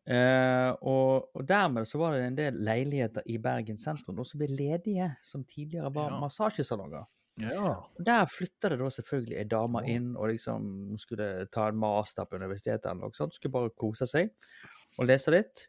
Eh, 0.08 0.70
og, 0.88 1.30
og 1.36 1.42
dermed 1.48 1.88
så 1.88 1.98
var 2.00 2.14
det 2.14 2.26
en 2.28 2.36
del 2.38 2.60
leiligheter 2.64 3.24
i 3.28 3.38
Bergen 3.44 3.80
sentrum 3.80 4.20
som 4.24 4.40
ble 4.40 4.48
ledige, 4.52 5.10
som 5.24 5.42
tidligere 5.48 5.90
var 5.92 6.12
Ja. 6.12 6.20
massasjesalonger. 6.22 7.08
Ja. 7.38 7.72
Der 8.02 8.26
flytta 8.30 8.72
det 8.72 8.78
da 8.80 8.88
selvfølgelig 8.90 9.36
ei 9.38 9.48
dame 9.50 9.82
inn 9.90 10.10
og 10.16 10.32
liksom 10.32 10.64
hun 10.90 11.00
skulle 11.00 11.46
ta 11.54 11.68
en 11.70 11.78
master 11.78 12.26
på 12.26 12.38
universitetet 12.40 12.88
eller 12.90 13.06
noe 13.06 13.18
sånt. 13.18 13.36
Skulle 13.36 13.54
bare 13.54 13.74
kose 13.78 14.08
seg 14.10 14.32
og 14.98 15.06
lese 15.06 15.34
litt. 15.34 15.68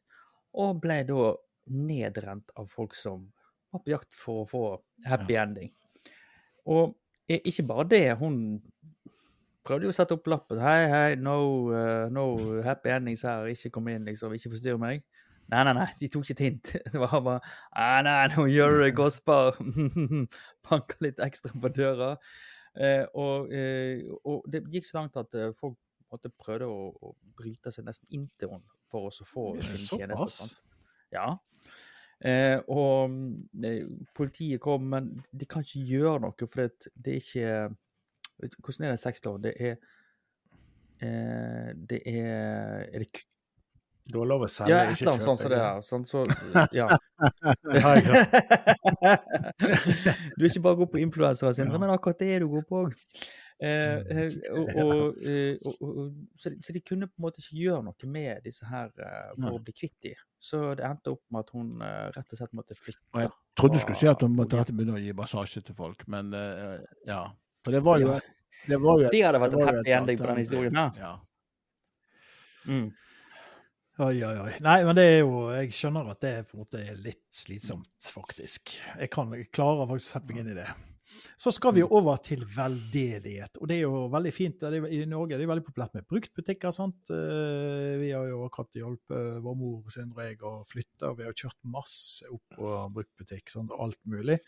Og 0.57 0.79
ble 0.81 1.03
da 1.07 1.33
nedrent 1.69 2.49
av 2.57 2.71
folk 2.73 2.95
som 2.97 3.27
var 3.69 3.83
på 3.85 3.93
jakt 3.93 4.15
for 4.17 4.43
å 4.43 4.49
få 4.49 4.63
happy 5.05 5.37
ending. 5.37 5.69
Og 6.69 6.95
ikke 7.29 7.67
bare 7.69 7.85
det, 7.91 8.05
hun 8.17 8.59
prøvde 9.65 9.85
jo 9.85 9.93
å 9.93 9.95
sette 9.95 10.15
opp 10.17 10.27
lappen. 10.31 10.61
Hei, 10.63 10.87
hei, 10.89 11.09
no, 11.21 11.37
uh, 11.69 12.07
no 12.13 12.25
happy 12.65 12.89
endings 12.93 13.25
her, 13.27 13.45
ikke 13.51 13.69
kom 13.75 13.89
inn, 13.91 14.07
liksom, 14.09 14.33
ikke 14.33 14.55
forstyrr 14.55 14.79
meg. 14.81 15.03
Nei, 15.49 15.63
nei, 15.65 15.73
nei, 15.73 15.87
de 15.97 16.09
tok 16.13 16.27
ikke 16.27 16.35
et 16.37 16.45
hint. 16.45 16.71
Det 16.93 17.01
var 17.01 17.19
bare 17.25 17.39
Nei, 17.73 18.01
nei, 18.05 18.17
nå 18.35 18.45
gjør 18.51 18.75
du 18.75 18.83
det 18.83 18.93
Gospar 18.97 19.57
Banka 20.69 20.99
litt 21.01 21.21
ekstra 21.25 21.53
på 21.57 21.71
døra. 21.73 22.13
Eh, 22.77 23.05
og, 23.17 23.49
eh, 23.53 24.05
og 24.29 24.45
det 24.51 24.67
gikk 24.69 24.85
så 24.85 24.99
langt 24.99 25.17
at 25.17 25.33
eh, 25.33 25.49
folk 25.57 25.77
måtte 26.09 26.29
prøvde 26.29 26.69
å, 26.69 26.89
å 26.93 27.15
bryte 27.37 27.73
seg 27.73 27.87
nesten 27.87 28.09
inn 28.13 28.27
til 28.39 28.53
henne 28.53 28.77
for 28.89 29.09
å 29.09 29.25
få 29.25 29.51
sin 29.61 29.81
tjeneste. 29.85 30.29
sant? 30.35 30.57
Ja. 31.13 31.31
Eh, 32.19 32.59
og 32.67 33.13
eh, 33.63 33.85
politiet 34.17 34.59
kom, 34.61 34.89
men 34.91 35.11
de 35.31 35.47
kan 35.47 35.63
ikke 35.63 35.85
gjøre 35.87 36.25
noe, 36.25 36.47
for 36.49 36.65
det, 36.65 36.91
det 36.93 37.13
er 37.13 37.21
ikke 37.23 37.53
Hvordan 38.63 38.85
er 38.87 38.93
det 38.93 38.99
sexlov? 39.01 39.37
Det 39.43 39.53
er 39.59 39.73
eh, 41.03 41.71
Det 41.75 41.99
er 42.07 42.85
Er 42.87 42.99
det 42.99 43.07
Du 44.09 44.17
har 44.17 44.25
lov 44.29 44.41
å 44.45 44.47
selge, 44.49 44.73
Ja, 44.73 44.89
ikke 44.89 45.11
annet 45.11 45.25
sånt 45.27 45.41
som 45.43 45.51
det 45.51 45.59
er. 45.61 45.81
Sånn, 45.85 46.05
så, 46.09 46.19
ja. 46.73 46.87
Det 47.69 47.79
du 50.37 50.41
er 50.45 50.49
ikke 50.49 50.65
bare 50.65 50.79
god 50.79 50.89
på 50.95 51.01
influensere, 51.03 51.53
Sindre, 51.53 51.75
Ja. 51.77 51.81
men 51.83 51.93
akkurat 51.93 52.19
det 52.21 52.29
er 52.35 52.39
du 52.45 52.49
god 52.55 52.65
på 52.69 52.75
òg. 52.85 52.91
Eh, 53.59 53.97
eh, 54.09 54.29
og, 54.55 54.65
og, 54.75 55.17
eh, 55.19 55.55
og, 55.65 55.73
og, 55.81 55.97
og, 55.97 56.05
så, 56.39 56.49
de, 56.49 56.55
så 56.63 56.69
de 56.73 56.79
kunne 56.79 57.07
på 57.09 57.15
en 57.19 57.25
måte 57.27 57.39
ikke 57.43 57.59
gjøre 57.59 57.83
noe 57.89 58.05
med 58.13 58.33
disse 58.47 58.63
her 58.69 58.87
eh, 58.95 59.31
for 59.35 59.51
å 59.57 59.63
bli 59.65 59.73
kvitt 59.75 59.97
de. 60.07 60.13
Så 60.39 60.57
det 60.79 60.85
endte 60.87 61.11
opp 61.17 61.25
med 61.27 61.39
at 61.43 61.49
hun 61.51 61.69
rett 62.15 62.33
og 62.33 62.37
slett 62.39 62.55
måtte 62.55 62.75
flytte. 62.77 63.03
Og 63.11 63.19
jeg 63.25 63.29
trodde 63.59 63.75
du 63.75 63.81
skulle 63.83 63.99
si 63.99 64.07
at 64.07 64.21
hun 64.23 64.37
måtte 64.37 64.63
begynne 64.71 64.95
å 64.95 65.03
gi 65.03 65.11
massasje 65.17 65.59
til 65.67 65.75
folk, 65.75 65.99
men 66.07 66.31
ja. 67.07 67.23
For 67.65 67.71
det 67.75 67.81
var 67.83 67.99
jo 67.99 68.07
Ja. 68.15 68.19
Det 68.67 68.77
var 68.81 68.99
jo 68.99 69.09
Det 69.11 69.21
hadde 69.23 69.39
vært 69.39 69.53
det 69.53 69.59
jo 69.59 69.67
happy 69.67 69.91
ending 69.95 70.17
på 70.19 70.27
den 70.27 70.41
historien. 70.41 70.79
Ja. 70.99 71.11
Mm. 72.67 72.89
Oi, 73.99 74.21
oi, 74.23 74.35
oi. 74.39 74.51
Nei, 74.63 74.77
men 74.87 74.95
det 74.95 75.03
er 75.03 75.17
jo 75.25 75.49
Jeg 75.51 75.73
skjønner 75.75 76.07
at 76.13 76.21
det 76.23 76.29
på 76.47 76.55
en 76.55 76.61
måte 76.63 76.79
er 76.79 77.01
litt 77.03 77.25
slitsomt, 77.35 77.89
faktisk. 78.15 78.71
Jeg 78.95 79.11
kan 79.11 79.33
jeg 79.35 79.49
klarer 79.51 79.89
faktisk 79.89 80.07
å 80.07 80.13
sette 80.13 80.31
meg 80.31 80.39
inn 80.45 80.53
i 80.53 80.55
det. 80.55 80.67
Så 81.39 81.51
skal 81.55 81.73
vi 81.75 81.79
jo 81.83 81.87
over 81.95 82.17
til 82.23 82.41
veldedighet. 82.55 83.57
Og 83.61 83.67
det 83.71 83.77
er 83.77 83.85
jo 83.85 84.01
veldig 84.11 84.31
fint. 84.35 84.59
Det 84.59 84.79
er, 84.81 84.87
I 84.91 85.05
Norge 85.07 85.31
det 85.33 85.37
er 85.39 85.43
det 85.45 85.49
veldig 85.51 85.65
populært 85.69 85.93
med 85.95 86.07
bruktbutikker. 86.09 86.71
sant? 86.75 87.09
Eh, 87.15 87.95
Vi 88.01 88.11
har 88.11 88.27
jo 88.27 88.43
akkurat 88.45 88.75
hjulpet 88.75 89.39
vår 89.43 89.55
mor 89.59 89.89
Sindre 89.93 90.23
og 90.23 90.27
jeg 90.29 90.39
å 90.43 90.53
flytte, 90.67 91.09
og 91.09 91.17
vi 91.19 91.23
har 91.27 91.33
kjørt 91.33 91.59
masse 91.63 92.27
opp 92.31 92.43
på 92.57 92.73
bruktbutikk. 92.95 93.49
sant? 93.49 93.71
Alt 93.79 93.99
mulig. 94.05 94.39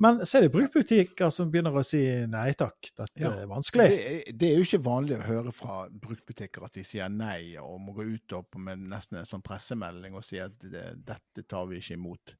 Men 0.00 0.18
så 0.28 0.38
er 0.38 0.46
det 0.46 0.52
bruktbutikker 0.52 1.30
som 1.32 1.50
begynner 1.50 1.72
å 1.76 1.84
si 1.84 2.02
nei 2.28 2.50
takk, 2.52 2.90
dette 2.96 3.20
Ja. 3.20 3.30
er 3.32 3.46
vanskelig. 3.48 3.88
Det, 3.88 4.38
det 4.38 4.50
er 4.50 4.56
jo 4.58 4.66
ikke 4.66 4.82
vanlig 4.84 5.16
å 5.18 5.24
høre 5.24 5.52
fra 5.52 5.88
bruktbutikker 5.88 6.64
at 6.64 6.72
de 6.76 6.84
sier 6.84 7.08
nei 7.08 7.56
og 7.56 7.80
må 7.80 7.94
gå 7.96 8.04
ut 8.16 8.34
med 8.56 8.78
nesten 8.90 9.18
en 9.18 9.24
sånn 9.28 9.42
pressemelding 9.44 10.14
og 10.14 10.24
si 10.24 10.38
at 10.38 10.52
det, 10.60 11.04
dette 11.06 11.46
tar 11.48 11.66
vi 11.66 11.78
ikke 11.80 11.96
imot. 11.96 12.34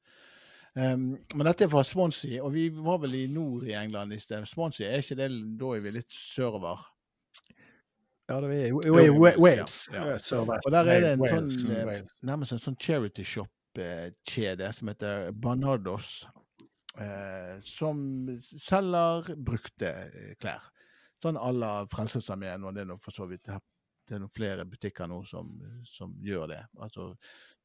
Um, 0.76 1.14
men 1.32 1.48
dette 1.48 1.64
er 1.64 1.70
fra 1.72 1.80
Swansea, 1.86 2.42
og 2.44 2.52
vi 2.52 2.66
var 2.68 2.98
vel 3.00 3.14
i 3.16 3.24
nord 3.32 3.64
i 3.64 3.72
England 3.78 4.12
i 4.12 4.20
sted. 4.20 4.44
Swansea, 4.48 4.90
er 4.90 5.00
ikke 5.04 5.16
det, 5.16 5.30
da 5.56 5.72
er 5.72 5.84
vi 5.86 5.92
litt 5.94 6.12
sørover? 6.12 6.82
Ja, 8.28 8.40
det 8.42 8.56
er 8.58 8.72
jo 8.74 9.14
Wales. 9.40 9.88
Ja. 9.94 10.02
Ja, 10.10 10.16
Sørvest. 10.18 10.66
Og 10.66 10.74
der 10.74 10.90
er 10.90 11.00
det 11.00 11.12
en 11.14 11.22
Wales, 11.22 11.60
sånn, 11.62 11.76
eh, 11.94 12.00
nærmest 12.26 12.56
en 12.56 12.62
sånn 12.62 12.78
charity 12.82 13.24
shop-kjede 13.24 14.72
som 14.74 14.90
heter 14.90 15.30
Barnardos, 15.32 16.10
eh, 16.98 17.54
som 17.62 18.02
selger 18.42 19.30
brukte 19.36 19.92
eh, 20.10 20.34
klær. 20.42 20.66
Sånn 21.22 21.38
à 21.40 21.52
la 21.54 21.72
Frelsesarmeen, 21.88 22.66
og 22.66 22.74
det 22.76 22.84
er 22.84 22.90
nå 22.90 22.98
for 23.00 23.14
så 23.14 23.30
vidt 23.30 23.46
det 23.46 24.14
er 24.14 24.20
noen 24.22 24.34
flere 24.34 24.66
butikker 24.68 25.08
nå 25.10 25.22
som, 25.26 25.48
som 25.88 26.12
gjør 26.22 26.50
det. 26.52 26.60
Altså, 26.82 27.12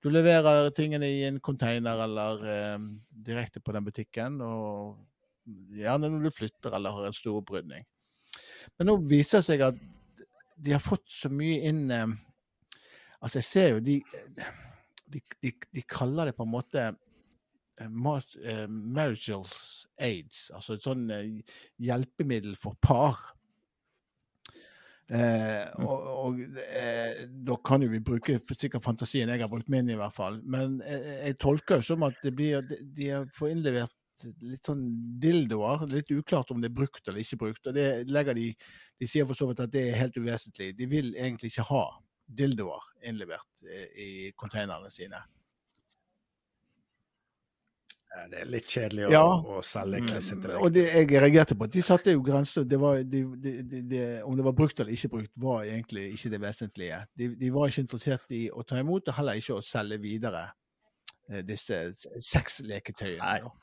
du 0.01 0.09
leverer 0.09 0.71
tingene 0.73 1.07
i 1.09 1.23
en 1.27 1.39
container 1.43 1.99
eller 2.07 2.45
eh, 2.49 2.77
direkte 3.25 3.61
på 3.61 3.73
den 3.75 3.85
butikken, 3.85 4.39
og 4.41 4.97
gjerne 5.77 6.09
når 6.09 6.25
du 6.27 6.33
flytter 6.33 6.73
eller 6.77 6.95
har 6.95 7.09
en 7.09 7.17
stor 7.17 7.39
opprydning. 7.41 7.85
Men 8.77 8.89
nå 8.89 8.95
viser 9.09 9.39
det 9.41 9.47
seg 9.47 9.63
at 9.65 9.79
de 10.61 10.73
har 10.75 10.83
fått 10.83 11.07
så 11.09 11.29
mye 11.33 11.61
inn 11.69 11.87
eh, 11.93 12.11
Altså, 13.21 13.37
jeg 13.37 13.45
ser 13.45 13.67
jo 13.75 13.81
de, 13.85 13.95
de, 15.13 15.19
de, 15.45 15.51
de 15.77 15.81
kaller 15.85 16.31
det 16.31 16.33
på 16.33 16.41
en 16.47 16.49
måte 16.55 16.85
eh, 16.89 17.89
mar- 17.93 18.65
marital 18.67 19.43
aids, 20.01 20.47
altså 20.57 20.73
et 20.73 20.87
sånn 20.87 21.03
eh, 21.13 21.27
hjelpemiddel 21.85 22.55
for 22.57 22.73
par. 22.81 23.19
Eh, 25.11 25.63
og 25.83 26.05
og 26.21 26.37
eh, 26.39 27.25
da 27.47 27.57
kan 27.65 27.83
jo 27.83 27.89
vi 27.91 27.99
bruke 28.05 28.37
sikkert 28.53 28.85
fantasien, 28.85 29.29
jeg 29.29 29.43
har 29.43 29.49
brukt 29.51 29.71
min 29.71 29.89
i 29.89 29.97
hvert 29.99 30.15
fall. 30.15 30.39
Men 30.43 30.79
eh, 30.85 31.27
jeg 31.27 31.39
tolker 31.41 31.81
jo 31.81 31.89
som 31.91 32.05
at 32.07 32.15
det 32.23 32.35
blir, 32.37 32.61
de, 32.67 33.09
fått 33.35 33.55
innlevert 33.55 33.97
litt 34.45 34.67
sånn 34.69 34.85
dildoer. 35.19 35.87
Litt 35.89 36.13
uklart 36.13 36.53
om 36.53 36.61
det 36.61 36.69
er 36.69 36.77
brukt 36.77 37.07
eller 37.07 37.25
ikke 37.25 37.41
brukt. 37.41 37.67
og 37.67 37.75
det 37.75 37.89
legger 38.07 38.37
De 38.37 38.51
de 39.01 39.07
sier 39.09 39.25
for 39.25 39.37
så 39.37 39.47
vidt 39.49 39.63
at 39.63 39.71
det 39.73 39.81
er 39.89 39.97
helt 39.97 40.17
uvesentlig. 40.21 40.75
De 40.77 40.85
vil 40.85 41.15
egentlig 41.15 41.49
ikke 41.49 41.65
ha 41.71 41.85
dildoer 42.37 42.83
innlevert 43.09 43.65
eh, 43.65 43.87
i 43.97 44.09
containerne 44.37 44.91
sine. 44.93 45.17
Ja, 48.11 48.27
Det 48.27 48.39
er 48.41 48.49
litt 48.51 48.67
kjedelig 48.67 49.05
å, 49.07 49.11
Ja. 49.11 49.23
å 49.23 49.61
selge 49.63 50.01
klissete 50.03 50.57
Og 50.59 50.73
det, 50.75 50.83
jeg 50.91 51.07
reagerte 51.21 51.55
på 51.55 51.63
at 51.63 51.71
de 51.71 51.81
satte 51.81 52.11
jo 52.11 52.21
grenser. 52.21 52.65
Det 52.67 52.79
var, 52.79 53.03
de, 53.03 53.21
de, 53.39 53.53
de, 53.63 53.81
de, 53.87 54.01
om 54.27 54.35
det 54.35 54.43
var 54.43 54.55
brukt 54.57 54.79
eller 54.79 54.91
ikke 54.91 55.09
brukt, 55.13 55.31
var 55.35 55.63
egentlig 55.63 56.09
ikke 56.17 56.31
det 56.33 56.41
vesentlige. 56.41 56.99
De, 57.17 57.29
de 57.39 57.51
var 57.55 57.71
ikke 57.71 57.85
interessert 57.85 58.35
i 58.35 58.49
å 58.51 58.65
ta 58.67 58.81
imot, 58.83 59.07
og 59.07 59.15
heller 59.15 59.39
ikke 59.39 59.55
å 59.55 59.63
selge 59.63 59.97
videre 60.03 60.49
eh, 61.29 61.39
disse 61.47 61.79
seks 62.19 62.59
leketøyene. 62.67 63.23
Nei. 63.23 63.53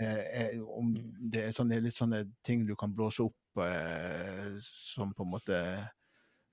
Eh, 0.00 0.18
eh, 0.40 0.60
om 0.62 0.92
det 1.32 1.48
er 1.48 1.52
sånne, 1.52 1.80
litt 1.82 1.96
sånne 1.98 2.22
ting 2.46 2.64
du 2.64 2.76
kan 2.78 2.92
blåse 2.94 3.24
opp 3.26 3.64
eh, 3.66 4.56
som 4.64 5.12
på 5.12 5.26
en 5.26 5.32
måte 5.32 5.58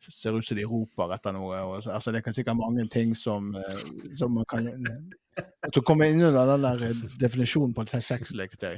ser 0.04 0.36
ut 0.38 0.46
som 0.46 0.58
de 0.58 0.66
roper 0.68 1.14
etter 1.16 1.36
noe. 1.38 1.62
Og, 1.64 1.88
altså, 1.88 2.12
det 2.12 2.24
kan 2.26 2.36
sikkert 2.36 2.60
mange 2.60 2.88
ting 2.92 3.16
som, 3.16 3.54
eh, 3.56 3.86
som 4.18 4.36
man 4.36 4.46
kan 4.50 4.68
Som 5.74 5.84
kommer 5.88 6.06
inn 6.12 6.22
under 6.24 6.46
den 6.54 6.64
der 6.66 6.84
eh, 6.90 7.02
definisjonen 7.22 7.74
på 7.78 7.82
et 7.86 7.96
sexleketøy. 8.04 8.78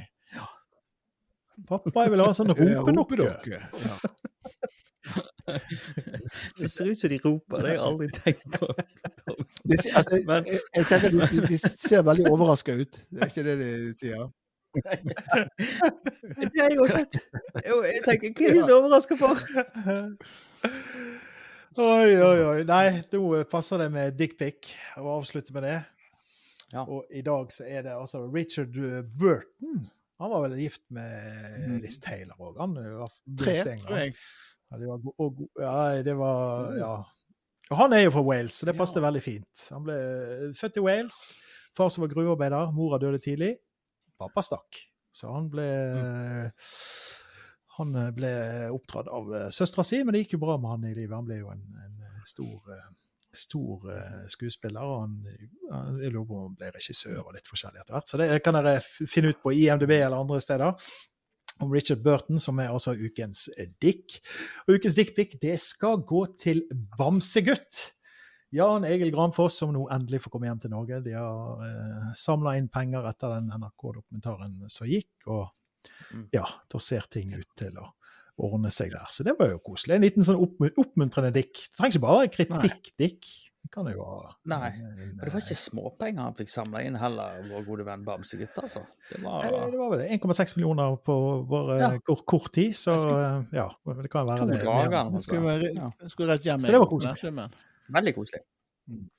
Pappa, 1.68 2.06
jeg 2.06 2.10
vil 2.14 2.22
ha 2.24 2.28
en 2.30 2.36
sånn 2.38 2.54
ropedokke. 2.96 3.58
Ja. 3.84 3.96
Det 6.60 6.68
ser 6.70 6.90
ut 6.92 6.98
som 7.00 7.10
de 7.10 7.18
roper, 7.24 7.56
det 7.64 7.70
har 7.70 7.74
jeg 7.74 7.80
aldri 7.82 8.08
tenkt 8.14 8.44
på. 8.54 8.66
De, 9.64 9.76
altså, 9.96 10.18
Men- 10.28 10.46
jeg, 10.46 10.60
jeg 10.76 10.86
tenker 10.90 11.10
de, 11.14 11.18
de, 11.32 11.40
de 11.48 11.58
ser 11.58 12.04
veldig 12.06 12.26
overraska 12.30 12.76
ut. 12.78 13.00
Det 13.10 13.24
er 13.24 13.32
ikke 13.32 13.44
det 13.48 13.56
de 13.60 13.70
sier. 13.98 14.28
Det 14.70 16.60
har 16.60 16.68
jeg 16.70 16.80
også 16.84 17.00
sett. 17.00 17.16
Jeg 17.66 18.02
tenker, 18.06 18.34
Hva 18.38 18.50
er 18.50 18.54
de 18.54 18.62
så 18.68 18.76
overraska 18.78 19.16
for? 19.18 19.34
Oi, 21.80 22.10
oi, 22.14 22.38
oi. 22.52 22.60
Nei, 22.68 22.84
nå 23.12 23.42
passer 23.50 23.82
det 23.82 23.88
med 23.94 24.14
dickpic 24.20 24.72
å 25.00 25.16
avslutte 25.18 25.54
med 25.56 25.66
det. 25.66 25.78
Ja. 26.72 26.84
Og 26.86 27.04
i 27.10 27.22
dag 27.26 27.50
så 27.52 27.64
er 27.66 27.82
det 27.82 27.94
altså 27.96 28.20
Richard 28.30 28.76
uh, 28.78 29.00
Burton. 29.18 29.88
Han 30.20 30.30
var 30.30 30.44
vel 30.48 30.58
gift 30.60 30.82
med 30.92 31.56
Mm. 31.66 31.78
Liz 31.82 31.96
Taylor 31.98 32.36
òg, 32.38 32.58
han. 32.60 32.76
uh, 32.78 32.98
var 33.00 33.14
Tre, 33.40 33.54
tror 33.82 33.96
jeg. 33.98 34.14
Ja, 34.70 34.78
det 34.78 34.86
var, 34.86 35.00
og, 35.18 35.40
ja, 35.58 36.02
det 36.06 36.14
var 36.18 36.76
Ja. 36.78 36.92
Og 37.70 37.76
han 37.78 37.92
er 37.94 38.00
jo 38.04 38.10
fra 38.10 38.22
Wales, 38.26 38.54
så 38.58 38.66
det 38.66 38.74
passet 38.78 38.96
Ja. 39.00 39.06
veldig 39.08 39.22
fint. 39.22 39.66
Han 39.70 39.82
ble 39.86 39.96
uh, 39.96 40.52
født 40.58 40.76
i 40.78 40.84
Wales. 40.86 41.18
Far 41.76 41.88
som 41.90 42.02
var 42.02 42.10
gruvearbeider. 42.14 42.72
Mora 42.74 42.98
døde 42.98 43.18
tidlig. 43.22 43.56
Pappa 44.18 44.42
stakk. 44.42 44.80
Så 45.14 45.30
han 45.32 45.48
ble 45.50 45.66
Han 47.78 47.94
eh, 47.96 48.10
ble 48.14 48.30
oppdratt 48.74 49.08
av 49.08 49.30
søstera 49.54 49.84
si, 49.86 50.02
men 50.04 50.12
det 50.14 50.24
gikk 50.24 50.34
jo 50.36 50.42
bra 50.44 50.56
med 50.60 50.70
han 50.74 50.84
i 50.90 50.94
livet. 50.94 51.14
Han 51.16 51.24
ble 51.28 51.38
jo 51.40 51.48
en, 51.52 51.62
en 51.80 52.02
eh, 52.04 52.18
stor, 52.28 52.58
eh, 52.74 52.88
stor 53.36 53.84
eh, 53.92 54.24
skuespiller. 54.32 54.82
og 54.82 55.00
han, 55.04 56.00
Jeg 56.02 56.12
lurer 56.12 56.26
på 56.26 56.36
om 56.38 56.42
han 56.48 56.56
ble 56.58 56.70
regissør 56.74 57.20
og 57.22 57.34
litt 57.36 57.46
forskjellig 57.50 57.80
etter 57.82 57.94
hvert. 57.96 58.08
Så 58.10 58.18
det 58.20 58.42
kan 58.44 58.58
dere 58.58 58.80
finne 58.82 59.30
ut 59.34 59.40
på 59.42 59.52
IMDb 59.54 59.90
eller 59.98 60.18
andre 60.20 60.40
steder. 60.42 60.90
Om 61.60 61.72
Richard 61.74 62.00
Burton, 62.02 62.38
som 62.40 62.58
er 62.62 62.70
altså 62.72 62.94
ukens 62.96 63.48
eh, 63.58 63.68
dick. 63.82 64.18
Og 64.66 64.78
ukens 64.80 64.96
dickpic, 64.96 65.36
det 65.42 65.58
skal 65.60 66.02
gå 66.08 66.24
til 66.40 66.62
Bamsegutt. 66.98 67.92
Jan 68.50 68.82
Egil 68.88 69.12
Granfoss, 69.14 69.60
som 69.60 69.70
nå 69.76 69.84
endelig 69.94 70.24
får 70.24 70.32
komme 70.34 70.48
hjem 70.48 70.58
til 70.64 70.72
Norge. 70.72 71.02
De 71.04 71.12
har 71.14 71.60
eh, 71.68 72.08
samla 72.18 72.56
inn 72.58 72.66
penger 72.72 73.06
etter 73.12 73.36
den 73.36 73.52
NRK-dokumentaren 73.54 74.64
som 74.72 74.88
gikk, 74.90 75.12
og 75.30 75.48
Mm. 76.12 76.26
ja, 76.32 76.44
da 76.68 76.78
ser 76.78 77.06
ting 77.08 77.30
ut 77.32 77.46
til 77.56 77.72
å 77.80 77.86
ordne 78.46 78.70
seg 78.74 78.90
der. 78.94 79.06
Så 79.12 79.24
det 79.26 79.36
var 79.38 79.50
jo 79.52 79.58
koselig. 79.64 79.96
En 79.98 80.02
liten 80.06 80.24
sånn 80.26 80.40
oppmuntrende 80.40 81.32
dikt. 81.34 81.68
Det 81.70 81.76
trenger 81.78 81.96
ikke 81.96 82.04
bare 82.06 82.18
være 82.24 82.34
kritikk-dikk. 82.36 83.30
Det 83.60 83.68
kan 83.74 83.84
jo 83.92 84.00
ha 84.02 84.30
Nei, 84.48 84.70
Men 84.80 85.18
det 85.20 85.32
var 85.34 85.42
ikke 85.42 85.56
småpenger 85.60 86.22
han 86.24 86.34
fikk 86.38 86.48
samla 86.48 86.80
inn 86.86 86.94
heller, 86.96 87.42
vår 87.50 87.66
gode 87.66 87.84
venn 87.84 88.06
Bamsegutt, 88.06 88.56
altså. 88.56 88.80
Det 89.10 89.20
Nei, 89.20 89.50
var 89.52 89.68
det 89.70 89.78
var 89.82 89.90
vel 89.92 90.04
1,6 90.16 90.56
millioner 90.56 90.96
på 91.04 91.16
vår 91.50 91.72
Ja. 91.78 91.90
kort, 92.08 92.24
kort 92.26 92.48
tid, 92.56 92.72
så 92.72 92.96
skulle, 92.96 93.46
ja. 93.52 93.66
Det 94.00 94.10
kan 94.10 94.26
være 94.26 94.46
to 94.46 94.46
det. 94.54 94.62
drager. 94.64 94.96
Altså. 95.04 95.20
skulle, 95.26 95.42
være- 95.44 95.74
Ja. 95.76 95.90
skulle 96.08 96.32
reist 96.32 96.44
hjem 96.48 96.60
Så 96.64 96.72
det 96.72 96.80
var 96.80 96.86
koselig. 96.88 97.50
Veldig 97.92 98.14
koselig. 98.16 98.40
Mm. 98.88 99.10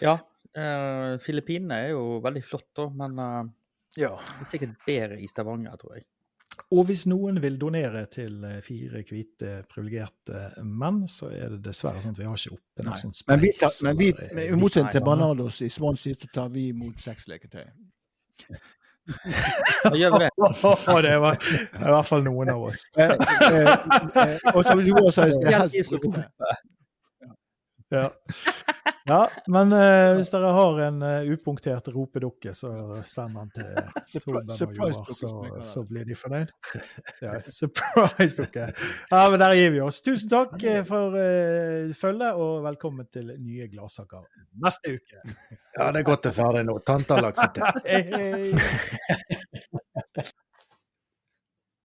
Ja, 0.00 0.14
uh, 0.56 1.18
Filippinene 1.18 1.74
er 1.84 1.88
jo 1.90 2.20
veldig 2.22 2.44
flott, 2.44 2.68
da, 2.76 2.88
men 2.88 3.18
uh, 3.18 3.44
Ja. 3.98 4.14
det 4.38 4.46
er 4.46 4.50
sikkert 4.58 4.76
bedre 4.86 5.18
i 5.20 5.26
Stavanger, 5.26 5.76
tror 5.76 5.96
jeg. 5.98 6.04
Og 6.70 6.86
hvis 6.88 7.06
noen 7.10 7.40
vil 7.42 7.56
donere 7.60 8.04
til 8.12 8.44
eh, 8.46 8.58
fire 8.64 9.02
hvite 9.06 9.52
privilegerte 9.70 10.64
menn, 10.64 11.02
så 11.10 11.30
er 11.34 11.56
det 11.56 11.62
dessverre 11.70 12.02
sånn 12.02 12.14
at 12.14 12.20
vi 12.20 12.28
har 12.28 12.36
ikke 12.38 12.56
oppe 12.56 12.86
noe 12.86 12.98
sånt 13.00 13.22
Men, 13.28 13.42
vi 13.42 13.52
tar, 13.58 13.72
men 13.86 13.98
vi, 13.98 14.10
men 14.34 14.42
i 14.44 14.58
motsetning 14.60 14.92
til 14.94 15.06
Banados. 15.06 15.62
I 15.66 15.70
Swansea, 15.72 16.18
så 16.20 16.30
tar 16.34 16.52
vi 16.54 16.68
imot 16.74 17.00
sexleketøy. 17.02 17.66
Da 19.84 19.94
gjør 20.00 20.16
vi 20.16 20.24
det. 20.24 20.30
Og 20.38 21.02
det 21.02 21.14
var 21.24 21.38
i 21.40 21.92
hvert 21.94 22.10
fall 22.10 22.26
noen 22.26 22.52
av 22.52 22.66
oss. 22.70 22.84
Eh, 22.98 23.14
eh, 23.14 24.36
og 24.54 24.62
så 24.66 24.76
vil 24.78 24.90
du 24.90 25.00
også 25.00 25.26
si 25.26 25.38
skal 25.38 25.48
jeg 25.50 25.62
Helt 25.64 25.74
i 25.74 25.82
helst 25.82 25.96
bruke 25.96 26.20
det. 26.20 26.28
sofaen. 26.28 26.60
Ja, 27.90 28.10
ja 29.04 29.20
men 29.46 29.72
eh, 29.74 30.12
hvis 30.14 30.28
dere 30.30 30.52
har 30.54 30.76
en 30.84 31.00
uh, 31.02 31.30
upunktert 31.32 31.88
ropedukke, 31.90 32.52
så 32.54 32.70
send 33.08 33.34
den 33.34 33.50
til 33.56 34.20
Torben 34.24 34.52
og 34.54 34.76
Joar, 34.76 35.10
så, 35.16 35.30
så 35.66 35.82
blir 35.88 36.06
de 36.06 36.14
fornøyd. 36.18 36.52
Ja, 37.24 37.40
Surprise-dukke. 37.50 38.68
Ja, 39.10 39.24
men 39.32 39.42
der 39.42 39.56
gir 39.58 39.74
vi 39.74 39.82
oss. 39.82 39.98
Tusen 40.06 40.30
takk 40.30 40.54
eh, 40.62 40.84
for 40.86 41.18
uh, 41.18 41.90
følget, 41.98 42.38
og 42.38 42.62
velkommen 42.68 43.10
til 43.10 43.34
nye 43.42 43.66
gladsaker 43.72 44.22
neste 44.62 44.94
uke. 45.00 45.24
Ja, 45.74 45.90
det 45.90 46.04
er 46.04 46.06
godt 46.06 46.28
det 46.28 46.34
er 46.34 46.38
ferdig 46.38 46.66
nå. 46.70 46.78
Tante 46.86 47.18
har 47.18 47.26
lagt 47.26 47.42
seg 47.42 47.58
til. 47.58 47.66
Hei, 47.90 48.02
hei. 48.14 49.86